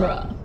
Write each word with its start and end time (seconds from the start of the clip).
genre. 0.00 0.37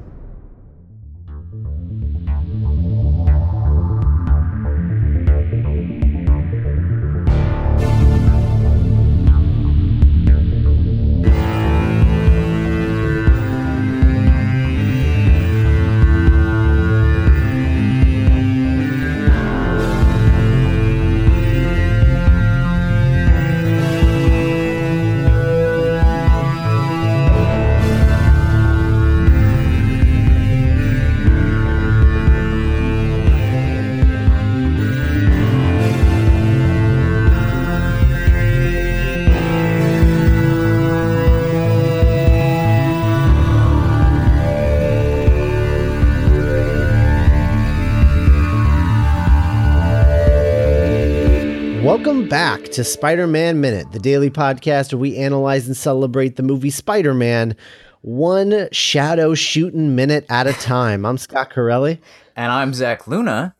To 52.74 52.84
Spider 52.84 53.28
Man 53.28 53.62
Minute, 53.62 53.92
the 53.92 54.00
daily 54.00 54.32
podcast 54.32 54.92
where 54.92 55.00
we 55.00 55.16
analyze 55.16 55.68
and 55.68 55.78
celebrate 55.78 56.38
the 56.38 56.44
movie 56.44 56.72
Spider 56.72 57.14
Man 57.14 57.56
one 58.02 58.68
shadow 58.72 59.36
shooting 59.36 59.96
minute 59.96 60.26
at 60.28 60.48
a 60.48 60.54
time. 60.54 61.06
I'm 61.06 61.20
Scott 61.20 61.52
Corelli. 61.52 62.02
And 62.36 62.52
I'm 62.52 62.74
Zach 62.74 63.08
Luna. 63.08 63.54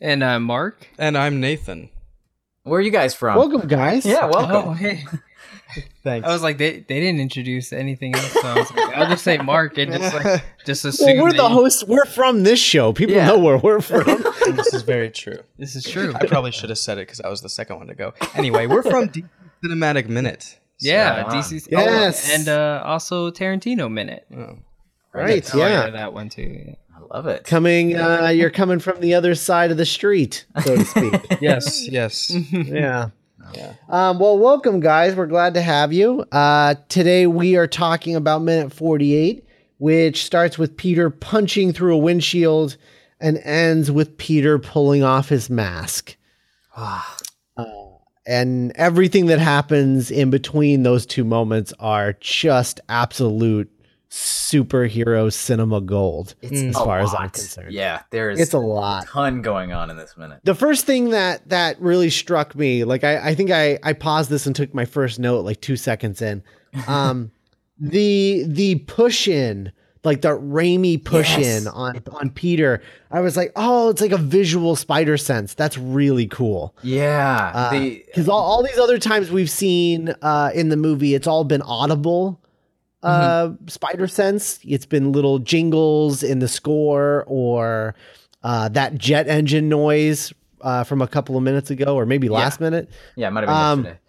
And 0.00 0.24
I'm 0.24 0.42
Mark. 0.42 0.88
And 0.98 1.16
I'm 1.16 1.40
Nathan. 1.40 1.88
Where 2.64 2.80
are 2.80 2.82
you 2.82 2.90
guys 2.90 3.14
from? 3.14 3.36
Welcome, 3.36 3.68
guys. 3.68 4.04
Yeah, 4.04 4.26
welcome. 4.26 4.70
Oh, 4.70 4.72
hey. 4.72 5.04
Thanks. 6.02 6.26
I 6.26 6.32
was 6.32 6.42
like, 6.42 6.58
they, 6.58 6.80
they 6.80 7.00
didn't 7.00 7.20
introduce 7.20 7.72
anything 7.72 8.14
else, 8.14 8.32
so 8.32 8.40
I 8.46 8.54
was 8.58 8.72
like, 8.72 8.96
I'll 8.96 9.08
just 9.10 9.24
say 9.24 9.36
Mark 9.38 9.76
and 9.78 9.92
just 9.92 10.14
like 10.14 10.44
just 10.64 10.84
assume. 10.84 11.16
Well, 11.16 11.24
we're 11.24 11.32
the 11.32 11.42
you- 11.42 11.48
hosts. 11.48 11.84
We're 11.84 12.04
from 12.06 12.42
this 12.44 12.58
show. 12.60 12.92
People 12.92 13.14
Yeah. 13.16 13.26
know 13.26 13.38
where 13.38 13.58
we're 13.58 13.80
from. 13.80 14.04
this 14.56 14.72
is 14.72 14.82
very 14.82 15.10
true. 15.10 15.38
This 15.58 15.76
is 15.76 15.84
true. 15.84 16.14
I 16.14 16.26
probably 16.26 16.52
should 16.52 16.70
have 16.70 16.78
said 16.78 16.98
it 16.98 17.02
because 17.02 17.20
I 17.20 17.28
was 17.28 17.42
the 17.42 17.48
second 17.48 17.76
one 17.76 17.88
to 17.88 17.94
go. 17.94 18.14
Anyway, 18.34 18.66
we're 18.66 18.82
from 18.82 19.08
DC 19.08 19.28
Cinematic 19.64 20.08
Minute. 20.08 20.42
So- 20.78 20.88
Yeah, 20.88 21.24
on. 21.24 21.32
DC. 21.34 21.68
Yes. 21.70 22.30
Oh, 22.30 22.34
and 22.34 22.48
uh, 22.48 22.82
also 22.84 23.30
Tarantino 23.30 23.90
minute. 23.92 24.26
Oh. 24.34 24.58
right. 25.12 25.48
Oh, 25.54 25.58
Yeah. 25.58 25.90
that 25.90 26.12
one 26.14 26.28
too. 26.28 26.64
yeah. 26.66 26.74
I 26.94 27.14
love 27.14 27.26
it. 27.26 27.44
Coming, 27.44 27.96
uh, 27.96 28.28
you're 28.28 28.50
coming 28.50 28.78
from 28.78 29.00
the 29.00 29.14
other 29.14 29.34
side 29.34 29.70
of 29.70 29.76
the 29.76 29.84
street, 29.86 30.44
so 30.64 30.76
to 30.76 30.84
speak. 30.84 31.26
Yes, 31.42 31.86
yes. 31.88 32.30
yeah. 32.52 33.10
Yeah. 33.54 33.74
Um, 33.88 34.18
well, 34.18 34.38
welcome, 34.38 34.80
guys. 34.80 35.14
We're 35.14 35.26
glad 35.26 35.54
to 35.54 35.62
have 35.62 35.92
you. 35.92 36.24
Uh, 36.32 36.74
today 36.88 37.26
we 37.26 37.56
are 37.56 37.66
talking 37.66 38.16
about 38.16 38.42
minute 38.42 38.72
48, 38.72 39.44
which 39.78 40.24
starts 40.24 40.58
with 40.58 40.76
Peter 40.76 41.10
punching 41.10 41.72
through 41.72 41.94
a 41.94 41.98
windshield 41.98 42.76
and 43.20 43.38
ends 43.38 43.90
with 43.90 44.18
Peter 44.18 44.58
pulling 44.58 45.02
off 45.02 45.28
his 45.28 45.48
mask. 45.48 46.16
Uh, 46.76 47.02
and 48.26 48.72
everything 48.74 49.26
that 49.26 49.38
happens 49.38 50.10
in 50.10 50.30
between 50.30 50.82
those 50.82 51.06
two 51.06 51.24
moments 51.24 51.72
are 51.78 52.14
just 52.14 52.80
absolute 52.88 53.70
superhero 54.10 55.32
cinema 55.32 55.80
gold, 55.80 56.34
It's 56.42 56.62
as 56.62 56.76
a 56.76 56.78
far 56.78 57.00
as 57.00 57.12
I'm 57.18 57.30
concerned. 57.30 57.72
Yeah, 57.72 58.02
there's 58.10 58.38
It's 58.40 58.52
a 58.52 58.58
lot. 58.58 59.06
ton 59.08 59.42
going 59.42 59.72
on 59.72 59.90
in 59.90 59.96
this 59.96 60.16
minute. 60.16 60.40
The 60.44 60.54
first 60.54 60.86
thing 60.86 61.10
that 61.10 61.48
that 61.48 61.80
really 61.80 62.10
struck 62.10 62.54
me, 62.54 62.84
like 62.84 63.04
I, 63.04 63.30
I 63.30 63.34
think 63.34 63.50
I 63.50 63.78
I 63.82 63.92
paused 63.92 64.30
this 64.30 64.46
and 64.46 64.54
took 64.54 64.72
my 64.74 64.84
first 64.84 65.18
note 65.18 65.44
like 65.44 65.60
two 65.60 65.76
seconds 65.76 66.22
in. 66.22 66.42
Um, 66.86 67.30
the 67.80 68.44
the 68.46 68.74
push 68.80 69.28
in, 69.28 69.72
like 70.04 70.20
the 70.20 70.28
Raimi 70.38 71.02
push 71.02 71.38
Yes. 71.38 71.62
in 71.62 71.68
on 71.68 72.02
on 72.12 72.28
Peter, 72.30 72.82
I 73.10 73.20
was 73.20 73.34
like, 73.36 73.52
oh, 73.56 73.88
it's 73.88 74.02
like 74.02 74.12
a 74.12 74.18
visual 74.18 74.76
spider 74.76 75.16
sense. 75.16 75.54
That's 75.54 75.78
really 75.78 76.26
cool. 76.26 76.76
Yeah, 76.82 77.70
the 77.72 78.02
Because 78.06 78.28
all, 78.28 78.40
all 78.42 78.62
these 78.62 78.78
other 78.78 78.98
times 78.98 79.30
we've 79.30 79.48
seen 79.50 80.14
uh, 80.20 80.50
in 80.54 80.68
the 80.68 80.76
movie, 80.76 81.14
it's 81.14 81.26
all 81.26 81.44
been 81.44 81.62
audible 81.62 82.40
uh, 83.02 83.52
spider 83.66 84.06
sense. 84.06 84.58
It's 84.64 84.86
been 84.86 85.12
little 85.12 85.38
jingles 85.38 86.22
in 86.22 86.38
the 86.40 86.48
score 86.48 87.24
or 87.26 87.94
uh, 88.42 88.68
that 88.70 88.96
jet 88.96 89.28
engine 89.28 89.68
noise 89.68 90.32
uh, 90.60 90.84
from 90.84 91.02
a 91.02 91.06
couple 91.08 91.36
of 91.36 91.42
minutes 91.42 91.70
ago, 91.70 91.94
or 91.94 92.06
maybe 92.06 92.28
last 92.28 92.60
minute. 92.60 92.90
yeah, 93.16 93.28
it 93.28 93.30
might 93.30 93.40
have 93.40 93.48
been 93.48 93.56
um, 93.56 93.84
yesterday. 93.84 94.00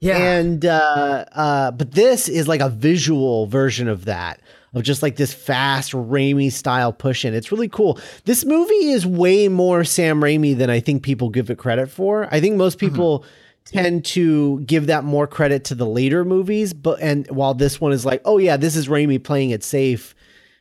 Yeah, 0.00 0.16
And 0.16 0.64
uh, 0.64 1.24
uh, 1.32 1.70
but 1.70 1.92
this 1.92 2.28
is 2.28 2.48
like 2.48 2.60
a 2.60 2.68
visual 2.68 3.46
version 3.46 3.86
of 3.88 4.06
that. 4.06 4.40
Of 4.74 4.82
just 4.84 5.02
like 5.02 5.16
this 5.16 5.34
fast 5.34 5.92
Raimi 5.92 6.50
style 6.50 6.94
push 6.94 7.26
in. 7.26 7.34
It's 7.34 7.52
really 7.52 7.68
cool. 7.68 8.00
This 8.24 8.42
movie 8.44 8.90
is 8.90 9.06
way 9.06 9.48
more 9.48 9.84
Sam 9.84 10.22
Raimi 10.22 10.56
than 10.56 10.70
I 10.70 10.80
think 10.80 11.02
people 11.02 11.28
give 11.28 11.50
it 11.50 11.58
credit 11.58 11.90
for. 11.90 12.26
I 12.32 12.40
think 12.40 12.56
most 12.56 12.78
people 12.78 13.24
tend 13.64 14.04
to 14.06 14.60
give 14.60 14.86
that 14.86 15.04
more 15.04 15.26
credit 15.26 15.64
to 15.64 15.74
the 15.74 15.86
later 15.86 16.24
movies, 16.24 16.72
but 16.72 17.00
and 17.00 17.30
while 17.30 17.54
this 17.54 17.80
one 17.80 17.92
is 17.92 18.04
like, 18.04 18.20
oh 18.24 18.38
yeah, 18.38 18.56
this 18.56 18.76
is 18.76 18.88
Raimi 18.88 19.22
playing 19.22 19.50
it 19.50 19.62
safe. 19.64 20.14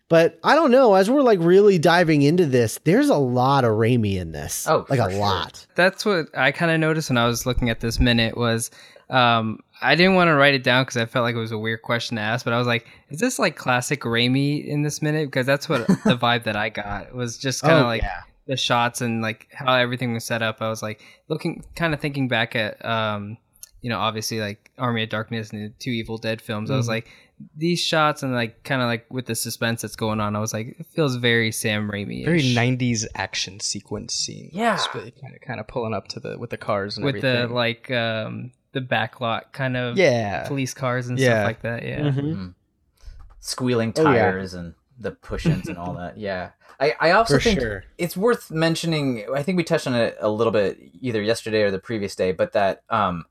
But 0.10 0.38
I 0.44 0.56
don't 0.56 0.72
know. 0.72 0.96
As 0.96 1.10
we're 1.10 1.22
like 1.22 1.40
really 1.42 1.78
diving 1.80 2.22
into 2.22 2.46
this, 2.46 2.80
there's 2.84 3.08
a 3.08 3.16
lot 3.16 3.64
of 3.64 3.72
Raimi 3.72 4.18
in 4.18 4.34
this. 4.34 4.68
Oh, 4.68 4.86
like 4.90 5.00
a 5.00 5.10
sure. 5.10 5.20
lot. 5.20 5.66
That's 5.76 6.06
what 6.06 6.26
I 6.36 6.52
kind 6.52 6.70
of 6.70 6.82
noticed 6.82 7.10
when 7.10 7.18
I 7.18 7.28
was 7.28 7.46
looking 7.46 7.70
at 7.70 7.80
this 7.80 7.98
minute 7.98 8.36
was 8.36 8.72
um, 9.10 9.60
I 9.82 9.96
didn't 9.96 10.16
want 10.16 10.28
to 10.28 10.34
write 10.36 10.54
it 10.54 10.64
down 10.64 10.84
because 10.84 10.98
I 10.98 11.06
felt 11.06 11.24
like 11.24 11.36
it 11.36 11.40
was 11.40 11.52
a 11.52 11.58
weird 11.58 11.82
question 11.82 12.18
to 12.18 12.22
ask, 12.22 12.44
but 12.44 12.54
I 12.54 12.58
was 12.58 12.68
like, 12.68 12.88
is 13.10 13.20
this 13.20 13.40
like 13.40 13.56
classic 13.56 14.02
Raimi 14.02 14.66
in 14.66 14.84
this 14.84 15.02
minute? 15.02 15.28
Because 15.28 15.46
that's 15.46 15.70
what 15.70 15.88
the 15.88 16.18
vibe 16.18 16.44
that 16.44 16.56
I 16.58 16.70
got 16.70 17.16
was 17.16 17.38
just 17.38 17.62
kind 17.62 17.76
of 17.76 17.84
Oh, 17.84 17.88
like 17.88 18.02
yeah. 18.02 18.22
The 18.52 18.58
shots 18.58 19.02
and 19.02 19.22
like 19.22 19.48
how 19.54 19.74
everything 19.74 20.14
was 20.14 20.24
set 20.26 20.42
up. 20.42 20.62
I 20.62 20.70
was 20.70 20.84
like 20.84 21.02
looking, 21.30 21.64
kind 21.76 21.94
of 21.94 22.00
thinking 22.00 22.28
back 22.28 22.56
at, 22.56 22.84
um, 22.86 23.38
you 23.82 23.90
know, 23.90 23.98
obviously 24.00 24.40
like 24.40 24.70
Army 24.78 25.04
of 25.04 25.10
Darkness 25.10 25.50
and 25.52 25.64
the 25.66 25.74
two 25.80 25.90
Evil 25.92 26.18
Dead 26.18 26.42
films. 26.42 26.70
I 26.70 26.76
was 26.76 26.86
Mm-hmm. 26.86 26.92
like, 26.92 27.10
these 27.58 27.80
shots 27.80 28.22
and 28.22 28.36
like 28.36 28.64
kind 28.64 28.84
of 28.84 28.88
like 28.88 29.06
with 29.10 29.26
the 29.26 29.34
suspense 29.34 29.82
that's 29.82 29.96
going 29.96 30.20
on, 30.20 30.36
I 30.36 30.40
was 30.40 30.54
like, 30.54 30.76
it 30.80 30.86
feels 30.86 31.16
very 31.16 31.52
Sam 31.52 31.90
Raimi. 31.90 32.24
Very 32.24 32.44
90s 32.44 33.06
action 33.16 33.60
sequence 33.60 34.14
scene. 34.14 34.52
Yeah. 34.54 34.78
Kind 34.94 35.08
of, 35.34 35.42
kind 35.42 35.60
of 35.60 35.68
pulling 35.68 35.96
up 35.96 36.08
to 36.10 36.20
the 36.20 36.38
with 36.38 36.52
the 36.52 36.58
cars 36.58 36.98
and 36.98 37.04
with 37.06 37.16
everything. 37.16 37.48
the 37.50 37.54
like 37.56 37.90
um 37.90 38.52
the 38.74 38.80
backlot 38.82 39.54
kind 39.54 39.76
of 39.76 39.98
yeah. 39.98 40.48
police 40.48 40.76
cars 40.76 41.08
and 41.08 41.18
Yeah. 41.18 41.30
stuff 41.30 41.46
like 41.48 41.62
that. 41.64 41.84
Yeah. 41.84 42.00
Mhm. 42.12 42.54
squealing 43.40 43.94
Oh, 43.98 44.02
yeah. 44.12 44.22
tires 44.32 44.54
and 44.54 44.76
the 45.00 45.12
push-ins 45.12 45.68
and 45.68 45.78
all 45.80 45.96
that. 45.96 46.18
Yeah, 46.20 46.52
I, 46.82 46.96
I 47.00 47.12
also 47.12 47.36
For 47.36 47.40
think 47.42 47.60
sure. 47.60 47.84
it's 48.00 48.18
worth 48.18 48.50
mentioning. 48.50 49.26
I 49.34 49.44
think 49.44 49.56
we 49.56 49.64
touched 49.64 49.86
on 49.86 49.94
it 49.94 50.18
a 50.20 50.30
little 50.30 50.52
bit 50.52 50.80
either 51.00 51.22
yesterday 51.22 51.62
or 51.62 51.70
the 51.70 51.80
previous 51.80 52.16
day, 52.16 52.32
but 52.32 52.54
that 52.54 52.82
um, 52.90 53.26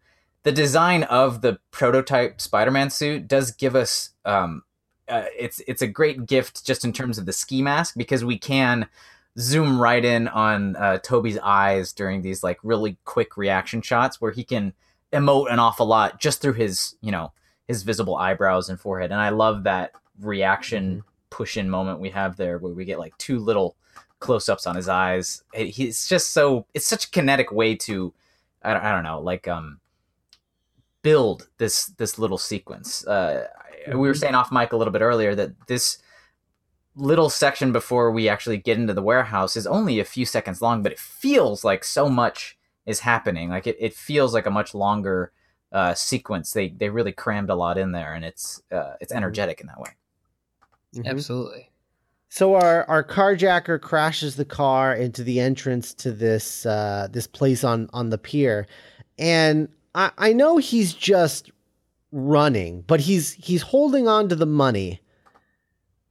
the 0.45 0.53
design 0.53 1.03
of 1.05 1.43
the 1.43 1.59
prototype 1.73 2.41
Spider-Man 2.41 2.91
suit 2.91 3.27
does 3.27 3.51
give 3.51 3.75
us 3.75 4.11
um, 4.25 4.63
uh, 5.09 5.25
it's 5.37 5.61
it's 5.67 5.83
a 5.83 5.89
great 5.89 6.27
gift 6.27 6.65
just 6.65 6.85
in 6.85 6.93
terms 6.93 7.19
of 7.19 7.27
the 7.27 7.33
ski 7.33 7.61
mask 7.61 7.95
because 7.97 8.25
we 8.25 8.39
can 8.39 8.87
zoom 9.39 9.81
right 9.81 10.05
in 10.05 10.29
on 10.29 10.77
uh, 10.77 10.99
Tobey's 10.99 11.39
eyes 11.39 11.93
during 11.93 12.23
these 12.23 12.45
like 12.45 12.59
really 12.63 12.97
quick 13.05 13.37
reaction 13.37 13.83
shots 13.83 14.21
where 14.21 14.31
he 14.31 14.45
can 14.45 14.73
emote 15.13 15.53
an 15.53 15.59
awful 15.59 15.87
lot 15.87 16.21
just 16.21 16.41
through 16.41 16.53
his 16.53 16.95
you 17.01 17.11
know 17.11 17.33
his 17.67 17.83
visible 17.83 18.17
eyebrows 18.17 18.69
and 18.69 18.79
forehead 18.79 19.11
and 19.11 19.21
I 19.21 19.31
love 19.31 19.65
that 19.65 19.93
reaction 20.21 21.03
push 21.31 21.57
in 21.57 21.71
moment 21.71 22.01
we 22.01 22.11
have 22.11 22.37
there 22.37 22.59
where 22.59 22.73
we 22.73 22.85
get 22.85 22.99
like 22.99 23.17
two 23.19 23.39
little 23.39 23.77
close 24.19 24.49
ups 24.49 24.67
on 24.67 24.77
his 24.77 24.89
eyes 24.89 25.43
It- 25.55 25.69
he's 25.71 26.07
just 26.09 26.31
so 26.33 26.67
it's 26.75 26.87
such 26.87 27.07
a 27.07 27.11
kinetic 27.11 27.53
way 27.53 27.77
to 27.77 28.13
I 28.63 28.75
don't, 28.75 28.85
I 28.85 28.93
don't 28.93 29.05
know 29.05 29.21
like 29.21 29.49
um 29.49 29.81
build 31.03 31.49
this 31.59 31.87
this 31.87 32.19
little 32.19 32.37
sequence 32.39 33.07
uh 33.07 33.47
we 33.89 33.95
were 33.97 34.15
saying 34.15 34.35
off 34.35 34.53
mic 34.53 34.73
a 34.73 34.77
little 34.77 34.93
bit 34.93 35.01
earlier 35.01 35.35
that 35.35 35.53
this 35.67 35.99
little 36.97 37.31
section 37.31 37.73
before 37.73 38.11
we 38.11 38.29
actually 38.29 38.57
get 38.59 38.79
into 38.79 38.93
the 38.95 39.03
warehouse 39.03 39.57
is 39.57 39.67
only 39.67 40.01
a 40.01 40.05
few 40.05 40.27
seconds 40.27 40.61
long, 40.61 40.83
but 40.83 40.93
it 40.93 40.99
feels 40.99 41.65
like 41.65 41.85
so 41.85 42.09
much 42.09 42.59
is 42.87 43.01
happening. 43.01 43.49
Like 43.51 43.67
it, 43.67 43.77
it 43.79 43.95
feels 43.95 44.35
like 44.35 44.47
a 44.47 44.51
much 44.51 44.75
longer 44.75 45.33
uh, 45.73 45.95
sequence. 45.95 46.53
They 46.53 46.69
they 46.69 46.91
really 46.91 47.13
crammed 47.13 47.51
a 47.51 47.55
lot 47.55 47.79
in 47.79 47.93
there, 47.93 48.13
and 48.15 48.25
it's 48.25 48.63
uh, 48.73 48.95
it's 49.01 49.13
energetic 49.13 49.61
in 49.61 49.69
that 49.69 49.81
way. 49.81 49.91
Mhm. 50.95 51.07
Absolutely. 51.07 51.71
So 52.29 52.55
our 52.55 52.85
our 52.89 53.03
carjacker 53.03 53.81
crashes 53.81 54.37
the 54.37 54.45
car 54.45 54.95
into 54.95 55.25
the 55.25 55.41
entrance 55.41 55.93
to 55.95 56.13
this 56.13 56.65
uh, 56.67 57.09
this 57.11 57.27
place 57.27 57.65
on 57.65 57.89
on 57.93 58.11
the 58.11 58.19
pier, 58.19 58.67
and 59.19 59.69
I, 59.95 60.11
I 60.19 60.33
know 60.33 60.57
he's 60.59 60.93
just 60.93 61.51
running, 62.13 62.83
but 62.87 63.01
he's 63.01 63.33
he's 63.33 63.63
holding 63.63 64.07
on 64.09 64.29
to 64.29 64.37
the 64.37 64.47
money. 64.47 65.01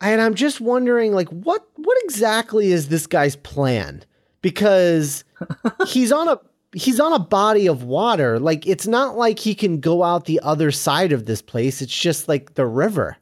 and 0.01 0.21
I'm 0.21 0.35
just 0.35 0.61
wondering, 0.61 1.13
like, 1.13 1.29
what 1.29 1.65
what 1.75 1.97
exactly 2.03 2.71
is 2.71 2.87
this 2.89 3.07
guy's 3.07 3.35
plan? 3.37 4.03
Because 4.41 5.23
he's 5.87 6.11
on 6.11 6.27
a 6.27 6.39
he's 6.73 6.99
on 6.99 7.13
a 7.13 7.19
body 7.19 7.67
of 7.67 7.83
water. 7.83 8.39
Like, 8.39 8.67
it's 8.67 8.87
not 8.87 9.17
like 9.17 9.39
he 9.39 9.55
can 9.55 9.79
go 9.79 10.03
out 10.03 10.25
the 10.25 10.39
other 10.43 10.71
side 10.71 11.11
of 11.13 11.25
this 11.25 11.41
place. 11.41 11.81
It's 11.81 11.97
just 11.97 12.27
like 12.27 12.55
the 12.55 12.65
river. 12.65 13.17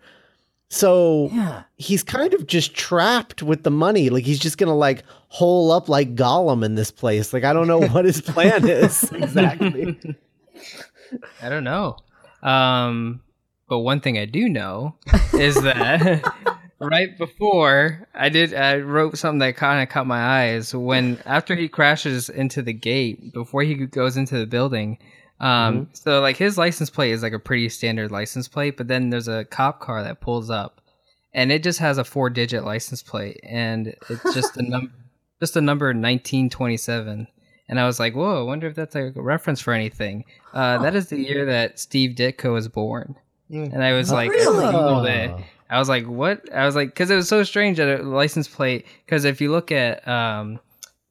So 0.69 1.29
Yeah. 1.33 1.63
he's 1.75 2.03
kind 2.03 2.33
of 2.33 2.45
just 2.47 2.73
trapped 2.75 3.41
with 3.41 3.63
the 3.63 3.71
money. 3.71 4.09
Like 4.09 4.25
he's 4.25 4.39
just 4.39 4.57
gonna 4.57 4.75
like 4.75 5.03
hole 5.29 5.71
up 5.71 5.87
like 5.89 6.15
Gollum 6.15 6.63
in 6.65 6.75
this 6.75 6.91
place. 6.91 7.31
Like 7.33 7.43
I 7.43 7.53
don't 7.53 7.67
know 7.67 7.79
what 7.79 8.05
his 8.05 8.21
plan 8.21 8.67
is 8.67 9.03
exactly. 9.11 9.97
I 11.41 11.49
don't 11.49 11.63
know. 11.63 11.97
Um, 12.43 13.21
but 13.69 13.79
one 13.79 13.99
thing 14.01 14.17
I 14.17 14.25
do 14.25 14.47
know 14.49 14.95
is 15.33 15.55
that 15.61 16.23
right 16.79 17.17
before 17.17 18.07
I 18.13 18.29
did, 18.29 18.53
I 18.53 18.77
wrote 18.77 19.17
something 19.17 19.39
that 19.39 19.55
kind 19.55 19.81
of 19.81 19.89
caught 19.89 20.07
my 20.07 20.21
eyes 20.43 20.73
when 20.75 21.17
after 21.25 21.55
he 21.55 21.67
crashes 21.67 22.29
into 22.29 22.61
the 22.61 22.73
gate 22.73 23.33
before 23.33 23.63
he 23.63 23.75
goes 23.75 24.17
into 24.17 24.37
the 24.37 24.45
building. 24.45 24.97
Um, 25.39 25.89
so 25.94 26.19
like 26.22 26.38
his 26.38 26.57
license 26.57 26.89
plate 26.89 27.12
is 27.12 27.22
like 27.22 27.34
a 27.34 27.39
pretty 27.39 27.69
standard 27.69 28.12
license 28.12 28.48
plate, 28.48 28.78
but 28.78 28.88
then 28.88 29.10
there's 29.10 29.28
a 29.28 29.45
cop 29.45 29.80
car 29.80 30.04
that 30.04 30.22
pulls 30.22 30.50
up, 30.50 30.81
and 31.34 31.51
it 31.51 31.63
just 31.63 31.80
has 31.80 31.98
a 31.98 32.04
four 32.04 32.30
digit 32.30 32.63
license 32.63 33.04
plate, 33.04 33.39
and 33.44 33.95
it's 34.10 34.24
just 34.34 34.57
a 34.57 34.63
number, 34.63 34.92
just 35.39 35.56
a 35.56 35.62
number 35.62 35.94
nineteen 35.94 36.50
twenty 36.50 36.78
seven. 36.78 37.28
And 37.69 37.80
I 37.80 37.86
was 37.86 38.00
like, 38.00 38.16
whoa, 38.16 38.39
I 38.39 38.44
wonder 38.44 38.68
if 38.68 38.75
that's 38.75 38.95
like 38.95 39.16
a 39.16 39.22
reference 39.22 39.60
for 39.60 39.74
anything. 39.74 40.24
Uh, 40.54 40.81
that 40.81 40.95
is 40.95 41.10
the 41.10 41.19
year 41.28 41.45
that 41.45 41.80
Steve 41.80 42.16
Ditko 42.16 42.54
was 42.54 42.68
born. 42.68 43.16
Mm. 43.51 43.74
And 43.74 43.84
I 43.84 43.94
was 43.94 44.12
like, 44.12 44.31
I 44.31 44.36
Googled 44.36 45.10
it. 45.10 45.45
I 45.69 45.80
was 45.80 45.89
like, 45.89 46.06
what? 46.06 46.51
I 46.54 46.66
was 46.66 46.75
like, 46.75 46.89
because 46.89 47.10
it 47.10 47.16
was 47.16 47.28
so 47.28 47.44
strange 47.44 47.78
that 47.78 48.00
a 48.00 48.04
license 48.04 48.48
plate. 48.48 48.86
Because 49.06 49.25
if 49.25 49.42
you 49.42 49.51
look 49.51 49.72
at, 49.72 50.07
um, 50.07 50.62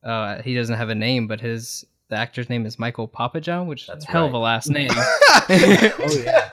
uh, 0.03 0.41
he 0.43 0.55
doesn't 0.55 0.77
have 0.77 0.89
a 0.89 0.95
name, 0.95 1.27
but 1.27 1.41
his 1.41 1.85
the 2.09 2.17
actor's 2.17 2.49
name 2.49 2.67
is 2.67 2.79
Michael 2.79 3.09
Papajohn, 3.09 3.67
which 3.67 3.87
That's 3.87 4.05
is 4.05 4.09
a 4.09 4.13
hell 4.13 4.27
of 4.27 4.33
a 4.33 4.39
last 4.39 4.69
name. 4.71 4.89
oh 4.95 6.23
yeah, 6.25 6.51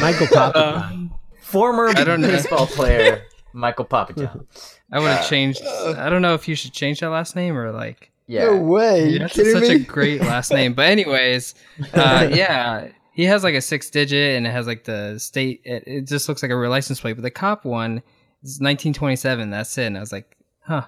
Michael 0.00 0.26
Papa. 0.26 0.88
Um, 0.92 1.14
Former 1.40 1.88
I 1.88 2.04
don't 2.04 2.20
know. 2.20 2.28
baseball 2.28 2.66
player 2.66 3.22
Michael 3.52 3.84
Papajohn. 3.84 4.46
I 4.92 4.98
would 5.00 5.08
have 5.10 5.24
Uh, 5.24 5.28
changed. 5.28 5.62
I 5.64 6.08
don't 6.08 6.22
know 6.22 6.34
if 6.34 6.46
you 6.48 6.54
should 6.54 6.72
change 6.72 7.00
that 7.00 7.10
last 7.10 7.34
name 7.36 7.56
or 7.56 7.72
like. 7.72 8.10
Yeah. 8.26 8.44
No 8.46 8.56
way. 8.58 9.08
Yeah, 9.08 9.18
that's 9.26 9.34
such 9.34 9.68
a 9.68 9.78
great 9.80 10.20
last 10.20 10.52
name. 10.52 10.74
But 10.74 10.86
anyways, 10.86 11.56
uh, 11.94 12.28
yeah, 12.32 12.88
he 13.12 13.24
has 13.24 13.42
like 13.42 13.56
a 13.56 13.60
six 13.60 13.90
digit 13.90 14.36
and 14.36 14.46
it 14.46 14.50
has 14.50 14.68
like 14.68 14.84
the 14.84 15.18
state. 15.18 15.62
It, 15.64 15.82
it 15.86 16.06
just 16.06 16.28
looks 16.28 16.40
like 16.40 16.52
a 16.52 16.56
real 16.56 16.70
license 16.70 17.00
plate. 17.00 17.14
But 17.14 17.22
the 17.22 17.30
cop 17.32 17.64
one 17.64 18.02
is 18.44 18.60
1927. 18.60 19.50
That's 19.50 19.76
it. 19.78 19.86
And 19.86 19.96
I 19.96 20.00
was 20.00 20.12
like, 20.12 20.36
huh, 20.60 20.82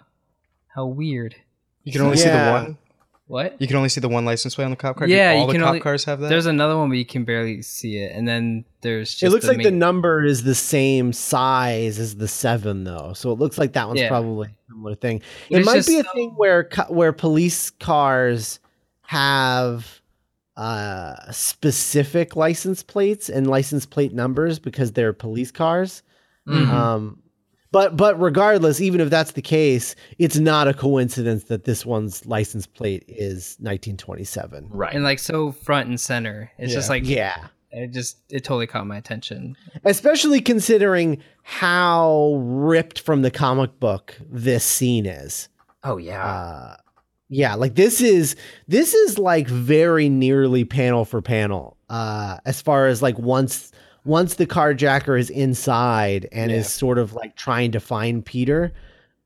how 0.69 0.87
weird. 0.87 1.35
You 1.83 1.91
can 1.91 2.03
only 2.03 2.17
see 2.17 2.29
the 2.29 2.51
one. 2.53 2.79
What? 3.33 3.59
You 3.59 3.67
can 3.67 3.77
only 3.77 3.89
see 3.89 4.03
the 4.03 4.11
one 4.11 4.27
license 4.27 4.55
plate 4.55 4.67
on 4.67 4.71
the 4.73 4.77
cop 4.77 4.97
car. 4.99 5.09
Yeah, 5.09 5.33
Do 5.33 5.39
all 5.39 5.41
you 5.41 5.47
the 5.47 5.53
can 5.55 5.61
cop 5.63 5.69
only- 5.69 5.81
cars 5.81 6.05
have 6.05 6.21
that. 6.21 6.29
There's 6.29 6.45
another 6.45 6.77
one, 6.77 6.91
but 6.91 6.99
you 6.99 7.07
can 7.07 7.25
barely 7.25 7.63
see 7.63 7.97
it. 7.97 8.13
And 8.15 8.29
then 8.29 8.67
there's 8.83 9.11
just 9.13 9.23
It 9.23 9.31
looks 9.31 9.47
the 9.47 9.53
like 9.55 9.63
the 9.63 9.71
number 9.71 10.23
is 10.23 10.43
the 10.45 10.55
same 10.55 11.15
size 11.15 11.99
as 11.99 12.17
the 12.17 12.29
seven, 12.29 12.85
though. 12.85 13.15
So 13.15 13.33
it 13.33 13.39
looks 13.39 13.57
like 13.57 13.73
that 13.73 13.89
one's 13.89 14.01
Yeah. 14.01 14.09
probably 14.09 14.49
a 14.49 14.73
similar 14.73 14.95
thing. 14.97 15.23
It 15.49 15.55
There's 15.55 15.65
might 15.65 15.87
be 15.87 15.99
a 16.01 16.03
just- 16.03 16.15
thing 16.15 16.31
where 16.37 16.69
where 16.89 17.15
police 17.15 17.71
cars 17.71 18.61
have 19.03 20.03
uh, 20.59 21.15
specific 21.33 22.37
license 22.37 22.83
plates 22.83 23.31
and 23.31 23.47
license 23.47 23.87
plate 23.87 24.13
numbers 24.13 24.59
because 24.59 24.93
they're 24.93 25.15
police 25.15 25.51
cars. 25.51 26.03
Mhm. 26.47 26.69
Um, 26.69 27.22
but 27.73 27.97
but 27.97 28.21
regardless, 28.21 28.81
even 28.81 29.01
if 29.01 29.11
that's 29.11 29.33
the 29.33 29.43
case, 29.43 29.97
it's 30.19 30.37
not 30.37 30.69
a 30.69 30.75
coincidence 30.75 31.45
that 31.45 31.65
this 31.65 31.85
one's 31.85 32.25
license 32.27 32.67
plate 32.67 33.05
is 33.09 33.57
1927. 33.61 34.69
Right. 34.71 34.95
and 34.95 35.03
like 35.05 35.19
so 35.19 35.53
front 35.53 35.89
and 35.89 36.01
center. 36.01 36.51
It's 36.59 36.73
just 36.73 36.89
like 36.89 37.03
Yeah. 37.05 37.49
it 37.71 37.93
just 37.93 38.19
it 38.31 38.45
totally 38.45 38.67
caught 38.67 38.87
my 38.87 38.97
attention. 38.97 39.57
especially 39.85 40.41
considering 40.41 41.23
how 41.43 42.35
ripped 42.41 43.01
from 43.01 43.23
the 43.23 43.31
comic 43.31 43.81
book 43.81 44.17
this 44.31 44.65
scene 44.65 45.07
is. 45.07 45.49
oh 45.83 45.97
yeah. 45.97 46.25
Uh, 46.25 46.77
yeah, 47.29 47.55
like 47.55 47.75
this 47.77 48.03
is 48.03 48.37
this 48.69 48.93
is 48.93 49.19
like 49.19 49.49
very 49.49 50.11
nearly 50.11 50.65
panel 50.67 51.07
for 51.07 51.23
panel. 51.23 51.79
Uh, 51.89 52.37
as 52.45 52.61
far 52.61 52.87
as 52.89 53.01
like 53.01 53.19
once 53.19 53.73
once 54.05 54.35
the 54.35 54.47
carjacker 54.47 55.19
is 55.19 55.31
inside 55.31 56.29
and 56.33 56.51
Yeah. 56.51 56.59
is 56.59 56.69
sort 56.69 56.99
of 56.99 57.13
like 57.15 57.37
trying 57.37 57.73
to 57.73 57.81
find 57.81 58.25
Peter, 58.25 58.73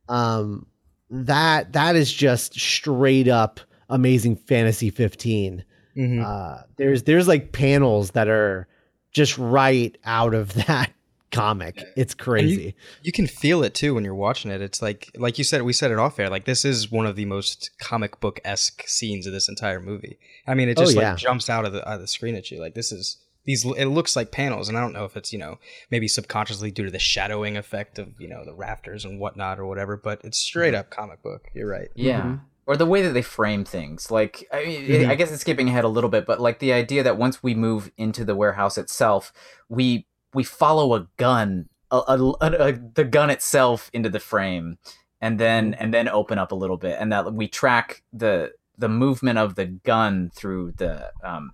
um, 0.09 0.67
that 1.11 1.73
that 1.73 1.97
is 1.97 2.13
just 2.13 2.55
straight 2.59 3.29
up 3.29 3.61
amazing 3.89 4.35
fantasy 4.35 4.91
15 4.91 5.65
Mhm. 5.97 6.21
uh 6.25 6.63
there's 6.77 7.05
there's 7.05 7.29
like 7.29 7.53
panels 7.53 8.11
that 8.11 8.27
are 8.29 8.67
just 9.13 9.39
right 9.39 9.97
out 10.05 10.35
of 10.35 10.53
that 10.67 10.91
comic 11.31 11.85
it's 11.97 12.13
crazy 12.13 12.75
You 13.03 13.13
can 13.13 13.29
feel 13.29 13.63
it 13.63 13.73
too 13.75 13.95
when 13.95 14.03
you're 14.05 14.15
watching 14.17 14.51
it. 14.51 14.61
It's 14.61 14.81
like, 14.83 15.11
like 15.17 15.39
you 15.39 15.45
said, 15.45 15.63
we 15.63 15.73
said 15.73 15.91
it 15.91 15.99
off 15.99 16.19
air. 16.19 16.29
Like 16.31 16.45
this 16.45 16.65
is 16.65 16.91
one 16.91 17.05
of 17.07 17.15
the 17.15 17.25
most 17.27 17.71
comic 17.79 18.19
book 18.21 18.41
esque 18.45 18.83
scenes 18.89 19.27
of 19.27 19.33
this 19.33 19.49
entire 19.49 19.81
movie. 19.81 20.19
I 20.47 20.55
mean, 20.55 20.69
it 20.69 20.79
Oh, 20.79 20.83
just 20.83 20.97
yeah. 20.97 21.11
like 21.11 21.19
jumps 21.19 21.49
out 21.51 21.65
of 21.65 21.73
the 21.73 21.87
out 21.89 21.95
of 21.97 22.01
the 22.01 22.07
screen 22.09 22.35
at 22.37 22.51
you. 22.51 22.59
Like 22.61 22.75
this 22.75 22.91
is 22.91 23.19
these. 23.47 23.65
It 23.65 23.87
looks 23.87 24.15
like 24.17 24.31
panels, 24.33 24.69
and 24.69 24.77
I 24.77 24.81
don't 24.83 24.93
know 24.93 25.05
if 25.07 25.17
it's 25.17 25.33
you 25.33 25.39
know 25.39 25.59
maybe 25.91 26.09
subconsciously 26.09 26.71
due 26.71 26.85
to 26.85 26.91
the 26.91 26.99
shadowing 26.99 27.57
effect 27.57 27.99
of 27.99 28.21
you 28.21 28.29
know 28.29 28.45
the 28.45 28.55
rafters 28.55 29.05
and 29.05 29.19
whatnot 29.19 29.59
or 29.59 29.67
whatever. 29.67 29.97
But 29.97 30.21
it's 30.25 30.39
straight 30.39 30.75
Mm-hmm. 30.75 30.81
up 30.81 30.91
comic 30.91 31.23
book. 31.23 31.49
You're 31.55 31.69
right. 31.69 31.89
Yeah. 31.95 32.39
Or 32.67 32.77
the 32.77 32.85
way 32.85 33.01
that 33.03 33.13
they 33.13 33.23
frame 33.23 33.65
things. 33.65 34.11
Like, 34.11 34.45
I 34.53 34.65
mean, 34.65 34.83
Mhm. 35.03 35.09
I 35.09 35.15
guess 35.15 35.31
it's 35.31 35.41
skipping 35.43 35.69
ahead 35.69 35.85
a 35.85 35.89
little 35.89 36.11
bit, 36.11 36.27
but 36.27 36.41
like 36.41 36.59
the 36.59 36.73
idea 36.73 37.05
that 37.05 37.17
once 37.17 37.41
we 37.41 37.55
move 37.55 37.93
into 37.97 38.25
the 38.25 38.35
warehouse 38.35 38.77
itself, 38.77 39.33
we 39.69 40.07
we 40.35 40.43
follow 40.43 40.95
a 40.95 41.07
gun, 41.17 41.69
a, 41.93 41.97
a, 42.09 42.19
a- 42.41 42.69
a- 42.69 42.73
the 42.95 43.05
gun 43.05 43.31
itself 43.31 43.89
into 43.93 44.09
the 44.11 44.19
frame, 44.19 44.79
and 45.21 45.39
then 45.39 45.75
and 45.75 45.95
then 45.95 46.09
open 46.09 46.39
up 46.39 46.51
a 46.51 46.57
little 46.57 46.77
bit, 46.77 46.97
and 46.99 47.13
that 47.13 47.33
we 47.33 47.47
track 47.47 48.03
the 48.13 48.51
the 48.77 48.89
movement 48.89 49.39
of 49.39 49.55
the 49.55 49.65
gun 49.67 50.31
through 50.35 50.73
the 50.77 51.11
um 51.23 51.53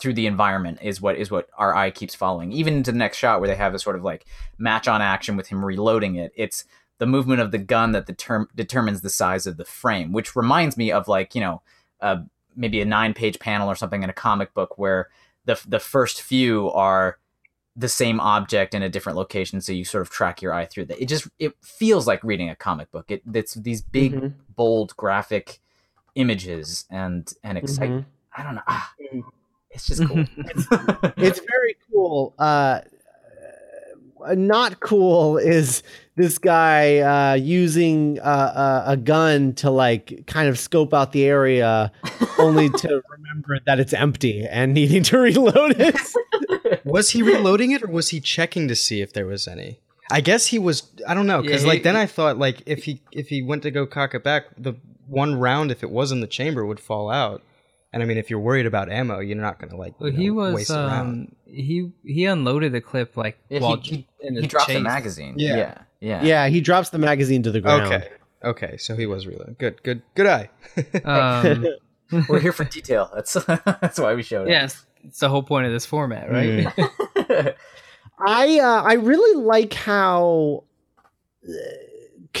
through 0.00 0.14
the 0.14 0.26
environment 0.26 0.78
is 0.82 1.00
what 1.00 1.16
is 1.16 1.30
what 1.30 1.48
our 1.56 1.74
eye 1.74 1.90
keeps 1.90 2.14
following. 2.14 2.52
Even 2.52 2.74
into 2.74 2.92
the 2.92 2.98
next 2.98 3.18
shot 3.18 3.40
where 3.40 3.48
they 3.48 3.56
have 3.56 3.74
a 3.74 3.78
sort 3.78 3.96
of 3.96 4.02
like 4.02 4.24
match 4.58 4.88
on 4.88 5.02
action 5.02 5.36
with 5.36 5.48
him 5.48 5.64
reloading 5.64 6.16
it. 6.16 6.32
It's 6.34 6.64
the 6.98 7.06
movement 7.06 7.40
of 7.40 7.50
the 7.50 7.58
gun 7.58 7.92
that 7.92 8.06
determ- 8.06 8.48
determines 8.54 9.00
the 9.00 9.10
size 9.10 9.46
of 9.46 9.56
the 9.56 9.64
frame, 9.64 10.12
which 10.12 10.36
reminds 10.36 10.76
me 10.76 10.90
of 10.92 11.08
like 11.08 11.34
you 11.34 11.40
know 11.40 11.62
uh, 12.00 12.22
maybe 12.56 12.80
a 12.80 12.84
nine 12.84 13.14
page 13.14 13.38
panel 13.38 13.68
or 13.70 13.74
something 13.74 14.02
in 14.02 14.10
a 14.10 14.14
comic 14.14 14.52
book 14.54 14.76
where 14.78 15.08
the 15.44 15.60
the 15.66 15.80
first 15.80 16.20
few 16.22 16.70
are 16.72 17.18
the 17.76 17.88
same 17.88 18.20
object 18.20 18.74
in 18.74 18.82
a 18.82 18.88
different 18.88 19.16
location, 19.16 19.60
so 19.60 19.72
you 19.72 19.84
sort 19.84 20.02
of 20.02 20.10
track 20.10 20.42
your 20.42 20.52
eye 20.52 20.66
through 20.66 20.84
that. 20.86 21.00
It 21.00 21.06
just 21.06 21.28
it 21.38 21.54
feels 21.62 22.06
like 22.06 22.22
reading 22.24 22.50
a 22.50 22.56
comic 22.56 22.90
book. 22.90 23.06
It 23.10 23.22
it's 23.32 23.54
these 23.54 23.80
big 23.80 24.12
Mhm. 24.12 24.34
bold 24.54 24.94
graphic 24.96 25.60
images 26.14 26.84
and 26.90 27.32
and 27.42 27.56
excite. 27.56 27.90
Mhm. 27.90 28.04
I 28.36 28.42
don't 28.42 28.54
know. 28.56 28.62
Ah, 28.66 28.92
it's 29.70 29.86
just 29.86 30.06
cool. 30.06 30.24
it's 31.16 31.40
very 31.40 31.76
cool 31.92 32.34
uh 32.38 32.80
uh, 34.26 34.34
not 34.34 34.80
cool 34.80 35.38
is 35.38 35.82
this 36.16 36.36
guy 36.38 36.98
uh 36.98 37.34
using 37.34 38.18
uh, 38.20 38.22
uh, 38.22 38.84
a 38.88 38.96
gun 38.96 39.54
to 39.54 39.70
like 39.70 40.26
kind 40.26 40.48
of 40.48 40.58
scope 40.58 40.92
out 40.92 41.12
the 41.12 41.24
area 41.24 41.90
only 42.38 42.68
to 42.68 43.02
remember 43.10 43.58
that 43.64 43.80
it's 43.80 43.94
empty 43.94 44.46
and 44.46 44.74
needing 44.74 45.02
to 45.02 45.18
reload 45.18 45.74
it 45.78 45.96
Was 46.84 47.10
he 47.10 47.22
reloading 47.22 47.72
it 47.72 47.82
or 47.82 47.88
was 47.88 48.10
he 48.10 48.20
checking 48.20 48.68
to 48.68 48.76
see 48.76 49.00
if 49.00 49.12
there 49.12 49.26
was 49.26 49.48
any? 49.48 49.80
I 50.10 50.20
guess 50.20 50.46
he 50.46 50.58
was. 50.58 50.90
I 51.06 51.14
don't 51.14 51.26
know 51.26 51.42
because 51.42 51.62
Yeah, 51.62 51.68
like 51.68 51.82
then 51.82 51.96
I 51.96 52.06
thought 52.06 52.36
like 52.38 52.62
if 52.66 52.84
he 52.84 53.00
if 53.12 53.28
he 53.28 53.42
went 53.42 53.62
to 53.62 53.70
go 53.70 53.86
cock 53.86 54.14
it 54.14 54.24
back, 54.24 54.44
the 54.56 54.74
one 55.06 55.36
round 55.38 55.70
if 55.70 55.82
it 55.82 55.90
was 55.90 56.12
in 56.12 56.20
the 56.20 56.26
chamber 56.26 56.64
would 56.64 56.80
fall 56.80 57.10
out. 57.10 57.42
And 57.92 58.02
I 58.02 58.06
mean, 58.06 58.18
if 58.18 58.30
you're 58.30 58.40
worried 58.40 58.66
about 58.66 58.90
ammo, 58.90 59.18
you're 59.18 59.36
not 59.36 59.58
gonna 59.58 59.76
like. 59.76 60.00
Well, 60.00 60.10
you 60.10 60.16
he 60.16 60.26
know, 60.28 60.34
was 60.34 60.54
waste 60.54 60.70
um 60.70 61.32
he 61.44 61.90
he 62.04 62.24
unloaded 62.24 62.72
the 62.72 62.80
clip 62.80 63.16
like 63.16 63.38
Yeah, 63.48 63.60
while 63.60 63.76
he, 63.76 64.06
in 64.20 64.34
the 64.34 64.42
he 64.42 64.46
dropped 64.46 64.68
the 64.68 64.80
magazine. 64.80 65.34
Yeah. 65.36 65.56
Yeah, 65.56 65.78
yeah. 66.00 66.22
yeah 66.22 66.48
he 66.48 66.60
drops 66.60 66.90
the 66.90 66.98
magazine 66.98 67.42
to 67.42 67.50
the 67.50 67.60
ground 67.60 67.92
Okay. 67.92 68.08
Okay, 68.42 68.76
so 68.78 68.96
he 68.96 69.04
was 69.04 69.26
reloading. 69.26 69.56
Good, 69.58 69.82
good, 69.82 70.02
good 70.14 70.26
eye. 70.26 70.48
Um, 71.04 71.66
We're 72.28 72.40
here 72.40 72.52
for 72.52 72.64
detail. 72.64 73.10
That's 73.14 73.34
that's 73.44 73.98
why 73.98 74.14
we 74.14 74.22
showed 74.22 74.48
it. 74.48 74.50
yes, 74.50 74.84
it's 75.04 75.20
the 75.20 75.28
whole 75.28 75.42
point 75.42 75.66
of 75.66 75.72
this 75.72 75.86
format, 75.86 76.30
right? 76.30 76.66
Mm. 76.66 77.54
I 78.26 78.58
uh, 78.58 78.82
I 78.82 78.94
really 78.94 79.42
like 79.42 79.72
how 79.74 80.64
uh, 81.46 81.52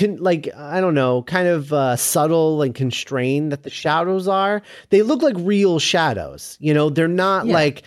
can 0.00 0.16
like 0.16 0.48
I 0.56 0.80
don't 0.80 0.94
know, 0.94 1.22
kind 1.22 1.46
of 1.48 1.72
uh, 1.72 1.96
subtle 1.96 2.62
and 2.62 2.74
constrained 2.74 3.52
that 3.52 3.62
the 3.62 3.70
shadows 3.70 4.26
are. 4.28 4.62
They 4.88 5.02
look 5.02 5.22
like 5.22 5.36
real 5.38 5.78
shadows. 5.78 6.56
You 6.60 6.74
know, 6.74 6.90
they're 6.90 7.08
not 7.08 7.46
Yeah. 7.46 7.54
like 7.54 7.82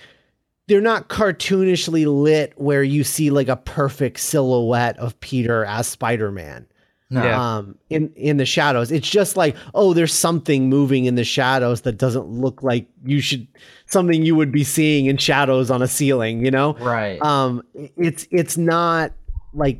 they're 0.67 0.81
not 0.81 1.09
cartoonishly 1.09 2.05
lit 2.05 2.53
where 2.55 2.83
you 2.83 3.03
see 3.03 3.29
like 3.29 3.49
a 3.49 3.57
perfect 3.57 4.19
silhouette 4.19 4.97
of 4.97 5.19
Peter 5.19 5.65
as 5.65 5.87
Spider-Man. 5.87 6.67
No. 7.09 7.23
Yeah. 7.23 7.57
Um 7.57 7.77
in 7.89 8.11
in 8.15 8.37
the 8.37 8.45
shadows. 8.45 8.91
It's 8.91 9.09
just 9.09 9.37
like, 9.37 9.55
oh, 9.75 9.93
there's 9.93 10.13
something 10.13 10.69
moving 10.69 11.05
in 11.05 11.15
the 11.15 11.23
shadows 11.23 11.81
that 11.81 11.97
doesn't 11.97 12.27
look 12.27 12.63
like 12.63 12.87
you 13.05 13.21
should 13.21 13.47
something 13.85 14.23
you 14.23 14.35
would 14.35 14.51
be 14.51 14.63
seeing 14.63 15.05
in 15.07 15.17
shadows 15.17 15.69
on 15.69 15.81
a 15.81 15.87
ceiling, 15.87 16.43
you 16.45 16.49
know? 16.51 16.73
Right. 16.79 17.21
um 17.21 17.61
it's 17.97 18.25
it's 18.31 18.57
not 18.57 19.11
like 19.53 19.79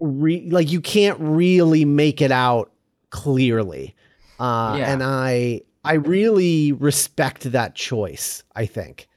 re- 0.00 0.48
like 0.50 0.70
you 0.70 0.80
can't 0.80 1.18
really 1.20 1.84
make 1.84 2.20
it 2.20 2.30
out 2.30 2.70
clearly 3.10 3.94
uh 4.38 4.76
Yeah. 4.78 4.92
and 4.92 5.02
i 5.02 5.62
i 5.84 5.94
really 5.94 6.72
respect 6.72 7.50
that 7.52 7.74
choice 7.74 8.42
i 8.54 8.66
think 8.66 9.08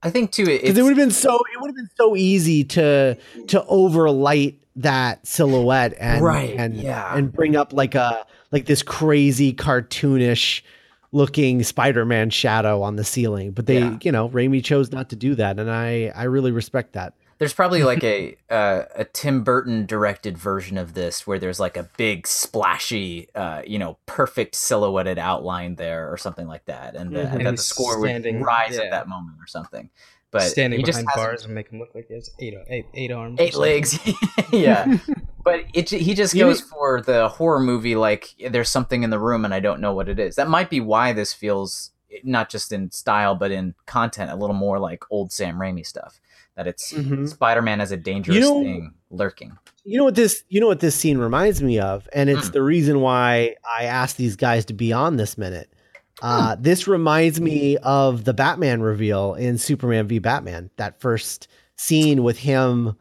I 0.00 0.10
think 0.10 0.30
too. 0.30 0.44
It, 0.44 0.60
because 0.62 0.78
it 0.78 0.82
would 0.82 0.90
have 0.90 0.96
been 0.96 1.10
so 1.10 1.34
it 1.34 1.60
would 1.60 1.70
have 1.70 1.74
been 1.76 1.90
so 1.96 2.14
easy 2.14 2.62
to 2.64 3.16
to 3.48 3.64
overlight 3.66 4.60
that 4.76 5.26
silhouette 5.26 5.92
and 5.98 6.22
Right, 6.22 6.54
and 6.56 6.76
yeah. 6.76 7.16
and 7.16 7.32
bring 7.32 7.56
up 7.56 7.72
like 7.72 7.96
a 7.96 8.24
like 8.52 8.66
this 8.66 8.84
crazy 8.84 9.52
cartoonish 9.52 10.62
looking 11.10 11.64
Spider-Man 11.64 12.30
shadow 12.30 12.80
on 12.82 12.94
the 12.94 13.02
ceiling 13.02 13.50
but 13.50 13.66
they 13.66 13.80
Yeah. 13.80 13.98
you 14.02 14.12
know 14.12 14.28
Raimi 14.28 14.62
chose 14.62 14.92
not 14.92 15.08
to 15.10 15.16
do 15.16 15.34
that 15.34 15.58
and 15.58 15.68
I 15.68 16.12
I 16.14 16.24
really 16.24 16.52
respect 16.52 16.92
that 16.92 17.14
There's 17.38 17.52
probably 17.54 17.82
like 17.84 18.02
a 18.04 18.36
uh, 18.50 18.84
a 18.94 19.04
Tim 19.04 19.42
Burton 19.44 19.86
directed 19.86 20.36
version 20.38 20.76
of 20.78 20.94
this 20.94 21.26
where 21.26 21.38
there's 21.38 21.60
like 21.60 21.76
a 21.76 21.84
big 21.96 22.26
splashy, 22.26 23.28
uh, 23.34 23.62
you 23.66 23.78
know, 23.78 23.98
perfect 24.06 24.54
silhouetted 24.54 25.18
outline 25.18 25.76
there 25.76 26.12
or 26.12 26.16
something 26.16 26.46
like 26.46 26.64
that, 26.66 26.94
and, 26.96 27.14
the, 27.14 27.20
Mhm. 27.20 27.32
and 27.32 27.34
And 27.34 27.46
the 27.46 27.50
he's 27.52 27.64
score 27.64 27.98
would 28.00 28.24
rise 28.40 28.76
yeah. 28.76 28.82
at 28.84 28.90
that 28.90 29.08
moment 29.08 29.36
or 29.40 29.46
something. 29.46 29.90
But 30.30 30.42
standing 30.42 30.80
he 30.80 30.84
just 30.84 31.00
behind 31.00 31.16
bars 31.16 31.44
and 31.46 31.54
make 31.54 31.70
him 31.70 31.78
look 31.78 31.94
like 31.94 32.08
he 32.08 32.14
has 32.14 32.30
eight, 32.38 32.54
eight, 32.68 32.84
eight 32.92 33.10
arms, 33.10 33.40
eight 33.40 33.54
legs 33.54 33.98
yeah 34.52 34.98
but 35.42 35.64
it 35.72 35.88
he 35.88 36.12
just 36.12 36.34
goes 36.36 36.60
for 36.60 37.00
the 37.00 37.28
horror 37.30 37.60
movie 37.60 37.96
like 37.96 38.34
there's 38.50 38.68
something 38.68 39.02
in 39.02 39.08
the 39.08 39.18
room 39.18 39.46
and 39.46 39.54
i 39.54 39.60
don't 39.60 39.80
know 39.80 39.94
what 39.94 40.06
it 40.06 40.18
is 40.18 40.36
that 40.36 40.46
might 40.46 40.68
be 40.68 40.80
why 40.80 41.14
this 41.14 41.32
feels 41.32 41.92
not 42.24 42.50
just 42.50 42.72
in 42.72 42.90
style 42.90 43.34
but 43.36 43.50
in 43.50 43.74
content 43.86 44.30
a 44.30 44.36
little 44.36 44.54
more 44.54 44.78
like 44.78 45.02
old 45.10 45.32
sam 45.32 45.56
raimi 45.58 45.86
stuff 45.86 46.20
that 46.58 46.66
it's 46.66 46.92
Mhm. 46.92 47.26
spider-man 47.28 47.80
as 47.80 47.92
a 47.92 47.96
dangerous 47.96 48.34
You 48.34 48.40
know- 48.42 48.60
thing 48.62 48.92
lurking 49.10 49.56
You 49.84 49.96
know 49.96 50.04
what 50.04 50.16
this 50.16 50.44
you 50.50 50.60
know 50.60 50.66
what 50.66 50.80
this 50.80 50.94
scene 50.94 51.16
reminds 51.16 51.62
me 51.62 51.78
of, 51.78 52.06
and 52.12 52.28
it's 52.28 52.50
Mm. 52.50 52.52
the 52.52 52.62
reason 52.62 53.00
why 53.00 53.54
I 53.78 53.84
asked 53.84 54.18
these 54.18 54.36
guys 54.36 54.66
to 54.66 54.74
be 54.74 54.92
on 54.92 55.16
this 55.16 55.38
minute. 55.38 55.72
Uh, 56.20 56.56
Hmm. 56.56 56.62
This 56.62 56.86
reminds 56.88 57.40
me 57.40 57.78
of 57.78 58.24
the 58.24 58.34
Batman 58.34 58.82
reveal 58.82 59.32
in 59.34 59.56
Superman 59.56 60.08
v 60.08 60.18
Batman. 60.18 60.68
That 60.76 61.00
first 61.00 61.46
scene 61.76 62.22
with 62.24 62.38
him 62.38 62.96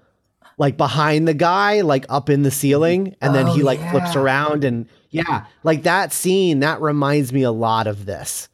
like 0.60 0.78
behind 0.78 1.28
the 1.28 1.34
guy, 1.34 1.82
like 1.82 2.06
up 2.10 2.30
in 2.30 2.44
the 2.44 2.52
ceiling, 2.52 3.16
and 3.22 3.34
then 3.36 3.48
Oh, 3.48 3.54
he 3.54 3.64
like 3.64 3.80
flips 3.92 4.16
around 4.16 4.64
and 4.64 4.86
yeah, 5.10 5.46
like 5.64 5.84
that 5.84 6.14
scene 6.14 6.60
that 6.62 6.80
reminds 6.80 7.34
me 7.34 7.42
a 7.44 7.52
lot 7.52 7.88
of 7.88 8.06
this. 8.06 8.50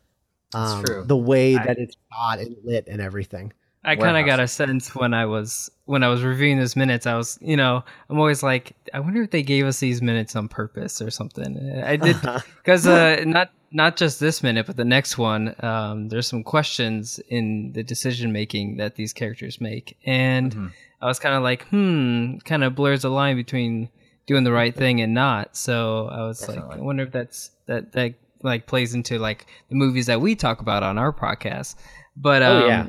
Um, 0.55 0.83
true. 0.83 1.03
The 1.05 1.17
way 1.17 1.55
I- 1.57 1.65
that 1.65 1.77
it's 1.77 1.95
shot 2.11 2.39
and 2.39 2.55
lit 2.63 2.87
and 2.87 2.99
everything. 3.01 3.53
I 3.85 3.95
kind 3.95 4.17
of 4.17 4.25
got 4.25 4.39
a 4.39 4.47
sense 4.47 4.95
when 4.95 5.13
I 5.13 5.25
was 5.25 5.69
when 5.85 6.03
I 6.03 6.07
was 6.07 6.23
reviewing 6.23 6.57
those 6.59 6.75
minutes. 6.75 7.05
I 7.05 7.15
was, 7.17 7.37
you 7.41 7.57
know, 7.57 7.83
I'm 8.09 8.17
always 8.17 8.41
like, 8.41 8.73
I 8.93 8.99
wonder 9.01 9.21
if 9.23 9.31
they 9.31 9.43
gave 9.43 9.65
us 9.65 9.79
these 9.79 10.01
minutes 10.01 10.35
on 10.35 10.47
purpose 10.47 11.01
or 11.01 11.11
something. 11.11 11.81
I 11.85 11.97
did 11.97 12.15
because 12.57 12.87
uh, 12.87 13.23
not 13.25 13.51
not 13.71 13.97
just 13.97 14.19
this 14.19 14.41
minute, 14.43 14.67
but 14.67 14.77
the 14.77 14.85
next 14.85 15.17
one. 15.17 15.55
Um, 15.59 16.07
there's 16.09 16.27
some 16.27 16.43
questions 16.43 17.19
in 17.29 17.73
the 17.73 17.83
decision 17.83 18.31
making 18.31 18.77
that 18.77 18.95
these 18.95 19.11
characters 19.13 19.59
make, 19.59 19.97
and 20.05 20.55
Mhm. 20.55 20.71
I 21.01 21.07
was 21.07 21.19
kind 21.19 21.35
of 21.35 21.43
like, 21.43 21.67
hmm, 21.67 22.37
kind 22.45 22.63
of 22.63 22.75
blurs 22.75 23.01
the 23.01 23.09
line 23.09 23.35
between 23.35 23.89
doing 24.25 24.45
the 24.45 24.53
right 24.53 24.73
thing 24.73 25.01
and 25.01 25.13
not. 25.13 25.57
So 25.57 26.07
I 26.07 26.21
was 26.21 26.47
like, 26.47 26.59
I 26.59 26.79
wonder 26.79 27.03
if 27.03 27.11
that's 27.11 27.51
that 27.65 27.91
that 27.91 28.13
like 28.43 28.67
plays 28.67 28.93
into 28.93 29.19
like 29.19 29.45
the 29.67 29.75
movies 29.75 30.05
that 30.05 30.21
we 30.21 30.35
talk 30.35 30.61
about 30.61 30.83
on 30.83 30.97
our 30.97 31.11
podcast. 31.11 31.75
But 32.15 32.41
um, 32.43 32.63
Oh, 32.63 32.67
yeah. 32.67 32.87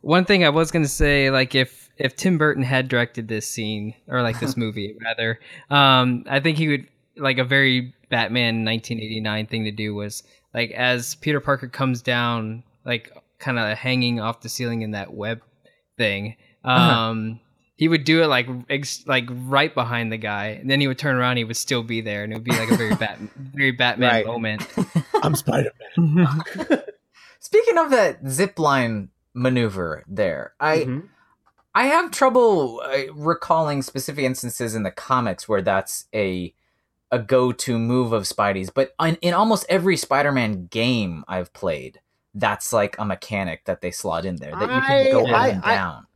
One 0.00 0.24
thing 0.24 0.44
I 0.44 0.48
was 0.50 0.70
gonna 0.70 0.86
say, 0.88 1.30
like 1.30 1.54
if 1.54 1.90
if 1.96 2.14
Tim 2.16 2.38
Burton 2.38 2.62
had 2.62 2.88
directed 2.88 3.28
this 3.28 3.48
scene 3.48 3.94
or 4.06 4.22
like 4.22 4.38
this 4.40 4.56
movie 4.64 4.96
rather, 5.04 5.38
um, 5.70 6.24
I 6.28 6.40
think 6.40 6.58
he 6.58 6.68
would 6.68 6.86
like 7.16 7.38
a 7.38 7.44
very 7.44 7.92
Batman 8.10 8.64
1989 8.64 9.46
thing 9.46 9.64
to 9.64 9.70
do 9.72 9.94
was 9.94 10.22
like 10.54 10.70
as 10.70 11.14
Peter 11.16 11.40
Parker 11.40 11.68
comes 11.68 12.00
down, 12.02 12.62
like 12.84 13.10
kind 13.38 13.58
of 13.58 13.76
hanging 13.76 14.20
off 14.20 14.40
the 14.40 14.48
ceiling 14.48 14.82
in 14.82 14.92
that 14.92 15.12
web 15.12 15.40
thing. 15.96 16.36
Um, 16.64 17.40
he 17.76 17.86
would 17.88 18.04
do 18.04 18.22
it 18.22 18.26
like 18.26 18.48
ex- 18.68 19.04
like 19.06 19.24
right 19.30 19.72
behind 19.74 20.10
the 20.12 20.16
guy, 20.16 20.46
and 20.60 20.68
then 20.70 20.80
he 20.80 20.88
would 20.88 20.98
turn 20.98 21.16
around. 21.16 21.36
He 21.36 21.44
would 21.44 21.56
still 21.56 21.82
be 21.82 22.00
there, 22.00 22.24
and 22.24 22.32
it 22.32 22.36
would 22.36 22.44
be 22.44 22.50
like 22.52 22.70
a 22.70 22.76
very 22.76 22.94
bat 22.94 23.18
very 23.36 23.70
Batman 23.72 24.10
Right. 24.10 24.26
moment. 24.26 24.66
I'm 25.22 25.34
Spider 25.34 25.70
Man. 25.96 26.26
speaking 27.40 27.78
of 27.78 27.90
that 27.90 28.18
zip 28.28 28.58
line 28.58 29.10
maneuver 29.34 30.04
there 30.08 30.54
i 30.60 30.78
Mm-hmm. 30.78 31.06
I 31.74 31.84
have 31.86 32.10
trouble 32.10 32.82
uh, 32.84 33.12
recalling 33.14 33.82
specific 33.82 34.24
instances 34.24 34.74
in 34.74 34.82
the 34.82 34.90
comics 34.90 35.48
where 35.48 35.62
that's 35.62 36.06
a 36.14 36.52
a 37.12 37.18
go-to 37.20 37.78
move 37.78 38.12
of 38.12 38.24
Spidey's, 38.24 38.68
but 38.70 38.94
in, 39.00 39.14
in 39.22 39.32
almost 39.32 39.64
every 39.68 39.96
Spider-Man 39.96 40.66
game 40.66 41.24
I've 41.28 41.52
played, 41.52 42.00
that's 42.34 42.72
like 42.72 42.96
a 42.98 43.04
mechanic 43.04 43.64
that 43.66 43.80
they 43.80 43.92
slot 43.92 44.24
in 44.24 44.36
there 44.36 44.50
that 44.52 44.60
you 44.74 44.80
can 44.80 45.12
go 45.12 45.26
up 45.26 45.32
I- 45.34 45.48
and 45.50 45.64
I- 45.64 45.74
down. 45.74 46.06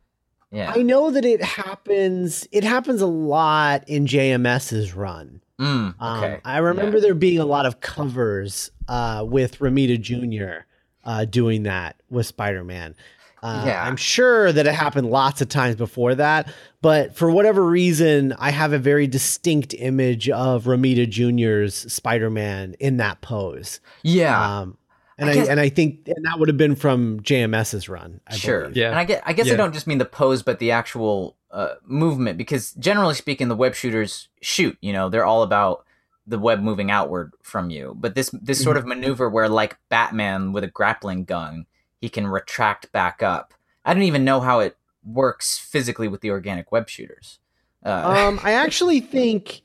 yeah. 0.51 0.73
I 0.75 0.81
know 0.81 1.11
that 1.11 1.23
it 1.23 1.41
happens. 1.41 2.45
It 2.51 2.63
happens 2.65 3.01
a 3.01 3.07
lot 3.07 3.87
in 3.87 4.05
JMS's 4.05 4.93
run. 4.93 5.41
Mm, 5.61 5.95
Um, 5.99 6.23
okay. 6.23 6.41
I 6.43 6.57
remember 6.57 6.99
there 6.99 7.13
being 7.15 7.39
a 7.39 7.45
lot 7.45 7.65
of 7.65 7.79
covers 7.79 8.69
uh, 8.89 9.23
with 9.25 9.59
Romita 9.59 9.99
Jr. 10.01 10.65
Uh, 11.03 11.25
doing 11.25 11.63
that 11.63 11.97
with 12.09 12.25
Spider 12.25 12.63
Man. 12.63 12.95
Uh, 13.41 13.63
Yeah. 13.67 13.83
I'm 13.85 13.97
sure 13.97 14.51
that 14.53 14.65
it 14.65 14.73
happened 14.73 15.09
lots 15.09 15.41
of 15.41 15.49
times 15.49 15.75
before 15.75 16.15
that, 16.15 16.51
but 16.81 17.15
for 17.15 17.29
whatever 17.29 17.61
reason, 17.65 18.33
I 18.39 18.51
have 18.51 18.71
a 18.71 18.79
very 18.79 19.05
distinct 19.05 19.73
image 19.73 20.29
of 20.29 20.63
Romita 20.63 21.09
Jr.'s 21.09 21.91
Spider 21.91 22.29
Man 22.29 22.75
in 22.79 22.97
that 22.97 23.19
pose. 23.21 23.81
yeah. 24.01 24.59
Um, 24.61 24.77
and 25.17 25.29
I 25.29 25.33
I, 25.33 25.45
and 25.45 25.59
I 25.59 25.69
think 25.69 26.07
and 26.07 26.25
that 26.25 26.39
would 26.39 26.47
have 26.47 26.57
been 26.57 26.75
from 26.75 27.19
JMS's 27.19 27.87
run. 27.87 28.19
I 28.27 28.35
sure. 28.35 28.61
believe. 28.61 28.77
Yeah. 28.77 28.89
And 28.89 28.97
I 28.99 29.03
get 29.05 29.21
I 29.25 29.33
guess 29.33 29.51
I 29.51 29.55
don't 29.55 29.73
just 29.73 29.85
mean 29.87 29.99
the 29.99 30.05
pose 30.05 30.41
but 30.41 30.57
the 30.59 30.71
actual 30.71 31.35
uh, 31.51 31.75
movement 31.85 32.37
because 32.37 32.71
generally 32.73 33.13
speaking 33.13 33.47
the 33.47 33.55
web 33.55 33.75
shooters 33.75 34.29
shoot, 34.41 34.75
you 34.81 34.91
know, 34.91 35.09
they're 35.09 35.25
all 35.25 35.43
about 35.43 35.85
the 36.25 36.39
web 36.39 36.61
moving 36.61 36.89
outward 36.89 37.33
from 37.41 37.69
you. 37.69 37.95
But 37.97 38.15
this 38.15 38.29
this 38.29 38.63
sort 38.63 38.77
of 38.77 38.85
maneuver 38.85 39.29
where 39.29 39.49
like 39.49 39.77
Batman 39.89 40.53
with 40.53 40.63
a 40.63 40.67
grappling 40.67 41.25
gun, 41.25 41.65
he 41.99 42.09
can 42.09 42.27
retract 42.27 42.91
back 42.91 43.21
up. 43.21 43.53
I 43.85 43.93
don't 43.93 44.03
even 44.03 44.23
know 44.23 44.39
how 44.39 44.59
it 44.59 44.77
works 45.03 45.57
physically 45.57 46.07
with 46.07 46.21
the 46.21 46.31
organic 46.31 46.71
web 46.71 46.89
shooters. 46.89 47.39
Uh, 47.85 48.27
um, 48.29 48.39
I 48.43 48.51
actually 48.53 49.01
think, 49.01 49.61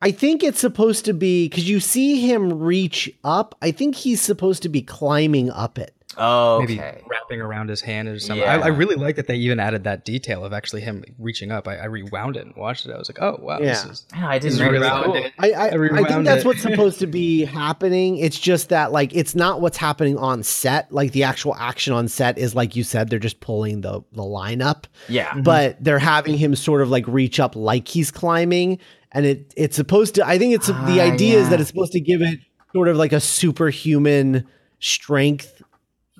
I 0.00 0.10
think 0.10 0.42
it's 0.42 0.60
supposed 0.60 1.04
to 1.04 1.12
be 1.12 1.48
because 1.48 1.68
you 1.68 1.80
see 1.80 2.26
him 2.26 2.58
reach 2.58 3.12
up. 3.22 3.54
I 3.60 3.70
think 3.70 3.94
he's 3.94 4.20
supposed 4.20 4.62
to 4.62 4.68
be 4.68 4.82
climbing 4.82 5.50
up 5.50 5.78
it. 5.78 5.94
Oh, 6.16 6.58
maybe 6.60 6.78
wrapping 7.08 7.40
around 7.40 7.68
his 7.68 7.80
hand 7.80 8.08
or 8.08 8.18
something. 8.18 8.46
I, 8.46 8.56
Yeah. 8.56 8.64
I 8.64 8.68
really 8.68 8.96
like 8.96 9.16
that 9.16 9.26
they 9.26 9.36
even 9.36 9.60
added 9.60 9.84
that 9.84 10.04
detail 10.04 10.44
of 10.44 10.52
actually 10.52 10.80
him 10.82 11.04
reaching 11.18 11.50
up. 11.52 11.68
I, 11.68 11.76
I 11.76 11.84
rewound 11.84 12.36
it 12.36 12.46
and 12.46 12.54
watched 12.56 12.86
it. 12.86 12.92
I 12.92 12.98
was 12.98 13.08
like, 13.08 13.20
oh 13.22 13.38
wow, 13.40 13.58
this 13.60 13.84
Yeah. 13.84 13.90
is 13.92 14.06
Yeah, 14.14 14.28
I 14.28 14.38
didn't 14.38 14.58
This 14.58 14.68
really 14.68 14.88
cool. 14.88 15.14
it. 15.14 15.32
I 15.38 15.52
I, 15.52 15.68
I 15.68 15.74
rewound 15.74 16.06
think 16.08 16.24
that's 16.24 16.44
it. 16.44 16.46
what's 16.46 16.62
supposed 16.62 16.98
to 17.00 17.06
be 17.06 17.44
happening. 17.44 18.18
It's 18.18 18.38
just 18.38 18.68
that 18.70 18.92
like 18.92 19.14
it's 19.14 19.34
not 19.34 19.60
what's 19.60 19.76
happening 19.76 20.16
on 20.18 20.42
set. 20.42 20.90
Like 20.92 21.12
the 21.12 21.22
actual 21.22 21.54
action 21.56 21.92
on 21.92 22.08
set 22.08 22.38
is 22.38 22.54
like 22.54 22.74
you 22.76 22.84
said, 22.84 23.08
they're 23.10 23.18
just 23.18 23.40
pulling 23.40 23.80
the 23.82 24.02
the 24.12 24.24
line 24.24 24.62
up, 24.62 24.86
Yeah. 25.08 25.32
but 25.40 25.76
they're 25.82 25.98
having 25.98 26.36
him 26.36 26.54
sort 26.56 26.82
of 26.82 26.90
like 26.90 27.06
reach 27.06 27.38
up 27.40 27.54
like 27.56 27.86
he's 27.88 28.10
climbing, 28.10 28.78
and 29.12 29.26
it 29.26 29.54
it's 29.56 29.76
supposed 29.76 30.14
to. 30.16 30.26
I 30.26 30.38
think 30.38 30.54
it's 30.54 30.66
the 30.66 30.74
Ah, 30.74 31.00
idea 31.12 31.38
is 31.38 31.48
that 31.50 31.60
it's 31.60 31.68
supposed 31.70 31.92
to 31.92 32.00
give 32.00 32.20
it 32.22 32.40
sort 32.72 32.88
of 32.88 32.96
like 32.96 33.12
a 33.12 33.20
superhuman 33.20 34.46
strength 34.78 35.60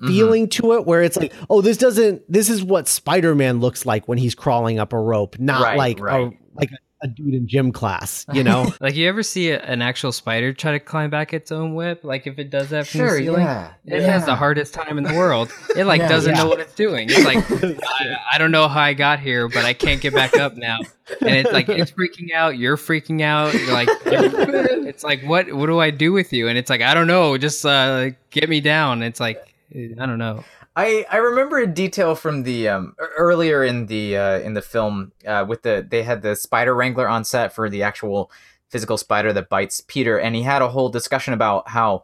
Feeling 0.07 0.49
to 0.49 0.73
it 0.73 0.85
where 0.85 1.01
it's 1.03 1.17
like 1.17 1.33
oh 1.49 1.61
this 1.61 1.77
doesn't 1.77 2.23
this 2.31 2.49
is 2.49 2.63
what 2.63 2.87
spider-man 2.87 3.59
looks 3.59 3.85
like 3.85 4.07
when 4.07 4.17
he's 4.17 4.33
crawling 4.35 4.79
up 4.79 4.93
a 4.93 4.99
rope 4.99 5.37
not 5.39 5.61
Right, 5.61 5.77
like 5.77 5.99
right. 5.99 6.27
a 6.27 6.31
like 6.55 6.71
a, 6.71 6.77
a 7.03 7.07
dude 7.07 7.33
in 7.33 7.47
gym 7.47 7.71
class 7.71 8.25
you 8.33 8.43
know 8.43 8.71
Like 8.81 8.95
you 8.95 9.07
ever 9.09 9.23
see 9.23 9.49
a, 9.49 9.59
an 9.61 9.81
actual 9.81 10.11
spider 10.11 10.53
try 10.53 10.73
to 10.73 10.79
climb 10.79 11.09
back 11.09 11.33
its 11.33 11.51
own 11.51 11.73
web? 11.73 11.99
Like 12.03 12.27
if 12.27 12.37
it 12.39 12.49
does 12.51 12.69
that 12.69 12.85
from 12.87 12.99
Sure, 12.99 13.11
the 13.17 13.23
ceiling, 13.25 13.41
yeah. 13.45 13.73
it 13.85 14.03
has 14.03 14.25
the 14.25 14.35
hardest 14.35 14.73
time 14.73 14.97
in 14.99 15.03
the 15.03 15.13
world. 15.13 15.51
It 15.75 15.85
like 15.85 16.01
Yeah. 16.01 16.09
doesn't 16.09 16.35
Yeah. 16.35 16.43
know 16.43 16.49
what 16.49 16.59
it's 16.59 16.75
doing. 16.75 17.07
It's 17.09 17.25
like 17.25 17.37
I, 17.99 18.17
I 18.33 18.37
don't 18.37 18.51
know 18.51 18.67
how 18.67 18.81
I 18.81 18.93
got 18.93 19.19
here, 19.19 19.47
but 19.47 19.65
I 19.65 19.73
can't 19.73 19.99
get 20.01 20.13
back 20.13 20.35
up 20.37 20.55
now. 20.57 20.77
And 21.21 21.35
it's 21.35 21.51
like 21.51 21.69
it's 21.69 21.91
freaking 21.91 22.31
out. 22.33 22.57
You're 22.57 22.77
freaking 22.77 23.21
out. 23.21 23.53
You're 23.53 23.73
like 23.73 23.89
it's 24.05 25.03
like 25.03 25.23
what 25.23 25.51
what 25.53 25.65
do 25.67 25.79
I 25.79 25.89
do 25.91 26.11
with 26.11 26.33
you? 26.33 26.47
And 26.47 26.57
it's 26.57 26.69
like 26.69 26.81
I 26.81 26.93
don't 26.93 27.07
know. 27.07 27.37
Just 27.37 27.65
uh, 27.65 28.11
get 28.29 28.49
me 28.49 28.61
down. 28.61 29.01
It's 29.03 29.19
like 29.19 29.50
I 29.73 30.05
don't 30.05 30.17
know. 30.17 30.43
I, 30.75 31.05
I 31.09 31.17
remember 31.17 31.57
a 31.59 31.67
detail 31.67 32.15
from 32.15 32.43
the 32.43 32.69
um, 32.69 32.95
earlier 33.17 33.63
in 33.63 33.85
the 33.85 34.17
uh, 34.17 34.39
in 34.39 34.53
the 34.53 34.61
film 34.61 35.11
uh, 35.25 35.45
with 35.47 35.61
the 35.61 35.85
they 35.89 36.03
had 36.03 36.21
the 36.21 36.35
spider 36.35 36.75
wrangler 36.75 37.07
on 37.07 37.23
set 37.23 37.53
for 37.53 37.69
the 37.69 37.83
actual 37.83 38.31
physical 38.69 38.97
spider 38.97 39.33
that 39.33 39.49
bites 39.49 39.81
Peter, 39.81 40.19
and 40.19 40.35
he 40.35 40.43
had 40.43 40.61
a 40.61 40.69
whole 40.69 40.89
discussion 40.89 41.33
about 41.33 41.69
how 41.69 42.03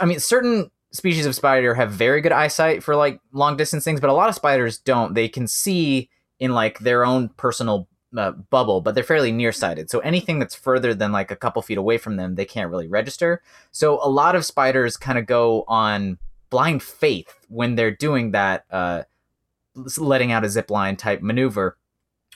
I 0.00 0.04
mean 0.04 0.20
certain 0.20 0.70
species 0.92 1.26
of 1.26 1.34
spider 1.34 1.74
have 1.74 1.90
very 1.90 2.20
good 2.20 2.32
eyesight 2.32 2.82
for 2.82 2.94
like 2.94 3.20
long 3.32 3.56
distance 3.56 3.84
things, 3.84 4.00
but 4.00 4.10
a 4.10 4.14
lot 4.14 4.28
of 4.28 4.34
spiders 4.34 4.78
don't. 4.78 5.14
They 5.14 5.28
can 5.28 5.46
see 5.48 6.08
in 6.38 6.52
like 6.52 6.78
their 6.78 7.04
own 7.04 7.28
personal 7.30 7.88
uh, 8.16 8.30
bubble, 8.30 8.80
but 8.80 8.94
they're 8.94 9.02
fairly 9.02 9.32
nearsighted. 9.32 9.90
So 9.90 9.98
anything 10.00 10.38
that's 10.38 10.54
further 10.54 10.94
than 10.94 11.10
like 11.10 11.30
a 11.30 11.36
couple 11.36 11.62
feet 11.62 11.78
away 11.78 11.98
from 11.98 12.16
them, 12.16 12.36
they 12.36 12.44
can't 12.44 12.70
really 12.70 12.86
register. 12.86 13.42
So 13.72 13.98
a 14.04 14.08
lot 14.08 14.36
of 14.36 14.44
spiders 14.44 14.96
kind 14.96 15.18
of 15.18 15.26
go 15.26 15.64
on 15.66 16.18
blind 16.54 16.84
faith 16.84 17.34
when 17.48 17.74
they're 17.74 17.90
doing 17.90 18.30
that, 18.30 18.64
uh, 18.70 19.02
letting 19.98 20.30
out 20.30 20.44
a 20.44 20.48
zip 20.48 20.70
line 20.70 20.94
type 20.94 21.20
maneuver, 21.20 21.76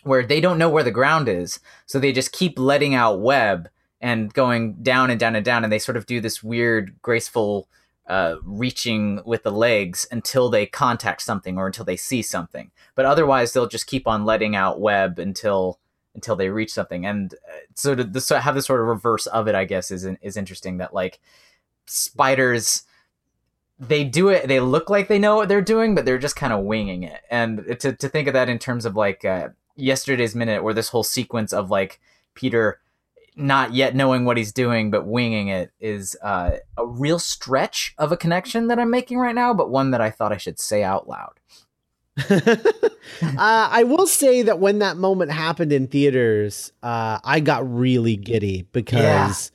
where 0.02 0.26
they 0.26 0.40
don't 0.40 0.58
know 0.58 0.68
where 0.68 0.82
the 0.82 0.90
ground 0.90 1.28
is, 1.28 1.60
so 1.86 2.00
they 2.00 2.10
just 2.10 2.32
keep 2.32 2.58
letting 2.58 2.96
out 2.96 3.20
web 3.20 3.68
and 4.00 4.34
going 4.34 4.74
down 4.82 5.08
and 5.08 5.20
down 5.20 5.36
and 5.36 5.44
down, 5.44 5.62
and 5.62 5.72
they 5.72 5.78
sort 5.78 5.96
of 5.96 6.04
do 6.06 6.20
this 6.20 6.42
weird, 6.42 6.96
graceful 7.00 7.68
uh, 8.08 8.34
reaching 8.42 9.20
with 9.24 9.44
the 9.44 9.52
legs 9.52 10.04
until 10.10 10.48
they 10.48 10.66
contact 10.66 11.22
something 11.22 11.56
or 11.56 11.68
until 11.68 11.84
they 11.84 11.96
see 11.96 12.20
something. 12.20 12.72
But 12.96 13.04
otherwise, 13.04 13.52
they'll 13.52 13.68
just 13.68 13.86
keep 13.86 14.08
on 14.08 14.24
letting 14.24 14.56
out 14.56 14.80
web 14.80 15.20
until 15.20 15.78
until 16.16 16.34
they 16.34 16.48
reach 16.48 16.72
something. 16.72 17.06
And 17.06 17.34
uh, 17.34 17.58
so 17.76 17.94
to 17.94 18.02
the, 18.02 18.20
so 18.20 18.38
have 18.38 18.56
this 18.56 18.66
sort 18.66 18.80
of 18.80 18.88
reverse 18.88 19.28
of 19.28 19.46
it, 19.46 19.54
I 19.54 19.64
guess, 19.64 19.92
is 19.92 20.04
is 20.22 20.36
interesting. 20.36 20.78
That 20.78 20.92
like 20.92 21.20
spiders, 21.86 22.82
they 23.78 24.04
do 24.04 24.28
it. 24.28 24.48
They 24.48 24.60
look 24.60 24.90
like 24.90 25.08
they 25.08 25.18
know 25.18 25.36
what 25.36 25.48
they're 25.48 25.60
doing, 25.62 25.94
but 25.94 26.04
they're 26.04 26.18
just 26.18 26.36
kind 26.36 26.52
of 26.52 26.64
winging 26.64 27.04
it. 27.04 27.20
And 27.30 27.64
to 27.80 27.92
to 27.92 28.08
think 28.08 28.28
of 28.28 28.34
that 28.34 28.48
in 28.48 28.58
terms 28.58 28.84
of 28.84 28.96
like 28.96 29.24
uh, 29.24 29.48
yesterday's 29.76 30.34
minute, 30.34 30.62
where 30.62 30.74
this 30.74 30.88
whole 30.88 31.04
sequence 31.04 31.52
of 31.52 31.70
like 31.70 32.00
Peter 32.34 32.80
not 33.38 33.72
yet 33.72 33.94
knowing 33.94 34.24
what 34.24 34.36
he's 34.36 34.52
doing 34.52 34.90
but 34.90 35.06
winging 35.06 35.46
it 35.46 35.70
is 35.78 36.16
uh, 36.22 36.56
a 36.76 36.84
real 36.84 37.20
stretch 37.20 37.94
of 37.96 38.10
a 38.10 38.16
connection 38.16 38.66
that 38.66 38.80
I'm 38.80 38.90
making 38.90 39.18
right 39.18 39.34
now, 39.34 39.54
but 39.54 39.70
one 39.70 39.92
that 39.92 40.00
I 40.00 40.10
thought 40.10 40.32
I 40.32 40.38
should 40.38 40.58
say 40.58 40.82
out 40.82 41.08
loud. 41.08 41.34
uh, 42.28 42.48
I 43.38 43.84
will 43.84 44.08
say 44.08 44.42
that 44.42 44.58
when 44.58 44.80
that 44.80 44.96
moment 44.96 45.30
happened 45.30 45.72
in 45.72 45.86
theaters, 45.86 46.72
uh, 46.82 47.20
I 47.22 47.38
got 47.38 47.72
really 47.72 48.16
giddy 48.16 48.66
because 48.72 49.52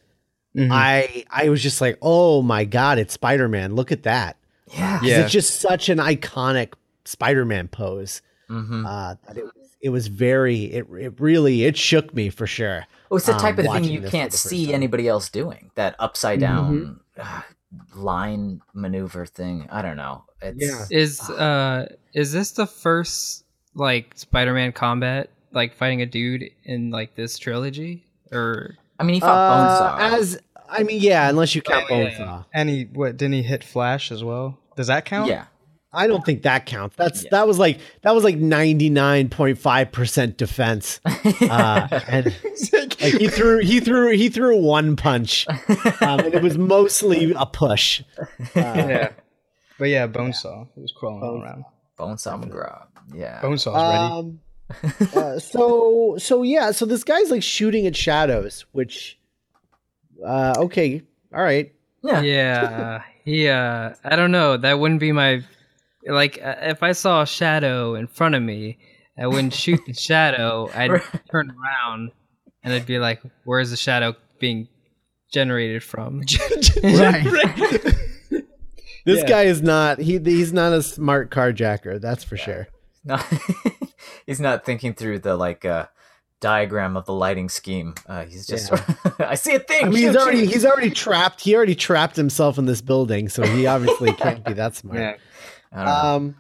Mhm. 0.56 0.70
I 0.72 1.26
I 1.30 1.50
was 1.50 1.62
just 1.64 1.82
like, 1.82 1.98
oh 2.02 2.42
my 2.42 2.66
god, 2.66 3.00
it's 3.00 3.14
Spider 3.14 3.48
Man! 3.48 3.76
Look 3.76 3.92
at 3.92 4.04
that! 4.04 4.38
Yeah. 4.74 5.00
'Cause 5.00 5.08
Yeah. 5.08 5.20
It's 5.22 5.32
just 5.32 5.60
such 5.62 5.90
an 5.90 5.98
iconic 5.98 6.74
Spider 7.06 7.46
Man 7.46 7.68
pose. 7.68 8.22
Mm-hmm. 8.50 8.86
Uh, 8.86 9.16
that 9.28 9.38
it, 9.38 9.44
was- 9.44 9.54
it 9.82 9.90
was 9.90 10.08
very 10.08 10.64
it 10.66 10.88
it 11.00 11.20
really 11.20 11.66
it 11.66 11.76
shook 11.78 12.14
me 12.14 12.30
for 12.30 12.48
sure. 12.48 12.86
Oh, 13.12 13.18
it's 13.18 13.26
the 13.26 13.34
um, 13.34 13.40
type 13.40 13.58
of 13.58 13.66
thing 13.66 13.84
you 13.84 14.02
can't 14.02 14.32
see 14.34 14.68
time. 14.68 14.76
anybody 14.76 15.08
else 15.08 15.30
doing. 15.30 15.72
That 15.76 15.96
upside 16.00 16.40
down 16.40 17.00
uh, 17.18 17.42
line 17.96 18.62
maneuver 18.74 19.26
thing. 19.26 19.68
I 19.72 19.82
don't 19.82 19.98
know. 19.98 20.24
It's, 20.42 20.58
Yeah. 20.66 20.86
Is 20.90 21.20
uh 21.30 21.88
is 22.14 22.32
this 22.32 22.52
the 22.52 22.66
first 22.68 23.44
like 23.76 24.14
Spider-Man 24.16 24.72
combat 24.72 25.30
like 25.52 25.74
fighting 25.74 26.02
a 26.02 26.06
dude 26.06 26.50
in 26.64 26.90
like 26.92 27.16
this 27.16 27.38
trilogy 27.38 28.06
or 28.32 28.76
I 29.04 29.06
mean, 29.06 29.14
he 29.16 29.20
fought 29.20 29.30
Uh, 29.30 29.98
Bonesaw. 30.00 30.18
as 30.20 30.40
I 30.70 30.84
mean, 30.84 31.00
yeah, 31.02 31.30
unless 31.30 31.54
you 31.56 31.62
count 31.62 31.86
Oh, 31.90 31.96
yeah, 31.98 32.04
yeah. 32.04 32.10
Bonesaw. 32.18 32.46
And 32.54 32.70
he 32.70 32.84
what 32.94 33.18
didn't 33.18 33.34
he 33.34 33.44
hit 33.44 33.64
Flash 33.64 34.12
as 34.12 34.24
well? 34.24 34.58
Does 34.76 34.88
that 34.88 35.06
count? 35.06 35.28
yeah. 35.30 35.46
I 35.96 36.08
don't 36.08 36.26
think 36.26 36.42
that 36.42 36.66
counts. 36.66 36.96
That's 36.96 37.24
Yeah. 37.24 37.30
that 37.34 37.48
was 37.48 37.60
like 37.60 37.80
that 38.02 38.16
was 38.16 38.24
like 38.24 38.38
ninety 38.38 38.90
nine 38.90 39.30
point 39.30 39.60
five 39.60 39.92
percent 39.92 40.38
defense, 40.40 41.00
uh, 41.06 41.88
and 42.08 42.36
like 42.74 42.94
he 42.96 43.28
threw 43.28 43.60
he 43.60 43.80
threw 43.80 44.10
he 44.18 44.30
threw 44.30 44.58
one 44.60 44.96
punch, 44.96 45.46
um, 46.02 46.20
and 46.22 46.34
it 46.34 46.42
was 46.42 46.58
mostly 46.58 47.34
a 47.38 47.46
push. 47.46 48.02
Uh, 48.56 48.60
yeah. 48.76 49.10
But 49.78 49.86
yeah, 49.90 50.08
Bonesaw. 50.08 50.68
He 50.74 50.82
was 50.82 50.92
crawling 50.98 51.22
all 51.22 51.36
Bonesaw. 51.38 51.44
around. 51.44 51.66
Bonesaw 52.00 52.44
McGraw. 52.44 52.86
Yeah. 53.14 53.40
Bonesaw's 53.42 54.24
ready. 54.26 54.38
Uh, 55.16 55.40
so 55.40 56.16
so 56.18 56.42
yeah, 56.44 56.72
so 56.72 56.86
this 56.86 57.04
guy's 57.04 57.30
like 57.32 57.44
shooting 57.44 57.86
at 57.86 57.96
shadows, 57.96 58.66
which, 58.72 59.20
uh, 60.26 60.54
okay, 60.58 61.02
all 61.34 61.44
right, 61.44 61.74
yeah. 62.04 62.22
yeah 62.22 63.02
he 63.26 63.48
uh 63.48 63.94
i 64.04 64.16
don't 64.18 64.32
know 64.32 64.58
that 64.58 64.78
wouldn't 64.80 65.00
be 65.00 65.14
my 65.14 65.42
like 66.06 66.38
uh, 66.44 66.56
if 66.64 66.84
i 66.84 66.92
saw 66.92 67.22
a 67.22 67.26
shadow 67.26 67.96
in 67.96 68.06
front 68.06 68.36
of 68.36 68.44
me 68.44 68.78
i 69.18 69.26
wouldn't 69.26 69.54
shoot 69.54 69.80
the 69.88 69.94
shadow 70.10 70.70
i'd 70.76 71.02
turn 71.32 71.50
around 71.50 72.12
and 72.64 72.74
i'd 72.74 72.86
be 72.86 73.00
like 73.00 73.22
where's 73.46 73.70
the 73.72 73.78
shadow 73.78 74.14
being 74.40 74.68
generated 75.32 75.82
from 75.82 76.20
This 79.06 79.20
Yeah. 79.20 79.26
guy 79.28 79.44
is 79.44 79.62
not 79.62 80.00
he 80.00 80.18
he's 80.20 80.52
not 80.54 80.74
a 80.74 80.82
smart 80.84 81.30
carjacker, 81.32 82.00
that's 82.02 82.24
for 82.26 82.38
sure. 82.38 82.68
No, 83.06 83.18
he's 84.26 84.40
not 84.40 84.66
thinking 84.66 84.94
through 84.94 85.20
the 85.20 85.36
like 85.36 85.66
uh, 85.66 85.88
diagram 86.40 86.98
of 86.98 87.06
the 87.06 87.14
lighting 87.14 87.50
scheme. 87.50 87.96
Uh, 88.08 88.26
he's 88.26 88.46
just. 88.46 88.72
I 89.20 89.36
see 89.36 89.56
a 89.56 89.60
thing. 89.60 89.86
I 89.86 89.90
mean, 89.90 89.98
he's 90.08 90.16
already 90.16 90.46
he's 90.46 90.66
already 90.66 90.92
trapped. 90.92 91.42
He 91.42 91.56
already 91.56 91.76
trapped 91.76 92.16
himself 92.16 92.58
in 92.58 92.66
this 92.66 92.82
building, 92.82 93.30
so 93.30 93.44
he 93.44 93.66
obviously 93.66 94.14
can't 94.24 94.44
be 94.46 94.54
that 94.54 94.76
smart. 94.76 95.00
Yeah. 95.00 95.16
I 95.72 95.76
don't 95.78 95.86
know. 95.86 95.92
Um, 95.92 96.36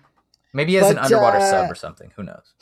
Maybe 0.54 0.74
he 0.74 0.78
has 0.78 0.92
an 0.92 1.00
underwater 1.00 1.38
uh, 1.38 1.50
sub 1.50 1.72
or 1.72 1.76
something. 1.76 2.12
Who 2.16 2.24
knows? 2.24 2.54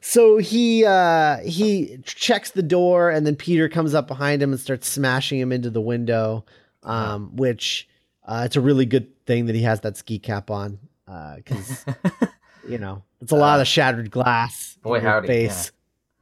so 0.00 0.38
he 0.38 0.84
uh 0.84 1.38
he 1.44 1.98
checks 2.04 2.50
the 2.50 2.62
door 2.62 3.08
and 3.08 3.24
then 3.24 3.36
Peter 3.36 3.68
comes 3.68 3.94
up 3.94 4.08
behind 4.08 4.42
him 4.42 4.50
and 4.50 4.60
starts 4.60 4.88
smashing 4.88 5.38
him 5.38 5.52
into 5.52 5.70
the 5.70 5.80
window. 5.80 6.44
Um, 6.82 7.36
which 7.36 7.88
uh 8.26 8.42
it's 8.46 8.56
a 8.56 8.60
really 8.60 8.86
good 8.86 9.24
thing 9.26 9.46
that 9.46 9.54
he 9.54 9.62
has 9.62 9.82
that 9.82 9.96
ski 9.96 10.18
cap 10.18 10.50
on. 10.50 10.80
Uh, 11.10 11.36
because 11.36 11.84
you 12.68 12.78
know, 12.78 13.02
it's 13.20 13.32
a 13.32 13.36
lot 13.36 13.60
of 13.60 13.66
shattered 13.66 14.10
glass. 14.10 14.78
boy, 14.82 15.00
howdy, 15.00 15.26
face. 15.26 15.72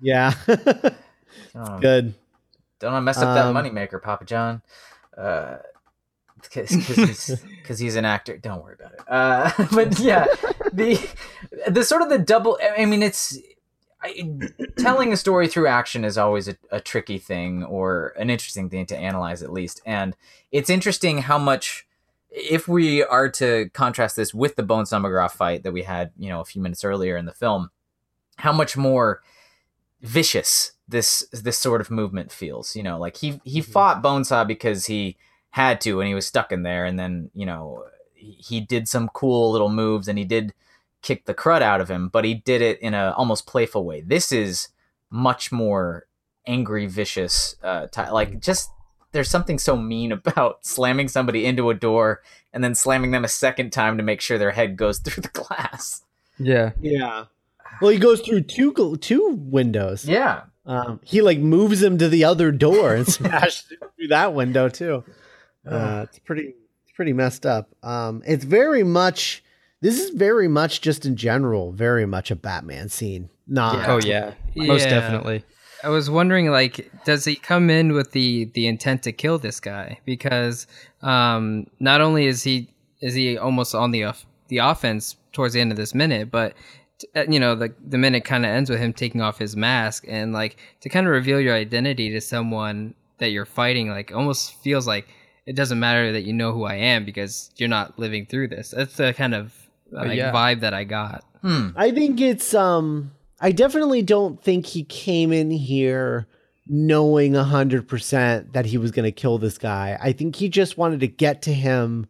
Yeah. 0.01 0.33
Um, 1.55 1.81
good. 1.81 2.15
Don't 2.79 3.05
mess 3.05 3.19
up 3.19 3.35
that 3.35 3.47
Um, 3.47 3.55
moneymaker, 3.55 4.01
Papa 4.03 4.25
John. 4.25 4.63
Uh, 5.17 5.57
because 6.43 6.71
he's, 6.71 7.79
he's 7.79 7.97
an 7.97 8.05
actor. 8.05 8.37
Don't 8.37 8.63
worry 8.63 8.77
about 8.79 8.93
it. 8.93 9.01
Uh, 9.09 9.51
but 9.75 9.99
yeah, 9.99 10.27
the 10.73 10.99
the 11.69 11.85
sort 11.85 12.03
of 12.03 12.11
the 12.11 12.19
double. 12.19 12.59
I 12.77 12.85
mean, 12.87 13.03
it's 13.03 13.39
I, 14.01 14.31
telling 14.79 15.13
a 15.13 15.17
story 15.17 15.49
through 15.49 15.67
action 15.67 16.05
is 16.05 16.17
always 16.17 16.49
a, 16.49 16.57
a 16.71 16.81
tricky 16.81 17.19
thing 17.19 17.65
or 17.65 18.15
an 18.19 18.31
interesting 18.31 18.71
thing 18.71 18.87
to 18.87 18.97
analyze, 18.97 19.43
at 19.43 19.53
least. 19.53 19.81
And 19.85 20.17
it's 20.53 20.71
interesting 20.71 21.19
how 21.19 21.39
much, 21.39 21.87
if 22.31 22.69
we 22.69 23.03
are 23.03 23.29
to 23.31 23.71
contrast 23.73 24.17
this 24.17 24.35
with 24.35 24.57
the 24.57 24.63
Bonesaw 24.63 25.03
McGraw 25.03 25.31
fight 25.31 25.63
that 25.63 25.73
we 25.73 25.83
had, 25.83 26.13
you 26.19 26.29
know, 26.29 26.41
a 26.41 26.45
few 26.45 26.61
minutes 26.61 26.85
earlier 26.85 27.17
in 27.17 27.27
the 27.27 27.33
film, 27.33 27.71
how 28.37 28.53
much 28.53 28.77
more 28.77 29.23
vicious 30.01 30.73
this 30.87 31.27
this 31.33 31.59
sort 31.59 31.81
of 31.81 31.91
movement 31.91 32.31
feels. 32.31 32.77
You 32.77 32.83
know, 32.83 32.99
like 32.99 33.17
he 33.17 33.41
he 33.45 33.61
fought 33.61 34.03
Bonesaw 34.03 34.47
because 34.47 34.87
he 34.87 35.17
had 35.51 35.81
to 35.83 36.01
and 36.01 36.09
he 36.09 36.15
was 36.15 36.27
stuck 36.27 36.53
in 36.53 36.63
there, 36.63 36.85
and 36.85 36.99
then 36.99 37.31
you 37.35 37.47
know 37.47 37.85
he, 38.15 38.61
did 38.61 38.89
some 38.89 39.09
cool 39.09 39.53
little 39.53 39.69
moves 39.69 40.09
and 40.09 40.19
he 40.19 40.25
did 40.25 40.53
kick 41.03 41.25
the 41.25 41.35
crud 41.35 41.63
out 41.63 41.81
of 41.81 41.89
him, 41.89 42.09
but 42.09 42.25
he 42.25 42.35
did 42.35 42.61
it 42.61 42.81
in 42.81 42.95
a 42.95 43.15
almost 43.17 43.47
playful 43.47 43.85
way. 43.85 44.01
This 44.01 44.33
is 44.33 44.69
much 45.11 45.53
more 45.53 46.07
angry, 46.47 46.87
vicious. 46.87 47.55
Uh, 47.63 47.87
ty- 47.87 48.11
like 48.11 48.41
just 48.41 48.71
there's 49.13 49.31
something 49.31 49.59
so 49.59 49.77
mean 49.77 50.13
about 50.13 50.59
slamming 50.67 51.09
somebody 51.09 51.45
into 51.47 51.71
a 51.71 51.75
door 51.75 52.23
and 52.53 52.63
then 52.65 52.75
slamming 52.75 53.11
them 53.11 53.25
a 53.25 53.29
second 53.29 53.71
time 53.73 53.97
to 53.97 54.03
make 54.03 54.21
sure 54.21 54.39
their 54.39 54.51
head 54.53 54.77
goes 54.77 54.99
through 55.01 55.23
the 55.23 55.29
glass. 55.29 56.03
Yeah. 56.39 56.73
Yeah. 56.81 57.25
Well, 57.81 57.91
he 57.91 57.99
goes 57.99 58.21
through 58.21 58.43
two 58.43 58.73
two 59.01 59.37
windows. 59.41 60.05
Yeah, 60.05 60.43
Um, 60.67 61.01
he 61.05 61.21
like 61.23 61.39
moves 61.39 61.83
him 61.83 61.99
to 61.99 62.09
the 62.09 62.25
other 62.25 62.51
door 62.51 62.95
and 62.95 63.07
smashes 63.13 63.71
him 63.71 63.89
through 63.97 64.09
that 64.09 64.35
window 64.35 64.69
too. 64.69 65.05
Uh, 65.67 66.07
it's 66.09 66.19
pretty 66.21 66.55
it's 66.83 66.93
pretty 66.97 67.13
messed 67.13 67.45
up. 67.47 67.69
Um, 67.83 68.23
it's 68.27 68.45
very 68.45 68.83
much 68.83 69.45
this 69.81 70.01
is 70.01 70.11
very 70.11 70.49
much 70.49 70.81
just 70.81 71.07
in 71.07 71.15
general 71.15 71.71
very 71.73 72.07
much 72.07 72.31
a 72.31 72.37
Batman 72.37 72.89
scene. 72.89 73.29
Nah. 73.47 73.85
Oh 73.87 74.01
yeah. 74.05 74.33
Most 74.57 74.85
Yeah. 74.85 74.91
definitely. 75.01 75.45
I 75.85 75.89
was 75.91 76.11
wondering, 76.11 76.51
like, 76.51 76.91
does 77.05 77.25
he 77.25 77.37
come 77.37 77.71
in 77.71 77.93
with 77.93 78.13
the 78.13 78.47
the 78.55 78.67
intent 78.67 79.03
to 79.05 79.13
kill 79.13 79.39
this 79.39 79.61
guy? 79.61 80.01
Because 80.05 80.67
um, 81.03 81.67
not 81.79 82.01
only 82.01 82.27
is 82.27 82.43
he 82.43 82.69
is 83.01 83.15
he 83.15 83.39
almost 83.39 83.75
on 83.75 83.91
the 83.91 84.05
off, 84.05 84.27
the 84.49 84.59
offense 84.59 85.17
towards 85.33 85.55
the 85.55 85.61
end 85.61 85.71
of 85.71 85.77
this 85.77 85.95
minute, 85.95 86.31
but 86.31 86.55
uh, 87.15 87.25
you 87.29 87.39
know 87.39 87.55
the 87.55 87.73
the 87.87 87.99
minute 87.99 88.25
kind 88.25 88.45
of 88.45 88.51
ends 88.51 88.71
with 88.71 88.81
him 88.81 88.93
taking 88.93 89.21
off 89.21 89.39
his 89.39 89.57
mask 89.57 90.05
and 90.09 90.33
like 90.33 90.57
to 90.81 90.89
kind 90.89 91.07
of 91.07 91.13
reveal 91.13 91.41
your 91.41 91.55
identity 91.55 92.11
to 92.11 92.21
someone 92.21 92.95
that 93.19 93.31
you're 93.31 93.47
fighting. 93.47 93.89
Like, 93.89 94.13
almost 94.13 94.55
feels 94.63 94.87
like 94.87 95.09
it 95.47 95.55
doesn't 95.55 95.79
matter 95.79 96.13
that 96.13 96.23
you 96.23 96.33
know 96.33 96.53
who 96.53 96.65
I 96.65 96.75
am 96.75 97.05
because 97.05 97.51
you're 97.57 97.69
not 97.69 97.99
living 97.99 98.27
through 98.27 98.49
this. 98.49 98.71
That's 98.77 98.97
the 98.97 99.15
kind 99.15 99.35
of 99.35 99.55
like, 99.91 100.17
yeah. 100.17 100.33
vibe 100.33 100.61
that 100.61 100.75
I 100.75 100.85
got. 100.85 101.25
Hmm. 101.41 101.69
I 101.77 101.91
think 101.93 102.21
it's 102.21 102.53
um 102.53 103.13
I 103.41 103.53
definitely 103.53 104.03
don't 104.03 104.43
think 104.43 104.67
he 104.67 104.85
came 104.85 105.33
in 105.33 105.51
here 105.51 106.27
knowing 106.67 107.33
100% 107.33 108.53
that 108.53 108.67
he 108.67 108.79
was 108.79 108.91
going 108.91 109.05
to 109.05 109.13
kill 109.13 109.39
this 109.39 109.59
guy. 109.59 109.99
I 110.01 110.13
think 110.13 110.37
he 110.37 110.49
just 110.49 110.77
wanted 110.77 111.01
to 111.01 111.09
get 111.09 111.43
to 111.43 111.53
him 111.53 112.07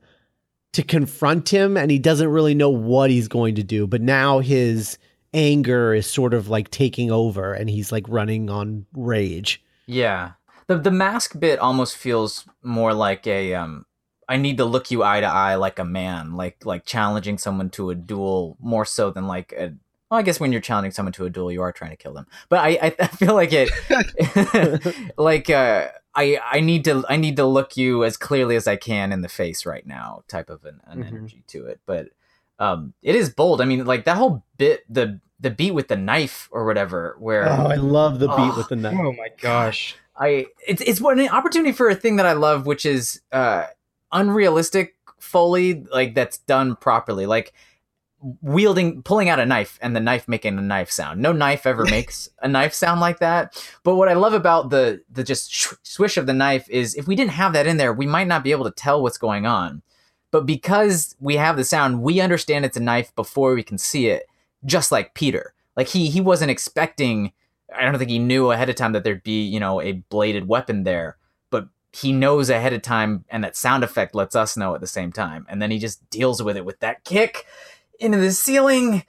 to 0.73 0.83
confront 0.83 1.49
him 1.49 1.77
and 1.77 1.91
he 1.91 1.99
doesn't 1.99 2.29
really 2.29 2.55
know 2.55 2.71
what 2.71 3.11
he's 3.11 3.29
going 3.29 3.55
to 3.55 3.63
do, 3.63 3.87
but 3.87 4.01
now 4.01 4.41
his 4.41 4.99
anger 5.35 5.95
is 5.95 6.07
sort 6.07 6.35
of 6.35 6.49
like 6.49 6.71
taking 6.71 7.11
over 7.11 7.53
and 7.53 7.71
he's 7.71 7.93
like 7.93 8.05
running 8.09 8.51
on 8.51 8.87
rage. 8.95 9.63
Yeah. 9.87 10.33
The 10.67 10.79
the 10.79 10.91
mask 10.91 11.39
bit 11.41 11.59
almost 11.59 11.97
feels 11.97 12.47
more 12.63 12.93
like 12.93 13.27
a 13.27 13.55
um 13.55 13.87
I 14.29 14.37
need 14.37 14.59
to 14.59 14.67
look 14.67 14.91
you 14.91 15.03
eye 15.03 15.21
to 15.21 15.27
eye 15.27 15.55
like 15.55 15.79
a 15.79 15.85
man, 15.85 16.35
like 16.35 16.65
like 16.67 16.85
challenging 16.85 17.39
someone 17.39 17.71
to 17.71 17.91
a 17.91 17.95
duel 17.95 18.59
more 18.61 18.85
so 18.85 19.11
than 19.11 19.27
like 19.27 19.53
a 19.53 19.75
well, 20.11 20.19
I 20.19 20.23
guess 20.23 20.41
when 20.41 20.53
you're 20.53 20.61
challenging 20.61 20.93
someone 20.93 21.13
to 21.15 21.25
a 21.27 21.31
duel, 21.31 21.53
you 21.53 21.63
are 21.63 21.73
trying 21.73 21.91
to 21.91 21.97
kill 21.97 22.13
them. 22.15 22.27
But 22.49 22.61
I, 22.61 22.69
I, 22.83 22.97
I 23.01 23.07
feel 23.09 23.35
like 23.35 23.51
it, 23.53 23.71
like 25.19 25.51
uh, 25.51 25.89
I, 26.15 26.39
I 26.45 26.61
need 26.61 26.85
to, 26.85 27.05
I 27.09 27.17
need 27.17 27.37
to 27.37 27.45
look 27.47 27.77
you 27.77 28.05
as 28.05 28.17
clearly 28.17 28.57
as 28.57 28.67
I 28.67 28.77
can 28.77 29.13
in 29.13 29.23
the 29.23 29.29
face 29.29 29.67
right 29.67 29.87
now, 29.87 30.23
type 30.29 30.51
of 30.51 30.65
an, 30.65 30.81
an 30.87 31.03
Mhm. 31.03 31.07
energy 31.09 31.45
to 31.49 31.67
it. 31.67 31.81
But 31.87 32.09
um, 32.59 32.95
it 33.03 33.15
is 33.15 33.31
bold. 33.31 33.61
I 33.61 33.65
mean, 33.67 33.85
like 33.85 34.05
that 34.05 34.17
whole 34.17 34.45
bit, 34.57 34.85
the 34.93 35.21
the 35.41 35.51
beat 35.51 35.71
with 35.71 35.87
the 35.87 35.97
knife 35.97 36.49
or 36.51 36.65
whatever, 36.65 37.15
where 37.21 37.49
Oh, 37.49 37.67
I 37.69 37.77
love 37.77 38.19
the 38.19 38.27
beat 38.27 38.35
Oh. 38.53 38.57
with 38.57 38.69
the 38.71 38.75
knife. 38.77 38.97
Oh 38.99 39.13
my 39.13 39.29
gosh. 39.41 39.95
I 40.19 40.47
it's 40.67 40.83
it's 40.83 41.01
what 41.01 41.17
an 41.21 41.29
opportunity 41.29 41.71
for 41.71 41.89
a 41.89 41.95
thing 41.95 42.17
that 42.17 42.27
I 42.27 42.33
love, 42.33 42.67
which 42.67 42.85
is 42.85 43.21
uh 43.31 43.67
unrealistic 44.11 44.97
foley, 45.21 45.85
like 45.93 46.15
that's 46.15 46.39
done 46.39 46.75
properly, 46.75 47.27
like 47.27 47.53
wielding 48.43 49.03
pulling 49.03 49.29
out 49.29 49.39
a 49.39 49.47
knife 49.47 49.79
and 49.81 49.95
the 49.95 50.01
knife 50.01 50.27
making 50.27 50.59
a 50.59 50.63
knife 50.63 50.91
sound. 50.91 51.21
No 51.21 51.33
knife 51.33 51.67
ever 51.67 51.85
makes 51.91 52.29
a 52.43 52.49
knife 52.49 52.75
sound 52.75 53.01
like 53.01 53.21
that. 53.21 53.63
But 53.85 53.97
what 53.97 54.09
I 54.09 54.15
love 54.15 54.35
about 54.35 54.71
the 54.71 55.03
the 55.11 55.25
just 55.25 55.87
swish 55.87 56.17
of 56.17 56.27
the 56.27 56.35
knife 56.35 56.69
is 56.69 56.95
if 56.95 57.07
we 57.07 57.17
didn't 57.17 57.33
have 57.33 57.53
that 57.53 57.67
in 57.67 57.77
there, 57.77 57.93
we 57.93 58.07
might 58.07 58.27
not 58.27 58.45
be 58.45 58.53
able 58.53 58.65
to 58.65 58.71
tell 58.71 59.03
what's 59.03 59.19
going 59.19 59.47
on. 59.47 59.83
But 60.31 60.47
because 60.47 61.17
we 61.21 61.37
have 61.37 61.57
the 61.57 61.65
sound, 61.65 62.03
we 62.03 62.21
understand 62.21 62.65
it's 62.65 62.77
a 62.77 62.83
knife 62.83 63.15
before 63.15 63.55
we 63.55 63.63
can 63.63 63.79
see 63.79 64.09
it, 64.09 64.27
just 64.65 64.93
like 64.93 65.15
Peter. 65.15 65.55
Like 65.77 65.89
he 65.89 66.11
he 66.11 66.21
wasn't 66.21 66.51
expecting 66.51 67.33
I 67.75 67.85
don't 67.85 67.99
think 67.99 68.11
he 68.11 68.19
knew 68.19 68.51
ahead 68.51 68.71
of 68.71 68.77
time 68.77 68.93
that 68.93 69.05
there'd 69.05 69.23
be, 69.23 69.45
you 69.45 69.61
know, 69.61 69.81
a 69.81 69.93
bladed 69.93 70.49
weapon 70.49 70.85
there, 70.85 71.19
but 71.51 71.69
he 71.93 72.13
knows 72.13 72.49
ahead 72.49 72.73
of 72.73 72.83
time 72.83 73.25
and 73.29 73.45
that 73.45 73.57
sound 73.57 73.85
effect 73.85 74.15
lets 74.15 74.35
us 74.35 74.57
know 74.57 74.75
at 74.75 74.81
the 74.81 74.87
same 74.87 75.13
time. 75.13 75.47
And 75.49 75.61
then 75.61 75.71
he 75.71 75.79
just 75.79 76.09
deals 76.11 76.43
with 76.43 76.57
it 76.57 76.65
with 76.65 76.81
that 76.81 77.05
kick 77.05 77.45
into 77.99 78.19
the 78.19 78.33
ceiling. 78.33 79.05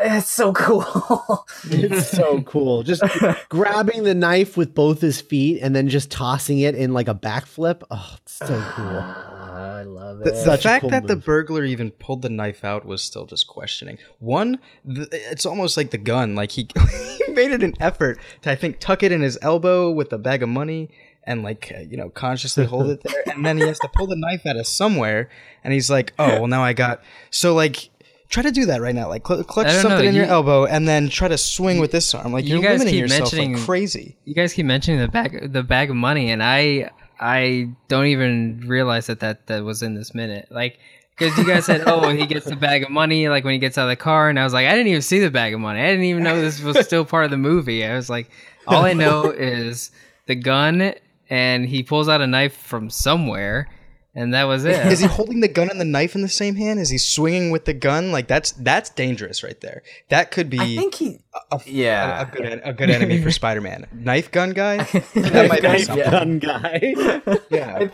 It's 0.00 0.30
so 0.30 0.52
cool. 0.52 1.46
It's 1.70 2.08
so 2.08 2.40
cool. 2.42 2.82
Just 2.82 3.02
grabbing 3.48 4.04
the 4.04 4.14
knife 4.14 4.56
with 4.56 4.74
both 4.74 5.00
his 5.00 5.20
feet 5.20 5.60
and 5.60 5.74
then 5.74 5.88
just 5.88 6.10
tossing 6.10 6.60
it 6.60 6.74
in 6.74 6.92
like 6.92 7.08
a 7.08 7.14
backflip. 7.14 7.82
Oh, 7.90 8.16
it's 8.16 8.34
so 8.34 8.46
cool. 8.46 8.86
I 8.86 9.82
love 9.82 10.20
it. 10.20 10.24
the 10.24 10.58
fact 10.58 10.82
cool 10.82 10.90
that 10.90 11.06
the 11.06 11.16
burglar 11.16 11.64
even 11.64 11.90
pulled 11.90 12.22
the 12.22 12.28
knife 12.28 12.64
out 12.64 12.86
was 12.86 13.02
still 13.02 13.26
just 13.26 13.46
questioning. 13.48 13.98
One, 14.18 14.58
th 14.86 15.08
it's 15.12 15.44
almost 15.44 15.76
like 15.76 15.90
the 15.90 15.98
gun. 15.98 16.34
Like 16.34 16.52
he, 16.52 16.68
he 17.26 17.32
made 17.32 17.50
it 17.50 17.62
an 17.62 17.74
effort 17.80 18.18
to, 18.42 18.50
I 18.50 18.54
think, 18.54 18.78
tuck 18.78 19.02
it 19.02 19.12
in 19.12 19.20
his 19.20 19.38
elbow 19.42 19.90
with 19.90 20.12
a 20.12 20.18
bag 20.18 20.42
of 20.42 20.48
money 20.48 20.90
and 21.24 21.42
like 21.42 21.72
uh, 21.76 21.80
you 21.80 21.96
know 21.96 22.08
consciously 22.08 22.64
hold 22.64 22.88
it 22.90 23.02
there, 23.02 23.22
and 23.26 23.44
then 23.44 23.58
he 23.58 23.66
has 23.66 23.78
to 23.80 23.88
pull 23.94 24.06
the 24.06 24.16
knife 24.16 24.46
out 24.46 24.56
of 24.56 24.66
somewhere, 24.66 25.28
and 25.62 25.72
he's 25.72 25.90
like, 25.90 26.12
oh 26.18 26.40
well, 26.40 26.46
now 26.46 26.62
I 26.62 26.72
got. 26.72 27.02
So 27.30 27.54
like. 27.54 27.90
Try 28.28 28.42
to 28.42 28.50
do 28.50 28.66
that 28.66 28.80
right 28.82 28.94
now. 28.94 29.08
Like 29.08 29.26
cl- 29.26 29.42
clutch 29.44 29.70
something 29.70 30.00
know, 30.04 30.08
in 30.08 30.14
your 30.14 30.26
elbow, 30.26 30.66
and 30.66 30.86
then 30.86 31.08
try 31.08 31.28
to 31.28 31.38
swing 31.38 31.78
with 31.78 31.92
this 31.92 32.14
arm. 32.14 32.32
Like 32.32 32.44
you 32.44 32.54
you're 32.54 32.62
guys 32.62 32.80
limiting 32.80 32.92
keep 32.94 33.00
yourself 33.02 33.32
mentioning- 33.32 33.54
like 33.54 33.64
crazy. 33.64 34.16
You 34.24 34.34
guys 34.34 34.52
keep 34.52 34.66
mentioning 34.66 35.00
the 35.00 35.08
bag 35.08 35.52
the 35.52 35.62
bag 35.62 35.90
of 35.90 35.96
money, 35.96 36.30
and 36.30 36.42
I 36.42 36.90
I 37.18 37.70
don't 37.88 38.06
even 38.06 38.64
realize 38.66 39.06
that 39.06 39.20
that, 39.20 39.46
that 39.46 39.64
was 39.64 39.82
in 39.82 39.94
this 39.94 40.14
minute. 40.14 40.48
Like 40.50 40.78
because 41.16 41.36
you 41.36 41.44
guys 41.44 41.64
said, 41.64 41.82
oh, 41.86 42.10
he 42.10 42.26
gets 42.26 42.46
the 42.46 42.54
bag 42.54 42.84
of 42.84 42.90
money, 42.90 43.28
like 43.28 43.42
when 43.44 43.52
he 43.52 43.58
gets 43.58 43.76
out 43.76 43.84
of 43.84 43.88
the 43.88 43.96
car, 43.96 44.28
and 44.28 44.38
I 44.38 44.44
was 44.44 44.52
like, 44.52 44.66
I 44.68 44.70
didn't 44.72 44.86
even 44.88 45.02
see 45.02 45.18
the 45.18 45.30
bag 45.30 45.52
of 45.52 45.58
money. 45.60 45.80
I 45.80 45.86
didn't 45.86 46.04
even 46.04 46.22
know 46.22 46.40
this 46.40 46.60
was 46.60 46.78
still 46.86 47.04
part 47.04 47.24
of 47.24 47.30
the 47.32 47.36
movie. 47.38 47.84
I 47.84 47.96
was 47.96 48.08
like, 48.08 48.30
all 48.68 48.84
I 48.84 48.92
know 48.92 49.30
is 49.30 49.90
the 50.26 50.36
gun, 50.36 50.94
and 51.28 51.66
he 51.66 51.82
pulls 51.82 52.08
out 52.08 52.20
a 52.20 52.26
knife 52.26 52.56
from 52.56 52.88
somewhere, 52.88 53.68
and 54.14 54.34
that 54.34 54.44
was 54.44 54.64
it. 54.64 54.84
Is 54.86 54.98
he 55.00 55.06
holding 55.06 55.40
the 55.40 55.48
gun 55.48 55.70
and 55.70 55.80
the 55.80 55.84
knife 55.84 56.14
in 56.14 56.22
the 56.22 56.28
same 56.28 56.54
hand? 56.56 56.80
Is 56.80 56.90
he 56.90 56.98
swinging 56.98 57.50
with 57.50 57.64
the 57.66 57.72
gun? 57.74 58.10
Like 58.12 58.26
that's 58.28 58.52
that's 58.52 58.90
dangerous 58.90 59.42
right 59.44 59.60
there. 59.60 59.82
That 60.08 60.30
could 60.30 60.50
be 60.50 60.58
I 60.58 60.64
think 60.76 60.94
he 60.94 61.18
a, 61.52 61.56
a- 61.56 61.60
Yeah. 61.66 62.22
a, 62.22 62.26
good 62.30 62.60
a 62.64 62.72
good 62.72 62.90
enemy 62.90 63.22
for 63.22 63.30
Spider-Man. 63.30 63.86
Knife 63.92 64.30
gun 64.30 64.50
guy. 64.50 64.78
That 65.14 65.48
might 65.48 65.62
Knife 65.62 65.84
something. 65.84 66.10
gun 66.10 66.38
guy. 66.38 66.94
Yeah. 67.50 67.88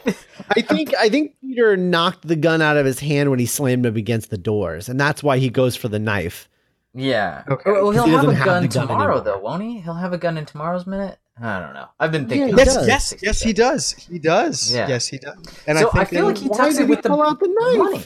I 0.50 0.60
think 0.62 0.94
I 0.96 1.08
think 1.08 1.34
Peter 1.40 1.76
knocked 1.76 2.26
the 2.26 2.36
gun 2.36 2.60
out 2.62 2.76
of 2.76 2.86
his 2.86 3.00
hand 3.00 3.30
when 3.30 3.38
he 3.38 3.46
slammed 3.46 3.86
him 3.86 3.96
against 3.96 4.30
the 4.30 4.38
doors, 4.38 4.88
and 4.88 4.98
that's 5.00 5.22
why 5.22 5.38
he 5.38 5.48
goes 5.50 5.76
for 5.76 5.88
the 5.88 5.98
knife. 5.98 6.48
Yeah. 6.94 7.42
Okay. 7.48 7.62
Oh, 7.70 7.74
oh, 7.76 7.82
well, 7.84 7.90
he'll 7.92 8.04
He 8.04 8.10
have 8.10 8.20
a 8.20 8.26
doesn't 8.26 8.36
have 8.36 8.44
gun 8.46 8.62
gun 8.68 8.86
tomorrow, 8.88 9.16
anymore. 9.18 9.20
though, 9.24 9.38
won't 9.40 9.62
he? 9.62 9.80
He'll 9.80 9.94
have 9.94 10.12
a 10.12 10.18
gun 10.18 10.38
in 10.38 10.46
tomorrow's 10.46 10.86
minute. 10.86 11.18
I 11.40 11.58
don't 11.60 11.74
know. 11.74 11.86
I've 11.98 12.12
been 12.12 12.22
Yeah, 12.22 12.28
thinking. 12.28 12.48
he 12.50 12.54
Yes, 12.56 12.74
does. 12.74 12.86
yes, 12.88 13.14
yes, 13.22 13.40
he 13.42 13.52
does. 13.52 13.92
He 13.92 14.18
does. 14.18 14.72
Yeah. 14.72 14.88
Yes, 14.88 15.08
he 15.08 15.18
does. 15.18 15.36
And 15.66 15.78
So 15.78 15.88
I, 15.88 15.90
think 15.90 15.96
I 15.96 16.04
feel 16.04 16.26
like 16.26 16.38
he 16.38 16.48
Why 16.48 16.56
tucks 16.58 16.78
it 16.78 16.88
with 16.88 17.02
the 17.02 17.08
pull 17.08 17.22
out 17.22 17.40
the 17.40 17.48
knife? 17.48 17.78
money. 17.78 18.04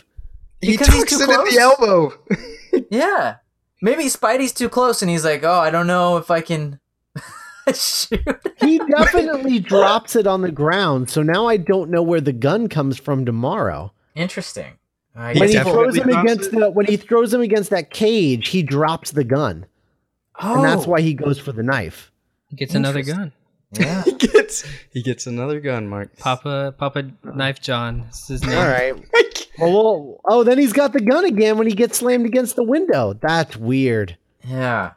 he 0.63 0.73
because 0.73 0.87
tucks 0.89 1.13
it 1.13 1.21
in 1.29 1.35
close? 1.35 1.55
the 1.55 1.61
elbow. 1.61 2.13
Yeah. 2.91 3.37
Maybe 3.83 4.05
Spidey's 4.05 4.53
too 4.53 4.69
close, 4.69 5.03
and 5.03 5.11
he's 5.11 5.25
like, 5.25 5.45
"Oh, 5.45 5.61
I 5.61 5.71
don't 5.71 5.87
know 5.87 6.17
if 6.17 6.31
I 6.31 6.41
can 6.41 6.81
shoot." 7.75 8.21
He 8.61 8.79
definitely 8.79 9.59
drops 9.61 10.17
it 10.17 10.27
on 10.27 10.41
the 10.43 10.51
ground, 10.51 11.11
so 11.11 11.23
now 11.23 11.47
I 11.47 11.59
don't 11.59 11.91
know 11.91 12.03
where 12.03 12.21
the 12.21 12.33
gun 12.33 12.69
comes 12.69 12.99
from 12.99 13.25
tomorrow. 13.25 13.93
Interesting. 14.15 14.79
Uh, 15.15 15.33
When 15.35 15.49
he 15.49 15.59
throws 15.61 15.97
him 15.97 16.09
against 16.09 16.53
it. 16.53 16.59
the 16.59 16.71
when 16.71 16.87
he 16.87 16.97
throws 16.97 17.33
him 17.33 17.41
against 17.41 17.71
that 17.71 17.91
cage, 17.91 18.49
he 18.49 18.63
drops 18.63 19.13
the 19.13 19.25
gun, 19.25 19.67
oh. 20.41 20.57
and 20.57 20.65
that's 20.65 20.87
Oh, 20.87 20.91
why 20.91 21.01
he 21.01 21.15
goes 21.15 21.39
for 21.39 21.53
the 21.53 21.63
knife. 21.63 22.11
He 22.51 22.57
gets 22.57 22.75
another 22.75 23.03
gun. 23.03 23.33
Yeah. 23.73 24.03
he 24.05 24.13
gets 24.13 24.65
he 24.93 25.03
gets 25.03 25.27
another 25.27 25.61
gun, 25.61 25.89
Mark. 25.89 26.17
Papa 26.17 26.75
Papa 26.79 27.11
Knife 27.23 27.61
John. 27.61 28.03
That's 28.05 28.29
his 28.29 28.45
name. 28.45 28.59
All 28.59 28.67
right. 28.69 28.95
Well, 29.61 29.73
well, 29.73 30.21
oh, 30.29 30.45
then 30.45 30.57
he's 30.57 30.73
got 30.73 30.93
the 30.93 31.01
gun 31.01 31.25
again 31.25 31.59
when 31.59 31.67
he 31.67 31.73
gets 31.75 31.99
slammed 31.99 32.25
against 32.27 32.55
the 32.55 32.63
window. 32.63 33.15
That's 33.15 33.57
weird. 33.57 34.17
Yeah. 34.47 34.93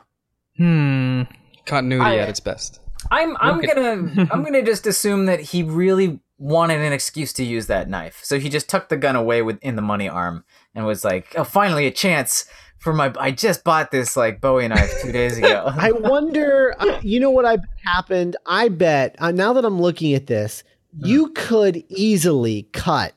Hmm. 0.56 1.24
Continuity 1.66 2.12
I- 2.12 2.18
at 2.20 2.30
its 2.30 2.40
best. 2.40 2.80
I'm 3.10 3.36
I'm 3.40 3.58
Okay. 3.58 3.74
gonna 3.74 4.28
I'm 4.32 4.44
gonna 4.44 4.62
just 4.64 4.86
assume 4.86 5.26
that 5.26 5.40
he 5.40 5.64
really 5.64 6.20
wanted 6.38 6.80
an 6.82 6.94
excuse 6.94 7.34
to 7.34 7.44
use 7.44 7.66
that 7.68 7.90
knife, 7.90 8.20
so 8.24 8.38
he 8.40 8.50
just 8.50 8.70
tucked 8.70 8.90
the 8.90 8.98
gun 8.98 9.16
away 9.16 9.42
within 9.42 9.76
the 9.76 9.82
money 9.82 10.08
arm 10.08 10.44
and 10.76 10.86
was 10.86 11.04
like, 11.04 11.34
"Oh, 11.36 11.44
finally 11.44 11.88
a 11.88 11.92
chance 11.92 12.46
for 12.82 12.94
my 12.94 13.14
I 13.20 13.32
just 13.32 13.64
bought 13.64 13.92
this 13.92 14.18
like 14.18 14.42
Bowie 14.42 14.68
knife 14.68 14.94
two 15.02 15.12
days 15.12 15.38
ago." 15.38 15.72
I 15.78 15.92
wonder, 15.92 16.76
uh, 16.80 17.00
you 17.02 17.20
know 17.20 17.30
what 17.30 17.46
I 17.46 17.58
happened? 17.84 18.36
I 18.46 18.68
bet, 18.70 19.16
uh, 19.20 19.32
now 19.32 19.54
that 19.54 19.64
I'm 19.66 19.82
looking 19.82 20.14
at 20.14 20.28
this, 20.28 20.64
you 20.98 21.30
could 21.30 21.84
easily 21.90 22.64
cut 22.74 23.14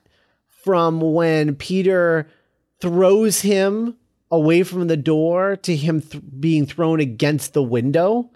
from 0.49 1.01
when 1.01 1.55
Peter 1.57 2.29
throws 2.81 3.41
him 3.41 3.97
away 4.31 4.63
from 4.63 4.87
the 4.89 4.97
door 4.97 5.57
to 5.57 5.77
him 5.77 6.01
th- 6.01 6.23
being 6.41 6.67
thrown 6.67 7.01
against 7.01 7.53
the 7.53 7.63
window. 7.63 8.31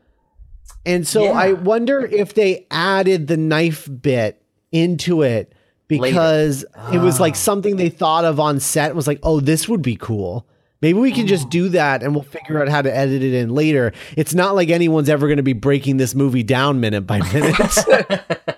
And 0.87 1.07
so 1.07 1.25
Yeah. 1.25 1.31
I 1.33 1.53
wonder 1.55 2.05
if 2.05 2.35
they 2.35 2.67
added 2.71 3.27
the 3.27 3.37
knife 3.37 3.89
bit 4.01 4.43
into 4.71 5.23
it 5.23 5.53
because 5.89 6.65
it 6.93 6.99
was 6.99 7.19
like 7.19 7.33
Ah. 7.35 7.37
something 7.37 7.77
they 7.77 7.89
thought 7.89 8.25
of 8.25 8.39
on 8.39 8.61
set 8.61 8.95
was 8.95 9.07
like, 9.07 9.19
oh, 9.23 9.41
this 9.41 9.69
would 9.69 9.83
be 9.83 9.97
cool. 9.97 10.47
Maybe 10.81 10.99
we 10.99 11.11
can 11.11 11.27
just 11.27 11.45
hmm. 11.45 11.51
do 11.51 11.69
that 11.71 12.03
and 12.03 12.15
we'll 12.15 12.23
figure 12.23 12.63
out 12.63 12.69
how 12.69 12.83
to 12.83 12.95
edit 12.95 13.23
it 13.23 13.35
in 13.35 13.51
later. 13.51 13.93
It's 14.17 14.35
not 14.35 14.55
like 14.55 14.69
anyone's 14.69 15.09
ever 15.09 15.27
going 15.27 15.39
to 15.39 15.43
be 15.43 15.53
breaking 15.53 15.97
this 15.97 16.15
movie 16.15 16.45
down 16.45 16.81
minute 16.81 17.03
by 17.03 17.19
minute 17.33 17.59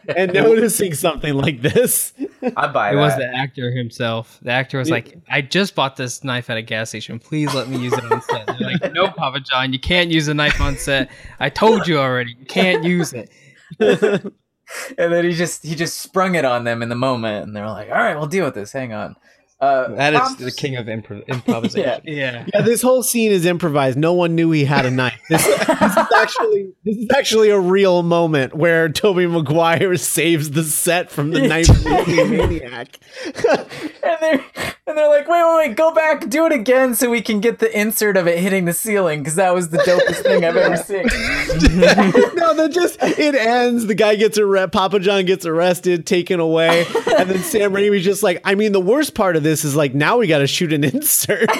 and 0.17 0.33
noticing 0.33 0.93
something 0.95 1.35
like 1.35 1.63
this. 1.63 2.13
I 2.57 2.67
buy 2.69 2.91
It 2.91 2.97
that. 2.97 3.01
was 3.01 3.17
the 3.17 3.35
actor 3.35 3.71
himself. 3.71 4.39
The 4.43 4.51
actor 4.51 4.79
was 4.79 4.91
like, 4.91 5.17
"I 5.29 5.41
just 5.41 5.75
bought 5.75 5.97
this 5.97 6.23
knife 6.23 6.51
at 6.51 6.57
a 6.57 6.63
gas 6.63 6.91
station. 6.91 7.19
Please 7.19 7.55
let 7.55 7.69
me 7.69 7.79
use 7.79 7.93
it 7.93 8.11
on 8.11 8.23
set." 8.23 8.47
They're 8.47 8.71
like, 8.73 8.93
"No, 8.93 9.09
Papa 9.09 9.41
John, 9.41 9.73
you 9.73 9.79
can't 9.79 10.11
use 10.11 10.29
a 10.29 10.35
knife 10.35 10.61
on 10.61 10.77
set. 10.77 11.11
I 11.39 11.49
told 11.49 11.87
you 11.87 11.99
already. 11.99 12.37
You 12.39 12.47
can't 12.47 12.85
use 12.85 13.13
it." 13.13 13.31
and 13.81 14.33
then 15.13 15.25
he 15.25 15.33
just 15.33 15.65
he 15.65 15.75
just 15.75 16.01
sprung 16.01 16.35
it 16.35 16.45
on 16.45 16.65
them 16.65 16.83
in 16.83 16.89
the 16.89 16.95
moment, 16.95 17.47
and 17.47 17.57
they 17.57 17.61
were 17.61 17.69
like, 17.69 17.89
"All 17.89 17.97
right, 17.97 18.17
we'll 18.17 18.27
deal 18.27 18.45
with 18.45 18.55
this. 18.55 18.73
Hang 18.73 18.93
on." 18.93 19.17
Uh, 19.61 19.89
That 19.95 20.15
is 20.15 20.37
the 20.37 20.51
king 20.51 20.77
of 20.77 20.87
improv- 20.87 21.27
improvisation. 21.29 22.01
Yeah. 22.05 22.47
Yeah, 22.55 22.63
this 22.63 22.81
whole 22.81 23.03
scene 23.03 23.31
is 23.31 23.45
improvised. 23.45 23.99
No 23.99 24.15
one 24.15 24.35
knew 24.35 24.51
he 24.53 24.65
had 24.65 24.87
a 24.87 24.91
knife. 24.91 25.21
This, 25.29 25.45
this 25.47 25.59
is 25.97 26.07
actually 26.17 26.73
this 26.85 26.97
is 26.97 27.09
actually 27.15 27.51
a 27.51 27.59
real 27.61 28.03
moment 28.03 28.55
where 28.55 28.89
Tobey 28.89 29.27
Maguire 29.27 29.97
saves 29.97 30.51
the 30.53 30.65
set 30.65 31.11
from 31.11 31.31
the 31.31 31.41
knife 31.49 31.69
wielding 31.85 32.31
maniac. 32.31 32.99
and 34.03 34.17
they're 34.21 34.45
and 34.87 34.99
they're 34.99 35.09
like, 35.09 35.29
wait, 35.29 35.43
wait, 35.45 35.69
wait, 35.69 35.77
go 35.77 35.93
back, 35.93 36.29
do 36.29 36.47
it 36.47 36.53
again, 36.53 36.95
so 36.95 37.09
we 37.11 37.21
can 37.23 37.41
get 37.41 37.59
the 37.61 37.79
insert 37.79 38.17
of 38.17 38.27
it 38.27 38.39
hitting 38.39 38.65
the 38.65 38.73
ceiling, 38.73 39.21
because 39.21 39.37
that 39.37 39.55
was 39.55 39.69
the 39.71 39.79
dopest 39.79 40.23
thing 40.23 40.45
I've 40.45 40.57
ever 40.57 40.77
seen. 40.77 41.03
no, 42.37 42.55
that 42.55 42.71
just 42.73 42.99
it 43.03 43.35
ends. 43.35 43.87
The 43.87 43.95
guy 43.95 44.17
gets 44.17 44.39
arrested. 44.39 44.73
Papa 44.73 44.99
John 45.01 45.25
gets 45.27 45.47
arrested, 45.47 46.07
taken 46.07 46.41
away, 46.41 46.87
and 47.19 47.31
then 47.31 47.39
Sam 47.43 47.73
Raimi's 47.73 48.05
just 48.05 48.23
like, 48.23 48.41
I 48.45 48.55
mean, 48.55 48.73
the 48.73 48.81
worst 48.81 49.15
part 49.15 49.37
of 49.37 49.43
this 49.43 49.65
is 49.65 49.77
like 49.77 49.95
now 49.95 50.19
we 50.19 50.27
got 50.27 50.39
to 50.39 50.47
shoot 50.47 50.73
an 50.73 50.83
insert. 50.85 51.49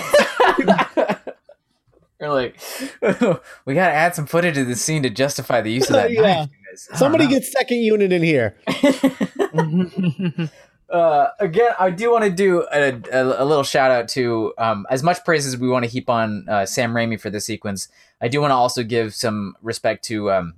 We're 2.21 2.29
like, 2.29 2.61
we 3.65 3.73
gotta 3.73 3.95
add 3.95 4.15
some 4.15 4.27
footage 4.27 4.55
to 4.57 4.65
the 4.67 4.77
scene 4.77 5.03
to 5.05 5.11
justify 5.11 5.63
the 5.63 5.73
use 5.73 5.89
of 5.89 5.95
that 5.97 6.11
Yeah. 6.11 6.21
knife. 6.21 6.49
guys. 6.71 6.89
I 6.89 6.93
don't 6.93 6.99
Somebody 6.99 7.25
know. 7.25 7.31
gets 7.31 7.51
second 7.51 7.79
unit 7.79 8.13
in 8.13 8.23
here. 8.23 8.55
Uh, 10.91 11.29
again, 11.39 11.71
I 11.79 11.91
do 11.91 12.11
want 12.11 12.25
to 12.25 12.31
do 12.31 12.67
a, 12.73 13.01
a, 13.13 13.45
a 13.45 13.45
little 13.45 13.63
shout 13.63 13.91
out 13.91 14.09
to 14.09 14.53
um, 14.59 14.87
as 14.91 15.03
much 15.03 15.25
praise 15.25 15.47
as 15.47 15.57
we 15.57 15.69
want 15.69 15.85
to 15.85 15.91
heap 15.91 16.11
on 16.11 16.49
uh, 16.49 16.67
Sam 16.67 16.93
Raimi 16.93 17.21
for 17.21 17.31
this 17.31 17.45
sequence. 17.45 17.89
I 18.21 18.29
do 18.29 18.41
want 18.41 18.51
to 18.51 18.57
also 18.57 18.83
give 18.83 19.15
some 19.15 19.57
respect 19.63 20.05
to 20.07 20.33
um, 20.33 20.55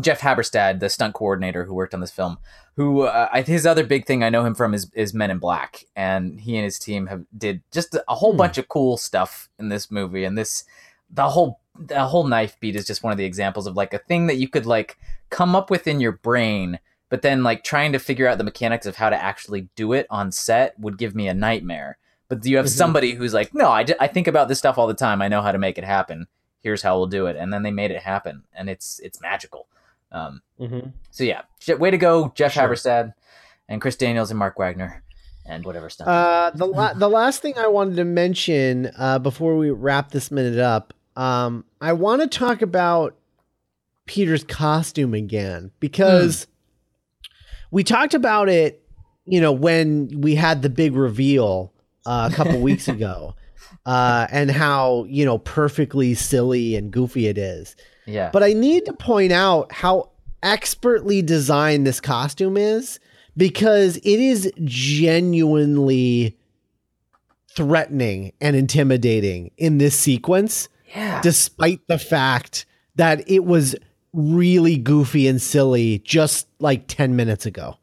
Jeff 0.00 0.20
Habberstad, 0.20 0.80
the 0.80 0.88
stunt 0.88 1.14
coordinator 1.14 1.64
who 1.64 1.74
worked 1.74 1.92
on 1.92 2.00
this 2.00 2.10
film. 2.10 2.38
Who 2.76 3.02
uh, 3.02 3.42
his 3.42 3.66
other 3.66 3.84
big 3.84 4.06
thing 4.06 4.22
I 4.22 4.30
know 4.30 4.44
him 4.44 4.54
from 4.54 4.72
is, 4.72 4.90
is 4.94 5.12
Men 5.12 5.30
in 5.30 5.38
Black, 5.38 5.84
and 5.96 6.40
he 6.40 6.56
and 6.56 6.64
his 6.64 6.78
team 6.78 7.08
have 7.08 7.24
did 7.36 7.60
just 7.72 7.94
a 7.94 8.14
whole 8.14 8.32
Hmm. 8.32 8.38
bunch 8.38 8.56
of 8.56 8.68
cool 8.68 8.96
stuff 8.96 9.48
in 9.58 9.68
this 9.68 9.90
movie. 9.90 10.24
And 10.24 10.38
this 10.38 10.64
the 11.10 11.28
whole 11.28 11.60
the 11.78 12.04
whole 12.04 12.24
knife 12.26 12.58
beat 12.60 12.76
is 12.76 12.86
just 12.86 13.02
one 13.02 13.12
of 13.12 13.18
the 13.18 13.24
examples 13.24 13.66
of 13.66 13.76
like 13.76 13.92
a 13.92 13.98
thing 13.98 14.28
that 14.28 14.36
you 14.36 14.48
could 14.48 14.66
like 14.66 14.96
come 15.30 15.54
up 15.54 15.70
with 15.70 15.86
in 15.86 16.00
your 16.00 16.12
brain 16.12 16.78
but 17.08 17.22
then 17.22 17.42
like 17.42 17.64
trying 17.64 17.92
to 17.92 17.98
figure 17.98 18.26
out 18.28 18.38
the 18.38 18.44
mechanics 18.44 18.86
of 18.86 18.96
how 18.96 19.10
to 19.10 19.16
actually 19.16 19.68
do 19.76 19.92
it 19.92 20.06
on 20.10 20.30
set 20.32 20.78
would 20.78 20.98
give 20.98 21.14
me 21.14 21.28
a 21.28 21.34
nightmare. 21.34 21.98
But 22.28 22.44
you 22.44 22.56
have 22.58 22.66
Mhm. 22.66 22.76
somebody 22.76 23.12
who's 23.14 23.32
like 23.34 23.54
no 23.54 23.70
I, 23.70 23.82
d- 23.84 23.94
I 24.00 24.06
think 24.06 24.26
about 24.26 24.48
this 24.48 24.58
stuff 24.58 24.76
all 24.78 24.86
the 24.86 24.94
time. 24.94 25.22
I 25.22 25.28
know 25.28 25.40
how 25.42 25.52
to 25.52 25.58
make 25.58 25.78
it 25.78 25.84
happen. 25.84 26.26
Here's 26.60 26.82
how 26.82 26.96
we'll 26.98 27.06
do 27.06 27.26
it. 27.26 27.36
And 27.36 27.52
then 27.52 27.62
they 27.62 27.70
made 27.70 27.90
it 27.90 28.02
happen 28.02 28.42
and 28.54 28.68
it's 28.68 28.98
it's 29.02 29.20
magical. 29.20 29.66
Um, 30.12 30.42
so 31.10 31.24
yeah. 31.24 31.42
Way 31.78 31.90
to 31.90 31.98
go 31.98 32.32
jeff 32.34 32.52
Sure. 32.52 32.64
habberstad 32.68 33.14
and 33.68 33.80
chris 33.80 33.96
daniels 33.96 34.30
and 34.30 34.38
mark 34.38 34.58
wagner 34.58 35.02
and 35.46 35.64
whatever 35.64 35.88
stuff. 35.88 36.08
Uh, 36.08 36.50
the 36.54 36.66
la- 36.66 36.92
the 37.04 37.08
last 37.08 37.40
thing 37.42 37.54
I 37.56 37.66
wanted 37.68 37.96
to 37.96 38.04
mention 38.04 38.90
uh, 38.98 39.18
before 39.18 39.56
we 39.56 39.70
wrap 39.70 40.10
this 40.10 40.30
minute 40.30 40.58
up, 40.58 40.92
um, 41.16 41.64
I 41.80 41.94
want 41.94 42.20
to 42.20 42.26
talk 42.38 42.60
about 42.62 43.16
Peter's 44.06 44.44
costume 44.44 45.14
again 45.14 45.70
because 45.80 46.46
we 47.70 47.84
talked 47.84 48.14
about 48.14 48.48
it, 48.48 48.82
you 49.24 49.40
know, 49.40 49.52
when 49.52 50.20
we 50.20 50.34
had 50.34 50.62
the 50.62 50.70
big 50.70 50.94
reveal 50.94 51.72
uh, 52.06 52.28
a 52.30 52.34
couple 52.34 52.60
weeks 52.60 52.88
ago, 52.96 53.34
uh, 53.86 54.26
and 54.30 54.50
how 54.50 55.04
you 55.08 55.24
know 55.24 55.38
perfectly 55.38 56.14
silly 56.14 56.76
and 56.76 56.90
goofy 56.90 57.26
it 57.26 57.38
is. 57.38 57.76
yeah 58.06 58.30
But 58.32 58.42
I 58.42 58.52
need 58.52 58.86
to 58.86 58.92
point 58.92 59.32
out 59.32 59.72
how 59.72 60.10
expertly 60.42 61.20
designed 61.22 61.86
this 61.86 62.00
costume 62.00 62.56
is 62.56 63.00
because 63.36 63.96
it 63.98 64.20
is 64.20 64.52
genuinely 64.64 66.36
threatening 67.54 68.32
and 68.40 68.54
intimidating 68.54 69.50
in 69.56 69.78
this 69.78 69.98
sequence, 69.98 70.68
yeah 70.94 71.20
despite 71.22 71.80
the 71.88 71.98
fact 71.98 72.66
that 72.94 73.28
it 73.28 73.44
was 73.44 73.74
really 74.12 74.76
goofy 74.76 75.28
and 75.28 75.40
silly 75.40 75.98
just 76.00 76.48
like 76.60 76.86
10 76.88 77.14
minutes 77.16 77.46
ago. 77.46 77.76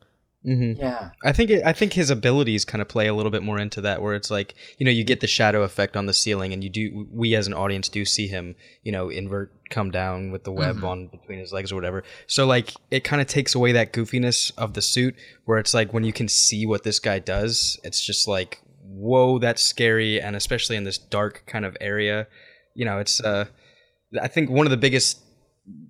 hmm 0.43 0.73
yeah 0.77 1.09
I 1.23 1.31
think 1.31 1.49
it, 1.49 1.63
I 1.65 1.73
think 1.73 1.93
his 1.93 2.09
abilities 2.11 2.65
kind 2.65 2.81
of 2.81 2.87
play 2.87 3.07
a 3.07 3.13
little 3.15 3.31
bit 3.31 3.41
more 3.41 3.59
into 3.59 3.81
that, 3.81 4.01
where 4.01 4.13
it's 4.13 4.29
like 4.29 4.53
you 4.77 4.85
know 4.85 4.91
you 4.91 5.03
get 5.03 5.19
the 5.21 5.27
shadow 5.27 5.63
effect 5.63 5.97
on 5.97 6.05
the 6.05 6.13
ceiling, 6.13 6.53
and 6.53 6.63
you 6.63 6.69
do 6.69 7.07
we 7.11 7.35
as 7.35 7.47
an 7.47 7.53
audience 7.53 7.89
do 7.89 8.05
see 8.05 8.27
him 8.27 8.55
you 8.83 8.91
know 8.91 9.09
invert 9.09 9.51
come 9.71 9.89
down 9.91 10.31
with 10.31 10.43
the 10.43 10.51
web 10.51 10.77
Mhm. 10.77 10.83
on 10.87 11.07
between 11.07 11.39
his 11.39 11.51
legs 11.51 11.71
or 11.71 11.75
whatever. 11.75 12.03
So 12.27 12.45
like 12.45 12.73
it 12.91 13.03
kind 13.03 13.21
of 13.21 13.27
takes 13.27 13.55
away 13.55 13.71
that 13.71 13.91
goofiness 13.93 14.51
of 14.57 14.73
the 14.73 14.81
suit, 14.83 15.15
where 15.45 15.57
it's 15.57 15.73
like 15.73 15.93
when 15.93 16.03
you 16.03 16.13
can 16.13 16.27
see 16.27 16.65
what 16.67 16.83
this 16.83 16.99
guy 16.99 17.17
does, 17.19 17.79
it's 17.83 18.03
just 18.05 18.27
like 18.27 18.61
whoa, 18.87 19.39
that's 19.39 19.61
scary, 19.61 20.21
and 20.21 20.35
especially 20.35 20.75
in 20.77 20.83
this 20.85 20.97
dark 20.97 21.43
kind 21.47 21.65
of 21.65 21.75
area, 21.81 22.27
you 22.75 22.85
know, 22.85 22.97
it's 22.99 23.19
uh, 23.19 23.45
I 24.21 24.27
think 24.29 24.49
one 24.49 24.65
of 24.67 24.71
the 24.71 24.77
biggest 24.77 25.19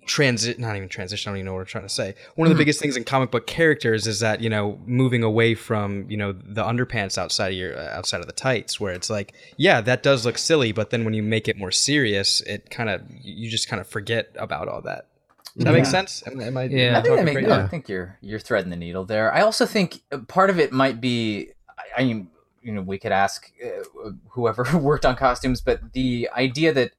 transit 0.06 0.58
not 0.58 0.74
even 0.74 0.88
transition 0.88 1.28
i 1.28 1.32
don't 1.32 1.38
even 1.38 1.46
know 1.46 1.52
what 1.52 1.60
i'm 1.60 1.66
trying 1.66 1.84
to 1.84 1.88
say 1.92 2.14
one 2.34 2.46
of 2.46 2.54
the 2.54 2.58
biggest 2.58 2.80
things 2.80 2.96
in 2.96 3.04
comic 3.04 3.30
book 3.30 3.46
characters 3.46 4.06
is 4.06 4.20
that 4.20 4.40
you 4.40 4.48
know 4.48 4.78
moving 4.86 5.22
away 5.22 5.54
from 5.54 6.08
you 6.08 6.16
know 6.16 6.32
the 6.32 6.62
underpants 6.62 7.18
outside 7.18 7.48
of 7.48 7.58
your 7.58 7.76
uh, 7.76 7.88
outside 7.96 8.20
of 8.20 8.26
the 8.26 8.32
tights 8.32 8.80
where 8.80 8.94
it's 8.94 9.10
like 9.10 9.34
yeah 9.58 9.82
that 9.82 10.02
does 10.02 10.24
look 10.24 10.38
silly 10.38 10.72
but 10.72 10.90
then 10.90 11.04
when 11.04 11.12
you 11.12 11.22
make 11.22 11.46
it 11.46 11.58
more 11.58 11.70
serious 11.70 12.40
it 12.42 12.70
kind 12.70 12.88
of 12.88 13.02
you 13.20 13.50
just 13.50 13.68
kind 13.68 13.80
of 13.80 13.86
forget 13.86 14.30
about 14.38 14.66
all 14.66 14.80
that 14.80 15.08
does 15.56 15.64
that 15.64 15.72
make 15.72 15.86
sense 15.86 16.22
am, 16.26 16.40
am 16.40 16.56
i 16.56 16.64
Yeah. 16.64 16.88
am 16.88 16.96
I 16.96 17.02
think, 17.02 17.16
that 17.16 17.24
make, 17.24 17.34
crazy? 17.34 17.50
I 17.50 17.68
think 17.68 17.88
you're 17.88 18.18
you're 18.20 18.38
threading 18.38 18.70
the 18.70 18.76
needle 18.76 19.04
there. 19.04 19.32
I 19.32 19.40
also 19.40 19.64
think 19.64 20.02
uh, 20.12 20.18
part 20.18 20.50
of 20.50 20.58
it 20.58 20.72
might 20.72 21.00
be, 21.00 21.50
I, 21.78 22.02
I 22.02 22.04
mean, 22.04 22.28
you 22.62 22.72
know, 22.72 22.82
we 22.82 22.98
could 22.98 23.12
ask 23.12 23.50
uh, 23.64 24.10
whoever 24.30 24.66
worked 24.78 25.06
on 25.06 25.16
costumes, 25.16 25.60
but 25.60 25.92
the 25.92 26.28
idea 26.36 26.72
that 26.74 26.92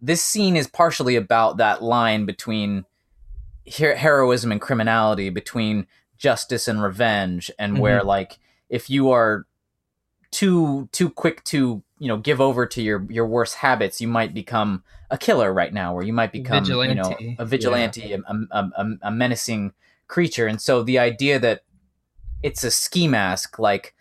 this 0.00 0.22
scene 0.22 0.56
is 0.56 0.66
partially 0.66 1.16
about 1.16 1.56
that 1.56 1.82
line 1.82 2.24
between 2.24 2.84
her- 3.78 3.96
heroism 3.96 4.52
and 4.52 4.60
criminality, 4.60 5.30
between 5.30 5.86
justice 6.16 6.68
and 6.68 6.82
revenge, 6.82 7.50
and 7.58 7.74
mm-hmm. 7.74 7.82
where 7.82 8.02
like 8.02 8.38
if 8.68 8.90
you 8.90 9.10
are 9.10 9.46
too 10.30 10.88
too 10.92 11.08
quick 11.10 11.42
to 11.44 11.82
you 11.98 12.08
know 12.08 12.18
give 12.18 12.40
over 12.40 12.66
to 12.66 12.82
your 12.82 13.06
your 13.10 13.26
worst 13.26 13.56
habits, 13.56 14.00
you 14.00 14.08
might 14.08 14.34
become 14.34 14.82
a 15.10 15.18
killer 15.18 15.52
right 15.52 15.72
now, 15.72 15.94
or 15.94 16.02
you 16.02 16.12
might 16.12 16.32
become 16.32 16.64
you 16.64 16.94
know 16.94 17.16
a 17.38 17.44
vigilante, 17.44 18.12
a, 18.12 18.18
a, 18.18 18.70
a, 18.76 18.86
a 19.02 19.10
menacing 19.10 19.72
creature. 20.06 20.46
And 20.46 20.60
so 20.60 20.82
the 20.82 20.98
idea 20.98 21.38
that 21.38 21.62
it's 22.42 22.64
a 22.64 22.70
ski 22.70 23.08
mask, 23.08 23.58
like 23.58 23.94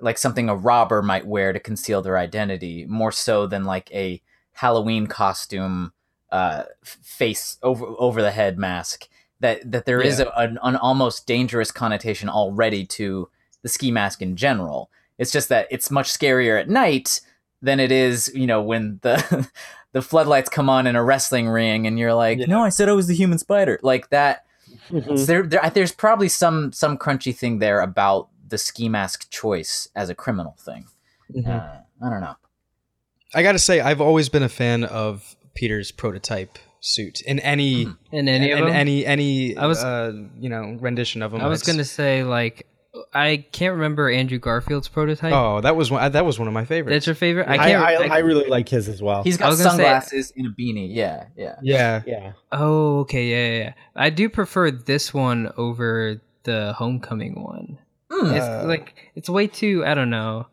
like 0.00 0.18
something 0.18 0.48
a 0.48 0.56
robber 0.56 1.02
might 1.02 1.26
wear 1.26 1.52
to 1.52 1.60
conceal 1.60 2.02
their 2.02 2.18
identity, 2.18 2.86
more 2.86 3.12
so 3.12 3.46
than 3.46 3.64
like 3.64 3.90
a 3.92 4.22
Halloween 4.60 5.06
costume, 5.06 5.92
uh, 6.30 6.64
face 6.84 7.58
over 7.62 7.86
over 7.98 8.20
the 8.22 8.30
head 8.30 8.58
mask. 8.58 9.08
That 9.40 9.70
that 9.72 9.86
there 9.86 10.02
is 10.02 10.20
a, 10.20 10.28
an, 10.38 10.58
an 10.62 10.76
almost 10.76 11.26
dangerous 11.26 11.72
connotation 11.72 12.28
already 12.28 12.84
to 12.86 13.30
the 13.62 13.68
ski 13.70 13.90
mask 13.90 14.20
in 14.20 14.36
general. 14.36 14.90
It's 15.16 15.32
just 15.32 15.48
that 15.48 15.66
it's 15.70 15.90
much 15.90 16.10
scarier 16.12 16.60
at 16.60 16.68
night 16.68 17.20
than 17.62 17.80
it 17.80 17.90
is, 17.90 18.30
you 18.34 18.46
know, 18.46 18.62
when 18.62 18.98
the 19.02 19.48
the 19.92 20.02
floodlights 20.02 20.50
come 20.50 20.68
on 20.68 20.86
in 20.86 20.94
a 20.94 21.02
wrestling 21.02 21.48
ring 21.48 21.86
and 21.86 21.98
you're 21.98 22.14
like, 22.14 22.38
Yeah. 22.38 22.46
"No, 22.46 22.62
I 22.62 22.68
said 22.68 22.88
I 22.88 22.92
was 22.92 23.06
the 23.06 23.14
human 23.14 23.38
spider." 23.38 23.78
Like 23.82 24.10
that 24.10 24.44
Mhm. 24.90 25.18
so 25.18 25.24
there, 25.24 25.42
there, 25.42 25.70
there's 25.74 25.92
probably 25.92 26.28
some 26.28 26.70
some 26.72 26.96
crunchy 26.98 27.34
thing 27.34 27.58
there 27.60 27.80
about 27.80 28.28
the 28.46 28.58
ski 28.58 28.88
mask 28.88 29.28
choice 29.30 29.88
as 29.96 30.10
a 30.10 30.14
criminal 30.14 30.54
thing. 30.58 30.84
Mhm. 31.34 31.46
Uh, 31.48 31.80
I 32.04 32.10
don't 32.10 32.20
know. 32.20 32.36
I 33.34 33.42
gotta 33.42 33.58
say 33.58 33.80
i've 33.80 34.00
always 34.00 34.28
been 34.28 34.42
a 34.42 34.48
fan 34.48 34.84
of 34.84 35.36
peter's 35.54 35.90
prototype 35.92 36.58
suit 36.80 37.20
in 37.22 37.38
any 37.40 37.84
Mhm. 37.86 37.96
In 38.12 38.28
any 38.28 38.50
in 38.50 38.58
of 38.58 38.66
them? 38.66 38.74
any 38.76 39.04
any 39.04 39.56
I 39.56 39.66
was- 39.66 39.84
uh, 39.84 40.12
you 40.38 40.48
know 40.48 40.78
rendition 40.80 41.20
of 41.22 41.34
him 41.34 41.40
I 41.42 41.46
was 41.48 41.62
gonna 41.62 41.84
say 41.84 42.24
like 42.24 42.66
I 43.14 43.44
can't 43.52 43.74
remember 43.74 44.10
Andrew 44.10 44.38
Garfield's 44.38 44.88
prototype. 44.88 45.32
oh 45.32 45.60
that 45.60 45.76
was 45.76 45.90
one 45.90 46.10
that 46.10 46.24
was 46.24 46.38
one 46.38 46.48
of 46.48 46.54
my 46.54 46.64
favorites 46.64 46.94
That's 46.94 47.06
your 47.06 47.14
favorite? 47.14 47.48
I 47.48 47.54
I, 47.54 47.56
can't. 47.58 47.82
I, 47.84 47.94
I- 47.94 48.16
I 48.16 48.18
really 48.20 48.48
like 48.48 48.68
his 48.68 48.88
as 48.88 49.00
well. 49.02 49.22
He's 49.22 49.36
I 49.36 49.40
got 49.44 49.50
was 49.50 49.58
gonna 49.58 49.70
say- 49.70 49.76
sunglasses 49.76 50.32
in 50.34 50.46
a 50.46 50.50
beanie. 50.50 50.88
Yeah, 50.94 51.26
yeah. 51.36 51.56
yeah 51.62 52.02
yeah. 52.06 52.32
oh, 52.50 53.00
okay, 53.00 53.26
yeah, 53.28 53.46
yeah, 53.58 53.64
yeah. 53.64 53.72
I 53.94 54.08
do 54.10 54.28
prefer 54.30 54.70
this 54.70 55.12
one 55.14 55.52
over 55.58 56.20
the 56.44 56.72
Homecoming 56.78 57.42
one. 57.42 57.78
Hmm. 58.10 58.34
It's 58.34 58.44
Uh, 58.44 58.64
like 58.66 58.94
it's 59.14 59.28
way 59.28 59.46
too. 59.46 59.84
I 59.86 59.94
don't 59.94 60.10
know. 60.10 60.46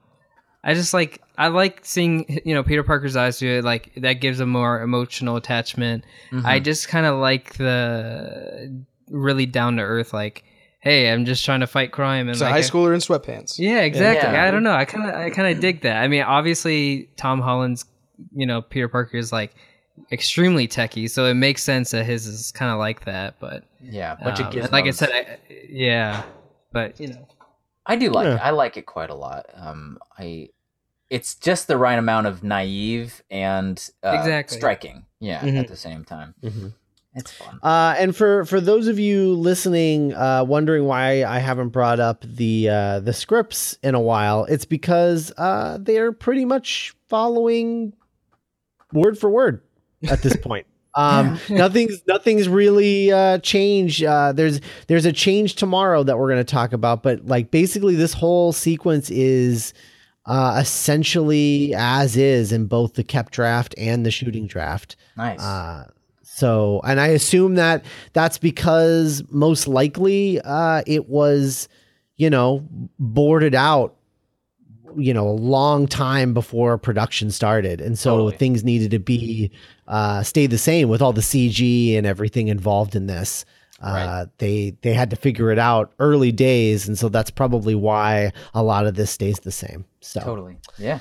I 0.64 0.74
just 0.74 0.94
like 0.94 1.22
I 1.38 1.50
like 1.50 1.82
seeing 1.84 2.42
you 2.46 2.54
know 2.56 2.64
Peter 2.64 2.84
Parker's 2.84 3.16
eyes 3.16 3.38
do 3.40 3.48
it. 3.60 3.64
Like 3.64 3.92
that 3.98 4.14
gives 4.14 4.40
a 4.40 4.46
more 4.46 4.82
emotional 4.82 5.36
attachment. 5.36 6.04
Mhm. 6.32 6.46
I 6.46 6.60
just 6.60 6.88
kind 6.88 7.06
of 7.06 7.20
like 7.20 7.56
the 7.56 8.84
really 9.10 9.46
down 9.46 9.78
to 9.78 9.84
earth. 9.84 10.14
Like, 10.14 10.44
hey, 10.80 11.12
I'm 11.12 11.26
just 11.26 11.46
trying 11.46 11.60
to 11.60 11.68
fight 11.68 11.92
crime. 11.92 12.22
And 12.22 12.32
it's 12.32 12.42
a 12.42 12.46
like, 12.46 12.54
high 12.54 12.60
schooler 12.62 12.94
in 12.94 13.00
sweatpants 13.02 13.60
Yeah, 13.60 13.82
exactly. 13.82 14.32
Yeah. 14.32 14.46
I 14.46 14.52
don't 14.52 14.64
know. 14.64 14.74
I 14.74 14.86
kind 14.86 15.08
of 15.10 15.16
I 15.16 15.30
kind 15.30 15.54
of 15.56 15.62
dig 15.62 15.82
that. 15.82 16.02
I 16.02 16.08
mean, 16.08 16.24
obviously 16.24 17.10
Tom 17.18 17.40
Holland's 17.42 17.86
you 18.36 18.46
know 18.48 18.62
Peter 18.62 18.88
Parker 18.88 19.18
is 19.18 19.32
like 19.32 19.54
extremely 20.12 20.68
techie, 20.68 21.10
so 21.10 21.26
it 21.26 21.34
makes 21.36 21.64
sense 21.64 21.92
that 21.92 22.06
his 22.06 22.26
is 22.28 22.52
kind 22.52 22.72
of 22.72 22.80
like 22.80 23.06
that. 23.06 23.36
But 23.40 23.64
yeah, 23.82 24.16
bunch 24.16 24.40
um, 24.40 24.48
of 24.48 24.54
gizmos. 24.54 24.72
like 24.72 24.86
I 24.86 24.92
said, 24.92 25.10
I, 25.12 25.38
yeah, 25.70 26.24
but 26.72 27.00
you 27.00 27.10
know, 27.10 27.28
I 27.86 27.96
do 27.96 28.10
like 28.10 28.26
Yeah. 28.26 28.36
it. 28.36 28.42
I 28.42 28.50
like 28.52 28.78
it 28.78 28.86
quite 28.86 29.10
a 29.10 29.16
lot. 29.16 29.46
Um, 29.56 29.98
I, 30.18 30.50
it's 31.10 31.36
just 31.36 31.68
the 31.68 31.78
right 31.78 31.98
amount 31.98 32.28
of 32.28 32.44
naive 32.44 33.24
and 33.32 33.90
uh, 34.04 34.16
Exactly. 34.20 34.58
striking. 34.58 35.06
Yeah, 35.20 35.40
Mhm. 35.42 35.60
at 35.60 35.68
the 35.68 35.76
same 35.78 36.04
time, 36.06 36.36
Mhm. 36.44 36.74
it's 37.16 37.32
fun. 37.32 37.60
Uh, 37.64 37.96
and 37.98 38.16
for 38.16 38.46
for 38.46 38.60
those 38.62 38.88
of 38.88 39.00
you 39.00 39.34
listening, 39.34 40.14
uh, 40.14 40.44
wondering 40.44 40.86
why 40.86 41.24
I 41.24 41.40
haven't 41.40 41.70
brought 41.70 42.00
up 42.00 42.24
the 42.24 42.70
uh, 42.70 43.00
the 43.00 43.14
scripts 43.14 43.78
in 43.82 43.96
a 43.96 44.00
while, 44.02 44.46
it's 44.46 44.66
because 44.66 45.32
uh, 45.38 45.78
they're 45.82 46.12
pretty 46.12 46.46
much 46.46 46.94
following 47.10 47.94
word 48.94 49.18
for 49.18 49.30
word 49.30 49.62
at 50.10 50.22
this 50.22 50.36
point. 50.38 50.66
Um, 50.96 51.40
nothing's 51.48 52.02
nothing's 52.08 52.50
really 52.50 53.12
uh, 53.12 53.38
changed. 53.40 54.04
Uh, 54.04 54.32
there's 54.32 54.62
there's 54.88 55.06
a 55.06 55.14
change 55.14 55.54
tomorrow 55.54 56.02
that 56.02 56.18
we're 56.18 56.28
going 56.28 56.44
to 56.44 56.52
talk 56.52 56.74
about, 56.74 57.04
but 57.04 57.24
like 57.28 57.52
basically 57.52 57.94
this 57.94 58.14
whole 58.14 58.52
sequence 58.52 59.12
is 59.12 59.76
uh, 60.28 60.58
essentially 60.62 61.74
as 61.74 62.18
is 62.18 62.52
in 62.52 62.68
both 62.68 62.94
the 62.94 63.04
kept 63.04 63.32
draft 63.34 63.74
and 63.78 64.06
the 64.06 64.12
shooting 64.12 64.46
draft. 64.46 64.96
Nice. 65.16 65.40
Uh, 65.40 65.90
so, 66.22 66.82
and 66.84 67.00
I 67.00 67.08
assume 67.08 67.56
that 67.56 67.84
that's 68.14 68.38
because 68.38 69.24
most 69.32 69.68
likely 69.68 70.40
uh, 70.42 70.84
it 70.86 71.10
was, 71.10 71.68
you 72.18 72.30
know, 72.30 72.68
boarded 73.00 73.56
out, 73.56 73.96
you 74.96 75.14
know, 75.14 75.28
a 75.28 75.32
long 75.32 75.88
time 75.88 76.34
before 76.34 76.78
production 76.78 77.32
started, 77.32 77.82
and 77.82 77.98
so 77.98 78.18
Totally. 78.18 78.38
things 78.38 78.64
needed 78.64 78.92
to 78.92 79.00
be 79.00 79.50
uh, 79.88 80.22
stay 80.24 80.46
the 80.46 80.58
same 80.58 80.90
with 80.90 81.02
all 81.02 81.14
the 81.14 81.22
CG 81.22 81.98
and 81.98 82.06
everything 82.06 82.50
involved 82.50 82.96
in 82.96 83.08
this. 83.08 83.46
Uh, 83.82 84.26
They 84.38 84.76
they 84.82 84.94
had 84.94 85.10
to 85.12 85.16
figure 85.16 85.52
it 85.52 85.60
out 85.60 85.92
early 86.00 86.32
days, 86.32 86.88
and 86.88 86.98
so 86.98 87.10
that's 87.10 87.30
probably 87.32 87.76
why 87.76 88.32
a 88.54 88.64
lot 88.64 88.88
of 88.88 88.96
this 88.96 89.12
stays 89.12 89.40
the 89.40 89.52
same. 89.52 89.86
So, 90.02 90.20
totally. 90.22 90.58
Yeah. 90.78 91.00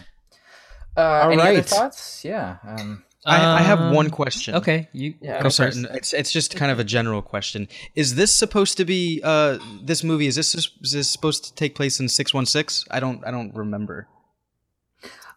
Uh, 0.96 1.00
All 1.24 1.32
any 1.32 1.42
other 1.42 1.62
thoughts? 1.62 2.24
Yeah. 2.24 2.56
Um, 2.66 3.02
I, 3.24 3.58
I 3.58 3.62
have 3.62 3.80
Um, 3.80 3.94
one 3.94 4.10
question. 4.10 4.54
Okay, 4.54 4.88
you. 4.92 5.14
Yeah. 5.20 5.40
go 5.40 5.46
I'm 5.46 5.50
sorry. 5.50 5.72
It's 5.94 6.12
it's 6.12 6.30
just 6.30 6.54
kind 6.54 6.70
of 6.70 6.78
a 6.78 6.84
general 6.84 7.22
question. 7.22 7.66
Is 7.94 8.14
this 8.14 8.32
supposed 8.32 8.76
to 8.76 8.84
be 8.84 9.20
uh 9.24 9.58
this 9.82 10.04
movie? 10.04 10.26
Is 10.28 10.36
this 10.36 10.54
is 10.54 10.92
this 10.92 11.10
supposed 11.10 11.44
to 11.44 11.54
take 11.54 11.74
place 11.74 11.98
in 11.98 12.08
six 12.08 12.32
one 12.32 12.46
six? 12.46 12.84
I 12.90 13.00
don't 13.00 13.26
I 13.26 13.30
don't 13.30 13.52
remember. 13.54 14.06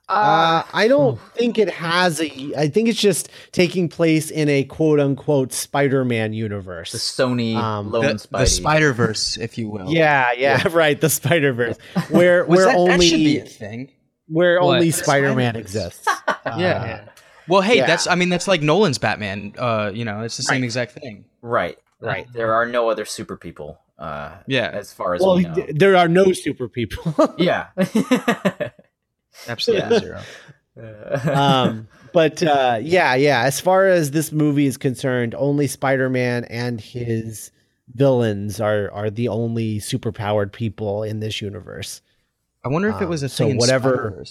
Uh, 0.10 0.64
I 0.74 0.88
don't 0.88 1.20
think 1.36 1.58
it 1.60 1.70
has 1.70 2.20
a. 2.20 2.54
I 2.58 2.68
think 2.68 2.90
it's 2.90 3.00
just 3.00 3.30
taking 3.52 3.88
place 3.90 4.32
in 4.32 4.50
a 4.50 4.64
quote 4.64 5.00
unquote 5.00 5.54
Spider-Man 5.54 6.34
universe. 6.34 6.92
the. 6.92 6.98
Sony 6.98 7.56
Um, 7.56 7.92
lone 7.92 8.06
The, 8.06 8.14
Spidey. 8.16 8.40
the 8.40 8.46
Spider 8.48 8.94
Verse, 8.94 9.38
if 9.38 9.58
you 9.58 9.70
will. 9.70 9.90
Yeah, 9.92 10.32
yeah, 10.36 10.68
right. 10.72 11.00
The 11.00 11.10
Spider 11.10 11.54
Verse, 11.54 11.78
where 12.10 12.44
where 12.46 12.66
that, 12.66 12.76
only 12.76 12.98
that 12.98 13.04
should 13.04 13.18
be 13.18 13.38
a 13.40 13.46
thing. 13.46 13.92
where 14.28 14.60
What? 14.62 14.76
only 14.78 14.92
Spider-Man 14.92 15.54
Spider-Verse. 15.54 15.62
exists. 15.62 16.08
Yeah. 16.58 17.06
Well, 17.48 17.62
hey, 17.62 17.78
yeah. 17.78 17.86
that's 17.88 18.08
I 18.08 18.16
mean 18.16 18.30
that's 18.30 18.48
like 18.48 18.62
Nolan's 18.64 18.98
Batman. 18.98 19.54
Uh, 19.58 19.92
you 19.94 20.06
know, 20.06 20.22
it's 20.22 20.38
the 20.38 20.44
same 20.44 20.62
Right. 20.62 20.64
exact 20.66 20.94
thing. 20.94 21.26
Right. 21.42 21.78
Right. 22.00 22.28
There 22.34 22.54
are 22.54 22.66
no 22.66 22.90
other 22.90 23.06
super 23.06 23.38
people. 23.38 23.80
Uh, 24.00 24.32
Yeah. 24.48 24.70
As 24.74 24.92
far 24.94 25.14
as 25.14 25.22
Well, 25.22 25.36
we 25.36 25.44
know. 25.44 25.54
th- 25.54 25.70
there 25.76 25.96
are 25.98 26.08
no 26.08 26.32
super 26.34 26.68
people. 26.70 27.14
yeah. 27.38 27.68
Absolutely 29.48 29.96
Yeah. 29.96 30.00
zero. 30.00 30.22
um, 31.36 31.88
but 32.14 32.42
uh, 32.44 32.80
yeah, 32.82 33.16
yeah. 33.16 33.42
As 33.44 33.60
far 33.60 33.88
as 33.88 34.12
this 34.12 34.32
movie 34.32 34.66
is 34.66 34.78
concerned, 34.78 35.36
only 35.36 35.68
Spider-Man 35.68 36.46
and 36.46 36.80
his 36.80 37.52
villains 37.94 38.62
are 38.62 38.90
are 38.92 39.10
the 39.10 39.28
only 39.28 39.80
superpowered 39.80 40.52
people 40.54 41.04
in 41.04 41.20
this 41.20 41.42
universe. 41.42 42.02
I 42.64 42.70
wonder 42.70 42.90
if 42.90 43.02
it 43.02 43.10
was 43.10 43.24
a 43.24 43.26
Um, 43.26 43.30
so 43.30 43.44
thing 43.46 43.52
in 43.52 43.58
whatever- 43.58 44.24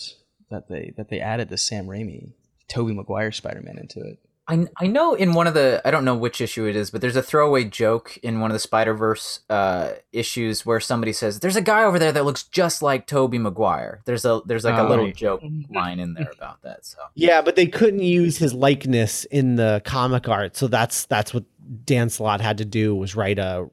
that 0.50 0.68
they 0.68 0.92
that 0.96 1.08
they 1.10 1.20
added 1.20 1.50
the 1.50 1.58
Sam 1.58 1.86
Raimi, 1.86 2.32
Tobey 2.68 2.94
Maguire 2.94 3.32
Spider-Man 3.32 3.76
into 3.78 4.00
it. 4.00 4.18
I, 4.48 4.66
I 4.78 4.86
know 4.86 5.12
in 5.14 5.34
one 5.34 5.46
of 5.46 5.52
the 5.54 5.82
I 5.84 5.90
don't 5.90 6.04
know 6.06 6.16
which 6.16 6.40
issue 6.40 6.64
it 6.66 6.74
is, 6.74 6.90
but 6.90 7.00
there's 7.02 7.16
a 7.16 7.22
throwaway 7.22 7.64
joke 7.64 8.16
in 8.22 8.40
one 8.40 8.50
of 8.50 8.54
the 8.54 8.58
Spider 8.60 8.94
Verse 8.94 9.40
uh, 9.50 9.90
issues 10.12 10.64
where 10.64 10.80
somebody 10.80 11.12
says, 11.12 11.40
"There's 11.40 11.56
a 11.56 11.60
guy 11.62 11.84
over 11.84 11.98
there 11.98 12.12
that 12.12 12.24
looks 12.24 12.44
just 12.44 12.80
like 12.82 13.06
Tobey 13.06 13.38
Maguire." 13.38 14.00
There's 14.06 14.24
a 14.24 14.40
there's 14.46 14.64
like 14.64 14.74
a 14.78 14.86
Oh, 14.86 14.88
little 14.88 15.04
right. 15.04 15.14
joke 15.14 15.42
line 15.70 15.98
in 16.00 16.14
there 16.14 16.32
about 16.34 16.62
that. 16.62 16.86
So 16.86 16.96
Yeah, 17.14 17.42
but 17.42 17.56
they 17.56 17.66
couldn't 17.66 18.00
use 18.02 18.38
his 18.38 18.54
likeness 18.54 19.24
in 19.26 19.56
the 19.56 19.82
comic 19.84 20.28
art, 20.28 20.56
so 20.56 20.66
that's 20.66 21.04
that's 21.06 21.34
what 21.34 21.44
Dan 21.84 22.08
Slott 22.08 22.40
had 22.40 22.56
to 22.58 22.64
do 22.64 22.94
was 22.96 23.14
write 23.14 23.38
a, 23.38 23.68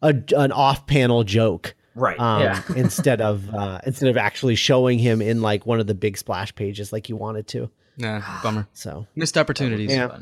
a 0.00 0.14
an 0.34 0.50
off-panel 0.52 1.24
joke 1.24 1.74
right, 1.94 2.18
um, 2.18 2.42
yeah, 2.42 2.62
instead 2.74 3.20
of 3.20 3.54
uh, 3.54 3.80
instead 3.84 4.08
of 4.08 4.16
actually 4.16 4.54
showing 4.54 4.98
him 4.98 5.20
in 5.20 5.42
like 5.42 5.66
one 5.66 5.78
of 5.78 5.86
the 5.86 5.94
big 5.94 6.16
splash 6.16 6.54
pages 6.54 6.90
like 6.92 7.10
you 7.10 7.16
wanted 7.16 7.46
to. 7.48 7.70
Nah, 7.98 8.22
bummer. 8.42 8.66
So 8.72 9.06
Missed 9.14 9.36
opportunities. 9.38 9.90
Yeah. 9.90 10.18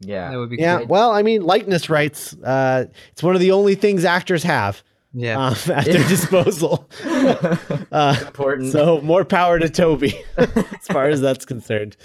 Yeah. 0.00 0.30
That 0.32 0.36
would 0.38 0.50
be 0.50 0.56
yeah, 0.56 0.78
great. 0.78 0.88
well, 0.88 1.12
I 1.12 1.22
mean, 1.22 1.42
likeness 1.42 1.88
rights. 1.88 2.34
Uh, 2.34 2.86
it's 3.12 3.22
one 3.22 3.34
of 3.36 3.40
the 3.40 3.52
only 3.52 3.76
things 3.76 4.04
actors 4.04 4.42
have 4.42 4.82
Yeah. 5.12 5.38
um, 5.38 5.54
at 5.72 5.84
their 5.84 6.06
disposal. 6.08 6.88
uh, 7.04 8.16
Important. 8.26 8.72
So 8.72 9.00
more 9.00 9.24
power 9.24 9.58
to 9.60 9.68
Tobey 9.70 10.14
as 10.36 10.86
far 10.88 11.06
as 11.08 11.20
that's 11.20 11.44
concerned. 11.44 11.96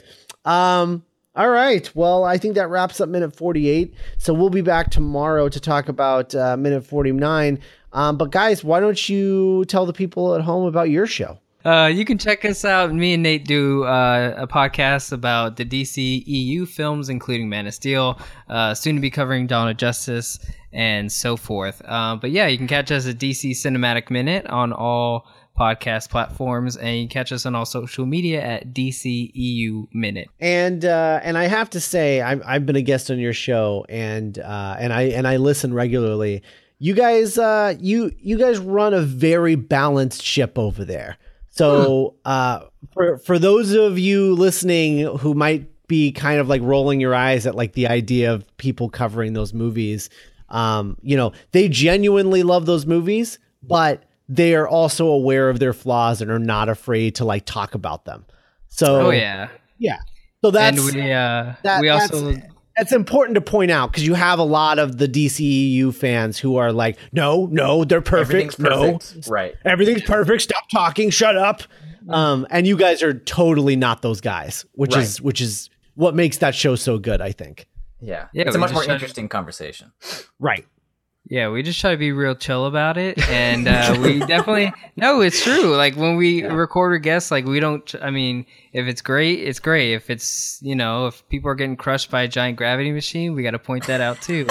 Um, 0.45 1.03
all 1.36 1.49
right. 1.49 1.89
Well, 1.95 2.23
I 2.23 2.38
think 2.38 2.56
that 2.56 2.69
wraps 2.69 3.01
up 3.01 3.10
minute 3.10 3.36
48. 3.36 3.93
So 4.17 4.34
we'll 4.34 4.49
be 4.51 4.62
back 4.62 4.91
tomorrow 4.91 5.49
to 5.49 5.60
talk 5.60 5.89
about 5.89 6.34
uh, 6.36 6.56
minute 6.58 6.86
49. 6.86 7.60
Um, 7.93 8.17
but 8.17 8.32
guys, 8.32 8.63
why 8.63 8.80
don't 8.80 9.10
you 9.10 9.65
tell 9.65 9.86
the 9.88 9.93
people 9.93 10.36
at 10.36 10.41
home 10.41 10.65
about 10.67 10.89
your 10.89 11.08
show? 11.08 11.39
Uh, 11.67 11.88
you 11.88 12.06
can 12.06 12.17
check 12.17 12.45
us 12.45 12.63
out. 12.63 12.93
Me 12.93 13.13
and 13.13 13.23
Nate 13.23 13.43
do 13.43 13.84
uh, 13.84 14.36
a 14.38 14.47
podcast 14.47 15.12
about 15.12 15.58
the 15.58 15.65
DC 15.65 16.23
EU 16.25 16.65
films, 16.65 17.10
including 17.10 17.49
Man 17.49 17.67
of 17.67 17.73
Steel, 17.73 18.21
uh, 18.47 18.73
soon 18.73 18.95
to 18.95 19.01
be 19.01 19.10
covering 19.10 19.47
Dawn 19.47 19.67
of 19.67 19.75
Justice, 19.75 20.39
and 20.71 21.12
so 21.12 21.36
forth. 21.36 21.82
Uh, 21.84 22.15
but 22.15 22.32
yeah, 22.32 22.47
you 22.47 22.58
can 22.58 22.67
catch 22.67 22.89
us 22.89 23.06
at 23.06 23.17
DC 23.17 23.51
Cinematic 23.51 24.10
Minute 24.10 24.47
on 24.47 24.71
all 24.71 25.27
podcast 25.60 26.10
platforms, 26.10 26.77
and 26.77 26.95
you 26.95 27.01
can 27.01 27.10
catch 27.10 27.34
us 27.34 27.45
on 27.45 27.53
all 27.53 27.65
social 27.65 28.06
media 28.06 28.41
at 28.41 28.73
DC 28.73 29.32
EU 29.34 29.88
Minute. 29.91 30.30
And 30.39 30.86
uh, 30.86 31.19
and 31.21 31.38
I 31.38 31.47
have 31.47 31.69
to 31.71 31.82
say, 31.82 32.21
I've, 32.21 32.41
I've 32.45 32.65
been 32.65 32.77
a 32.77 32.82
guest 32.82 33.12
on 33.12 33.19
your 33.19 33.34
show, 33.34 33.86
and 33.89 34.38
and 34.38 34.93
I 34.93 35.01
and 35.01 35.27
I 35.27 35.36
listen 35.36 35.73
regularly. 35.73 36.43
You 36.80 36.93
guys, 36.93 37.36
you 37.82 38.13
you 38.19 38.38
guys 38.38 38.58
run 38.58 38.93
a 38.93 39.01
very 39.01 39.56
balanced 39.56 40.23
ship 40.23 40.58
over 40.58 40.86
there. 40.86 41.17
So 41.58 42.15
uh, 42.26 42.62
for 42.93 43.17
for 43.20 43.39
those 43.39 43.72
of 43.74 43.98
you 44.00 44.34
listening 44.36 45.17
who 45.17 45.34
might 45.34 45.70
be 45.88 46.12
kind 46.12 46.39
of 46.39 46.48
like 46.48 46.62
rolling 46.62 47.00
your 47.00 47.15
eyes 47.15 47.46
at 47.46 47.56
like 47.56 47.74
the 47.74 47.88
idea 47.88 48.34
of 48.34 48.46
people 48.58 48.89
covering 48.89 49.34
those 49.34 49.54
movies, 49.54 50.10
um, 50.50 50.98
you 51.02 51.15
know, 51.15 51.32
they 51.52 51.70
genuinely 51.70 52.43
love 52.43 52.65
those 52.65 52.86
movies, 52.86 53.39
but 53.63 54.04
they 54.30 54.56
are 54.56 54.67
also 54.67 55.08
aware 55.08 55.50
of 55.50 55.60
their 55.60 55.74
flaws 55.74 56.22
and 56.22 56.30
are 56.30 56.39
not 56.39 56.70
afraid 56.70 57.15
to 57.15 57.26
like 57.26 57.46
talk 57.46 57.74
about 57.74 58.06
them. 58.06 58.26
So 58.67 59.08
Oh 59.08 59.10
yeah, 59.12 59.50
yeah. 59.78 60.00
So 60.43 60.52
that's 60.52 60.78
and 60.78 60.96
we 60.96 61.12
uh, 61.12 61.54
that, 61.63 61.82
we 61.82 61.89
also 61.89 62.36
that's 62.77 62.91
important 62.91 63.35
to 63.35 63.41
point 63.41 63.71
out 63.71 63.91
because 63.91 64.05
you 64.05 64.13
have 64.13 64.39
a 64.39 64.43
lot 64.43 64.79
of 64.79 64.97
the 64.97 65.07
DCEU 65.07 65.93
fans 65.93 66.37
who 66.37 66.57
are 66.57 66.71
like, 66.71 66.97
no, 67.11 67.47
no, 67.51 67.83
they're 67.83 68.01
perfect. 68.01 68.29
Everything's 68.29 68.55
perfect. 68.55 69.27
No, 69.27 69.31
Right. 69.31 69.55
everything's 69.65 70.03
perfect. 70.03 70.43
Stop 70.43 70.69
talking. 70.69 71.09
Shut 71.09 71.35
up. 71.37 71.63
Um, 72.09 72.47
and 72.49 72.65
you 72.65 72.77
guys 72.77 73.03
are 73.03 73.13
totally 73.13 73.75
not 73.75 74.01
those 74.01 74.21
guys, 74.21 74.65
which 74.73 74.95
is 74.95 75.21
which 75.21 75.41
is 75.41 75.69
what 75.95 76.15
makes 76.15 76.37
that 76.37 76.55
show 76.55 76.75
so 76.75 76.97
good. 76.99 77.19
I 77.21 77.31
think. 77.33 77.67
Yeah. 77.99 78.27
Yeah, 78.31 78.43
it's 78.45 78.55
a 78.55 78.59
much 78.59 78.71
more 78.73 78.83
interesting 78.83 79.27
conversation. 79.27 79.91
Right. 80.39 80.65
Yeah, 81.29 81.49
we 81.49 81.61
just 81.61 81.81
try 81.81 81.91
to 81.91 81.97
be 81.97 82.13
real 82.13 82.35
chill 82.35 82.65
about 82.65 82.97
it, 82.97 83.19
and 83.27 83.67
uh, 83.67 83.97
we 84.01 84.19
definitely 84.25 84.71
no, 84.95 85.19
it's 85.19 85.43
true. 85.43 85.75
Like 85.75 85.95
when 85.95 86.15
we 86.15 86.45
record 86.45 86.93
with 86.93 87.03
guests, 87.03 87.31
like 87.31 87.45
we 87.45 87.59
don't. 87.59 87.93
I 88.01 88.11
mean, 88.11 88.45
if 88.71 88.87
it's 88.87 89.01
great, 89.01 89.39
it's 89.39 89.59
great. 89.59 89.93
If 89.93 90.09
it's 90.09 90.59
you 90.61 90.75
know, 90.75 91.07
if 91.07 91.27
people 91.27 91.49
are 91.51 91.55
getting 91.55 91.75
crushed 91.75 92.09
by 92.09 92.21
a 92.21 92.27
giant 92.29 92.57
gravity 92.57 92.93
machine, 92.93 93.33
we 93.33 93.43
got 93.43 93.51
to 93.51 93.59
point 93.59 93.87
that 93.87 93.99
out 93.99 94.21
too. 94.21 94.47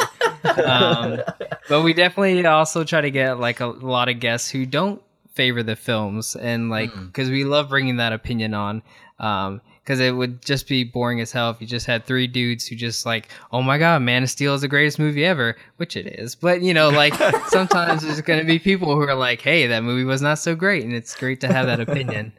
um, 0.65 1.21
but 1.69 1.83
we 1.83 1.95
definitely 1.95 2.45
also 2.45 2.85
try 2.85 3.01
to 3.01 3.11
get 3.11 3.41
like 3.41 3.61
a 3.61 3.67
lot 3.67 4.11
of 4.11 4.21
guests 4.21 4.51
who 4.51 4.67
don't 4.67 5.01
favor 5.33 5.63
the 5.63 5.77
films, 5.77 6.37
and 6.37 6.69
like 6.69 6.91
because 7.07 7.31
we 7.31 7.45
love 7.45 7.71
bringing 7.71 7.97
that 7.97 8.13
opinion 8.13 8.53
on. 8.53 8.83
Um, 9.19 9.63
because 9.87 10.01
it 10.01 10.11
would 10.11 10.45
just 10.45 10.67
be 10.67 10.83
boring 10.83 11.21
as 11.21 11.31
hell 11.31 11.49
if 11.49 11.61
you 11.61 11.67
just 11.67 11.87
had 11.87 12.05
three 12.05 12.27
dudes 12.27 12.67
who 12.67 12.75
just 12.75 13.07
like, 13.07 13.29
oh 13.53 13.63
my 13.63 13.79
god, 13.79 14.03
Man 14.03 14.25
of 14.25 14.31
Steel 14.31 14.53
is 14.55 14.63
the 14.63 14.69
greatest 14.69 14.99
movie 14.99 15.25
ever, 15.25 15.57
which 15.77 15.97
it 15.97 16.19
is. 16.19 16.35
But 16.35 16.61
you 16.61 16.75
know, 16.75 16.89
like 16.89 17.15
sometimes 17.49 18.03
there's 18.03 18.21
going 18.21 18.41
to 18.41 18.45
be 18.45 18.59
people 18.59 18.97
who 18.97 19.03
are 19.03 19.15
like, 19.15 19.41
hey, 19.41 19.69
that 19.69 19.85
movie 19.85 20.03
was 20.03 20.21
not 20.21 20.41
so 20.41 20.57
great, 20.57 20.85
and 20.85 20.93
it's 20.93 21.15
great 21.15 21.41
to 21.43 21.47
have 21.47 21.67
that 21.67 21.79
opinion. 21.79 22.33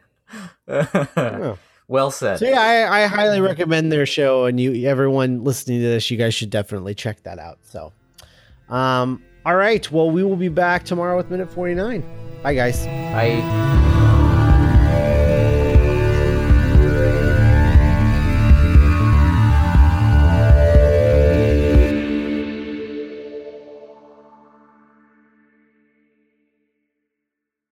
well 1.88 2.10
said. 2.10 2.38
So 2.38 2.44
yeah, 2.44 2.60
I, 2.60 3.04
I 3.04 3.06
highly 3.06 3.40
recommend 3.40 3.90
their 3.90 4.04
show, 4.04 4.44
and 4.44 4.60
you, 4.60 4.86
everyone 4.86 5.42
listening 5.42 5.80
to 5.80 5.86
this, 5.86 6.10
you 6.10 6.18
guys 6.18 6.34
should 6.34 6.50
definitely 6.50 6.94
check 6.94 7.22
that 7.22 7.38
out. 7.38 7.60
So, 7.62 7.94
um, 8.68 9.22
All 9.46 9.56
right. 9.56 9.90
Well, 9.90 10.10
we 10.10 10.22
will 10.22 10.36
be 10.36 10.48
back 10.48 10.84
tomorrow 10.84 11.16
with 11.16 11.30
minute 11.30 11.50
49. 11.50 12.04
Bye, 12.42 12.54
guys. 12.54 12.86
I 12.86 13.97